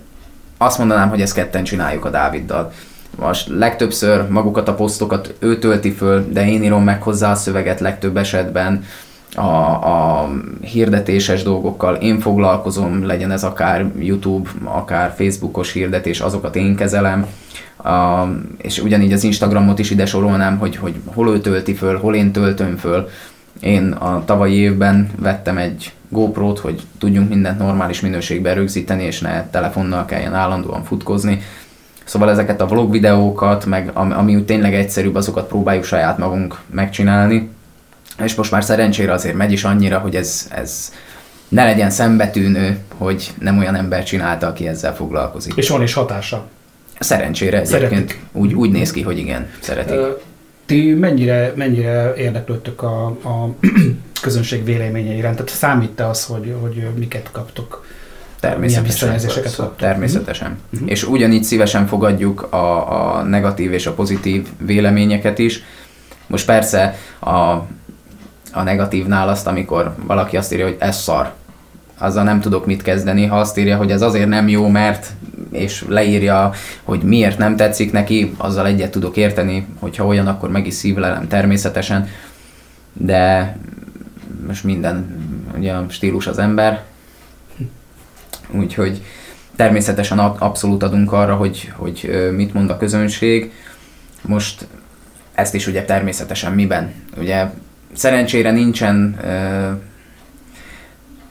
azt 0.57 0.77
mondanám, 0.77 1.09
hogy 1.09 1.21
ezt 1.21 1.33
ketten 1.33 1.63
csináljuk 1.63 2.05
a 2.05 2.09
Dáviddal 2.09 2.71
most 3.19 3.47
legtöbbször 3.47 4.27
magukat 4.29 4.67
a 4.67 4.73
posztokat 4.73 5.33
ő 5.39 5.59
tölti 5.59 5.91
föl, 5.91 6.25
de 6.31 6.47
én 6.47 6.63
írom 6.63 6.83
meg 6.83 7.01
hozzá 7.01 7.31
a 7.31 7.35
szöveget 7.35 7.79
legtöbb 7.79 8.17
esetben, 8.17 8.83
a, 9.35 9.41
a 9.41 10.29
hirdetéses 10.61 11.43
dolgokkal 11.43 11.95
én 11.95 12.19
foglalkozom, 12.19 13.05
legyen 13.05 13.31
ez 13.31 13.43
akár 13.43 13.91
YouTube, 13.99 14.49
akár 14.63 15.13
Facebookos 15.17 15.71
hirdetés, 15.71 16.19
azokat 16.19 16.55
én 16.55 16.75
kezelem, 16.75 17.27
a, 17.83 18.23
és 18.57 18.79
ugyanígy 18.79 19.13
az 19.13 19.23
Instagramot 19.23 19.79
is 19.79 19.89
ide 19.89 20.05
sorolnám, 20.05 20.57
hogy, 20.57 20.75
hogy 20.75 20.95
hol 21.05 21.29
ő 21.29 21.39
tölti 21.39 21.73
föl, 21.73 21.99
hol 21.99 22.15
én 22.15 22.31
töltöm 22.31 22.77
föl. 22.77 23.09
Én 23.59 23.91
a 23.91 24.25
tavalyi 24.25 24.55
évben 24.55 25.09
vettem 25.19 25.57
egy 25.57 25.93
GoPro-t, 26.09 26.59
hogy 26.59 26.81
tudjunk 26.99 27.29
mindent 27.29 27.59
normális 27.59 28.01
minőségben 28.01 28.55
rögzíteni, 28.55 29.03
és 29.03 29.19
ne 29.19 29.49
telefonnal 29.49 30.05
kelljen 30.05 30.33
állandóan 30.33 30.83
futkozni. 30.83 31.41
Szóval 32.03 32.29
ezeket 32.29 32.61
a 32.61 32.65
vlog 32.65 32.91
videókat, 32.91 33.65
meg 33.65 33.91
ami 33.93 34.35
úgy 34.35 34.45
tényleg 34.45 34.75
egyszerűbb, 34.75 35.15
azokat 35.15 35.47
próbáljuk 35.47 35.83
saját 35.83 36.17
magunk 36.17 36.59
megcsinálni. 36.71 37.49
És 38.23 38.35
most 38.35 38.51
már 38.51 38.63
szerencsére 38.63 39.11
azért 39.11 39.35
megy 39.35 39.51
is 39.51 39.63
annyira, 39.63 39.99
hogy 39.99 40.15
ez, 40.15 40.47
ez 40.51 40.91
ne 41.47 41.63
legyen 41.63 41.89
szembetűnő, 41.89 42.77
hogy 42.97 43.31
nem 43.39 43.57
olyan 43.57 43.75
ember 43.75 44.03
csinálta, 44.03 44.47
aki 44.47 44.67
ezzel 44.67 44.95
foglalkozik. 44.95 45.53
És 45.55 45.69
van 45.69 45.81
is 45.81 45.93
hatása. 45.93 46.47
Szerencsére 46.99 47.61
egyébként 47.61 48.17
úgy, 48.31 48.53
úgy 48.53 48.71
néz 48.71 48.91
ki, 48.91 49.01
hogy 49.01 49.17
igen, 49.17 49.49
szeretik. 49.59 49.99
Ti 50.65 50.93
mennyire, 50.93 51.53
mennyire 51.55 52.13
érdeklődtök 52.17 52.81
a, 52.81 53.05
a 53.05 53.55
közönség 54.21 54.63
véleménye 54.63 55.13
iránt? 55.13 55.35
Tehát 55.35 55.51
számít-e 55.51 56.07
az, 56.07 56.25
hogy, 56.25 56.55
hogy 56.61 56.83
miket 56.97 57.29
kaptok? 57.31 57.85
Milyen 58.59 58.83
visszajelzéseket? 58.83 59.61
Természetesen. 59.77 60.57
Mhm. 60.69 60.87
És 60.87 61.03
ugyanígy 61.03 61.43
szívesen 61.43 61.87
fogadjuk 61.87 62.41
a, 62.53 63.17
a 63.17 63.23
negatív 63.23 63.71
és 63.71 63.85
a 63.85 63.93
pozitív 63.93 64.47
véleményeket 64.57 65.39
is. 65.39 65.63
Most 66.27 66.45
persze 66.45 66.95
a, 67.19 67.31
a 68.51 68.63
negatívnál 68.63 69.29
azt, 69.29 69.47
amikor 69.47 69.95
valaki 70.05 70.37
azt 70.37 70.53
írja, 70.53 70.65
hogy 70.65 70.77
ez 70.79 70.97
szar, 70.97 71.33
azzal 71.97 72.23
nem 72.23 72.39
tudok 72.39 72.65
mit 72.65 72.81
kezdeni. 72.81 73.25
Ha 73.25 73.39
azt 73.39 73.57
írja, 73.57 73.77
hogy 73.77 73.91
ez 73.91 74.01
azért 74.01 74.27
nem 74.27 74.47
jó, 74.47 74.67
mert 74.67 75.07
és 75.51 75.85
leírja, 75.87 76.51
hogy 76.83 77.01
miért 77.01 77.37
nem 77.37 77.55
tetszik 77.55 77.91
neki, 77.91 78.33
azzal 78.37 78.67
egyet 78.67 78.91
tudok 78.91 79.17
érteni, 79.17 79.67
hogyha 79.79 80.05
olyan, 80.05 80.27
akkor 80.27 80.49
meg 80.49 80.67
is 80.67 80.73
szívlelem 80.73 81.27
természetesen. 81.27 82.07
De 82.93 83.55
most 84.47 84.63
minden, 84.63 85.25
ugye 85.57 85.73
a 85.73 85.85
stílus 85.89 86.27
az 86.27 86.37
ember, 86.37 86.83
úgyhogy 88.53 89.01
természetesen 89.55 90.19
ab- 90.19 90.41
abszolút 90.41 90.83
adunk 90.83 91.11
arra, 91.11 91.35
hogy, 91.35 91.71
hogy 91.75 92.29
mit 92.35 92.53
mond 92.53 92.69
a 92.69 92.77
közönség. 92.77 93.51
Most 94.21 94.67
ezt 95.33 95.53
is 95.53 95.67
ugye 95.67 95.85
természetesen 95.85 96.51
miben. 96.51 96.93
Ugye 97.17 97.49
szerencsére 97.93 98.51
nincsen, 98.51 99.19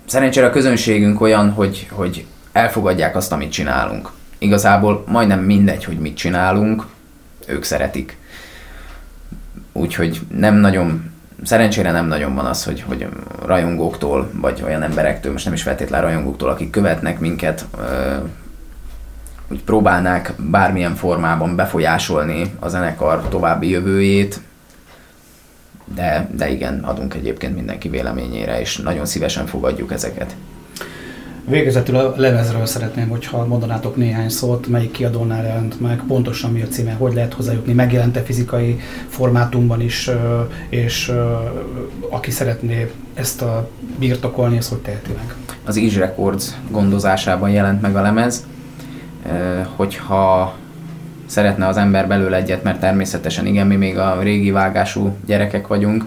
szerencsére 0.04 0.46
a 0.46 0.50
közönségünk 0.50 1.20
olyan, 1.20 1.50
hogy, 1.50 1.88
hogy 1.90 2.26
elfogadják 2.52 3.16
azt, 3.16 3.32
amit 3.32 3.52
csinálunk. 3.52 4.10
Igazából 4.38 5.04
majdnem 5.06 5.40
mindegy, 5.40 5.84
hogy 5.84 5.98
mit 5.98 6.16
csinálunk, 6.16 6.86
ők 7.46 7.62
szeretik. 7.62 8.16
Úgyhogy 9.72 10.20
nem 10.28 10.54
nagyon, 10.54 11.11
szerencsére 11.42 11.90
nem 11.90 12.06
nagyon 12.06 12.34
van 12.34 12.44
az, 12.44 12.64
hogy, 12.64 12.84
hogy 12.86 13.06
rajongóktól, 13.46 14.30
vagy 14.32 14.62
olyan 14.64 14.82
emberektől, 14.82 15.32
most 15.32 15.44
nem 15.44 15.54
is 15.54 15.62
feltétlenül 15.62 16.06
rajongóktól, 16.06 16.48
akik 16.48 16.70
követnek 16.70 17.18
minket, 17.18 17.66
ö, 17.78 18.16
úgy 19.48 19.62
próbálnák 19.62 20.32
bármilyen 20.38 20.94
formában 20.94 21.56
befolyásolni 21.56 22.54
a 22.58 22.68
zenekar 22.68 23.28
további 23.28 23.68
jövőjét, 23.68 24.40
de, 25.94 26.28
de 26.36 26.50
igen, 26.50 26.78
adunk 26.78 27.14
egyébként 27.14 27.54
mindenki 27.54 27.88
véleményére, 27.88 28.60
és 28.60 28.76
nagyon 28.76 29.06
szívesen 29.06 29.46
fogadjuk 29.46 29.92
ezeket. 29.92 30.34
Végezetül 31.44 31.96
a 31.96 32.14
lemezről 32.16 32.66
szeretném, 32.66 33.08
hogyha 33.08 33.46
mondanátok 33.46 33.96
néhány 33.96 34.28
szót, 34.28 34.66
melyik 34.66 34.90
kiadónál 34.90 35.44
jelent 35.46 35.80
meg, 35.80 36.02
pontosan 36.06 36.52
mi 36.52 36.62
a 36.62 36.66
címe, 36.66 36.92
hogy 36.92 37.14
lehet 37.14 37.34
hozzájutni, 37.34 37.72
megjelente 37.72 38.20
fizikai 38.20 38.80
formátumban 39.08 39.80
is, 39.80 40.10
és 40.68 41.12
aki 42.10 42.30
szeretné 42.30 42.90
ezt 43.14 43.42
a 43.42 43.68
birtokolni, 43.98 44.56
az 44.58 44.68
hogy 44.68 44.78
teheti 44.78 45.10
meg? 45.16 45.34
az 45.64 45.76
Is 45.76 45.96
Records 45.96 46.50
gondozásában 46.70 47.50
jelent 47.50 47.80
meg 47.80 47.96
a 47.96 48.02
lemez. 48.02 48.46
Hogyha 49.76 50.54
szeretne 51.26 51.66
az 51.66 51.76
ember 51.76 52.08
belőle 52.08 52.36
egyet, 52.36 52.62
mert 52.62 52.80
természetesen 52.80 53.46
igen, 53.46 53.66
mi 53.66 53.76
még 53.76 53.98
a 53.98 54.22
régi 54.22 54.50
vágású 54.50 55.16
gyerekek 55.26 55.66
vagyunk, 55.66 56.04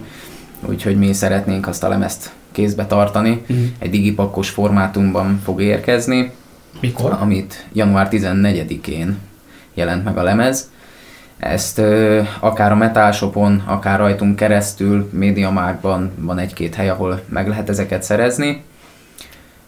úgyhogy 0.60 0.98
mi 0.98 1.12
szeretnénk 1.12 1.66
azt 1.68 1.84
a 1.84 1.88
lemezt 1.88 2.32
kézbe 2.56 2.86
tartani. 2.86 3.42
Mhm. 3.46 3.58
Egy 3.78 3.90
digipakkos 3.90 4.48
formátumban 4.50 5.40
fog 5.44 5.62
érkezni, 5.62 6.32
Mikor? 6.80 7.16
amit 7.20 7.66
január 7.72 8.08
14-én 8.10 9.18
jelent 9.74 10.04
meg 10.04 10.18
a 10.18 10.22
lemez. 10.22 10.70
Ezt 11.38 11.78
ö, 11.78 12.22
akár 12.40 12.72
a 12.72 12.74
Metal 12.74 13.12
Shopon, 13.12 13.62
akár 13.66 13.98
rajtunk 13.98 14.36
keresztül, 14.36 15.08
Mediamarktban 15.12 16.12
van 16.18 16.38
egy-két 16.38 16.74
hely, 16.74 16.88
ahol 16.88 17.20
meg 17.28 17.48
lehet 17.48 17.68
ezeket 17.68 18.02
szerezni. 18.02 18.62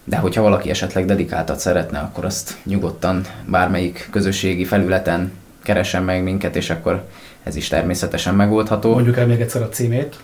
De 0.05 0.17
hogyha 0.17 0.43
valaki 0.43 0.71
esetleg 0.71 1.05
dedikáltat 1.05 1.59
szeretne, 1.59 1.99
akkor 1.99 2.25
azt 2.25 2.57
nyugodtan 2.65 3.21
bármelyik 3.47 4.09
közösségi 4.11 4.65
felületen 4.65 5.33
keressen 5.63 6.03
meg 6.03 6.23
minket, 6.23 6.57
és 6.57 6.71
akkor 6.71 7.05
ez 7.43 7.57
is 7.57 7.69
természetesen 7.69 8.35
megoldható. 8.35 8.93
Mondjuk 8.93 9.17
el 9.17 9.27
még 9.27 9.41
egyszer 9.41 9.63
a 9.63 9.69
címét. 9.69 10.17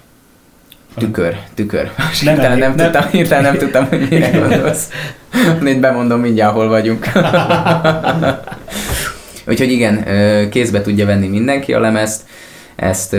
Tükör, 0.99 1.37
tükör. 1.55 1.91
Most 2.09 2.25
Nem 2.25 2.35
hirtelen 2.35 2.59
nem, 2.59 2.75
nem. 2.75 2.93
tudtam, 2.93 3.11
hirtelen 3.11 3.43
nem 3.43 3.59
tudtam, 3.59 3.87
hogy 3.89 4.07
mire 4.11 4.31
gondolsz. 4.31 4.89
Itt 5.65 5.81
bemondom 5.81 6.21
mindjárt, 6.21 6.53
hol 6.55 6.69
vagyunk. 6.69 7.07
Úgyhogy 9.47 9.71
igen, 9.71 10.05
kézbe 10.51 10.81
tudja 10.81 11.07
venni 11.07 11.27
mindenki 11.29 11.75
a 11.75 11.81
lemezt, 11.81 12.23
ezt 12.77 13.17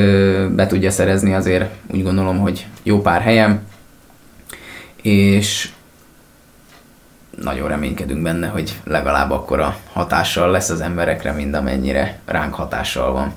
be 0.55 0.67
tudja 0.67 0.91
szerezni 0.91 1.34
azért 1.34 1.65
úgy 1.93 2.03
gondolom, 2.03 2.39
hogy 2.39 2.65
jó 2.84 3.01
pár 3.01 3.21
helyem, 3.21 3.61
és 5.01 5.69
nagyon 7.41 7.67
reménykedünk 7.67 8.21
benne, 8.21 8.47
hogy 8.47 8.73
legalább 8.84 9.32
akkora 9.32 9.78
hatással 9.93 10.51
lesz 10.51 10.69
az 10.69 10.82
emberekre, 10.82 11.32
mint 11.32 11.55
amennyire 11.55 12.19
ránk 12.26 12.53
hatással 12.53 13.11
van. 13.11 13.34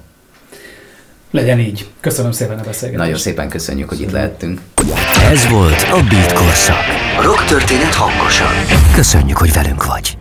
Legyen 1.31 1.59
így. 1.59 1.89
Köszönöm 2.01 2.33
szépen 2.33 2.59
a 2.59 2.63
beszélgetést. 2.63 2.97
Nagyon 2.99 3.19
szépen 3.19 3.49
köszönjük, 3.49 3.89
hogy 3.89 4.01
itt 4.01 4.11
lehettünk. 4.11 4.61
Ez 5.31 5.49
volt 5.49 5.87
a 5.91 6.03
Beat 6.09 6.33
Korszak. 6.33 6.85
Rock 7.23 7.45
történet 7.45 7.95
hangosan. 7.95 8.53
Köszönjük, 8.95 9.37
hogy 9.37 9.53
velünk 9.53 9.85
vagy. 9.85 10.19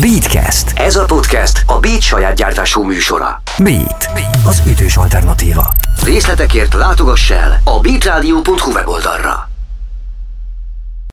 Beatcast. 0.00 0.78
Ez 0.78 0.96
a 0.96 1.04
podcast 1.04 1.62
a 1.66 1.78
Beat 1.78 2.00
saját 2.00 2.34
gyártású 2.34 2.82
műsora. 2.82 3.42
Beat. 3.58 4.08
Az 4.46 4.62
ütős 4.66 4.96
alternatíva. 4.96 5.72
Részletekért 6.04 6.74
látogass 6.74 7.30
el 7.30 7.60
a 7.64 7.80
beatradio.hu 7.80 8.72
weboldalra. 8.72 9.49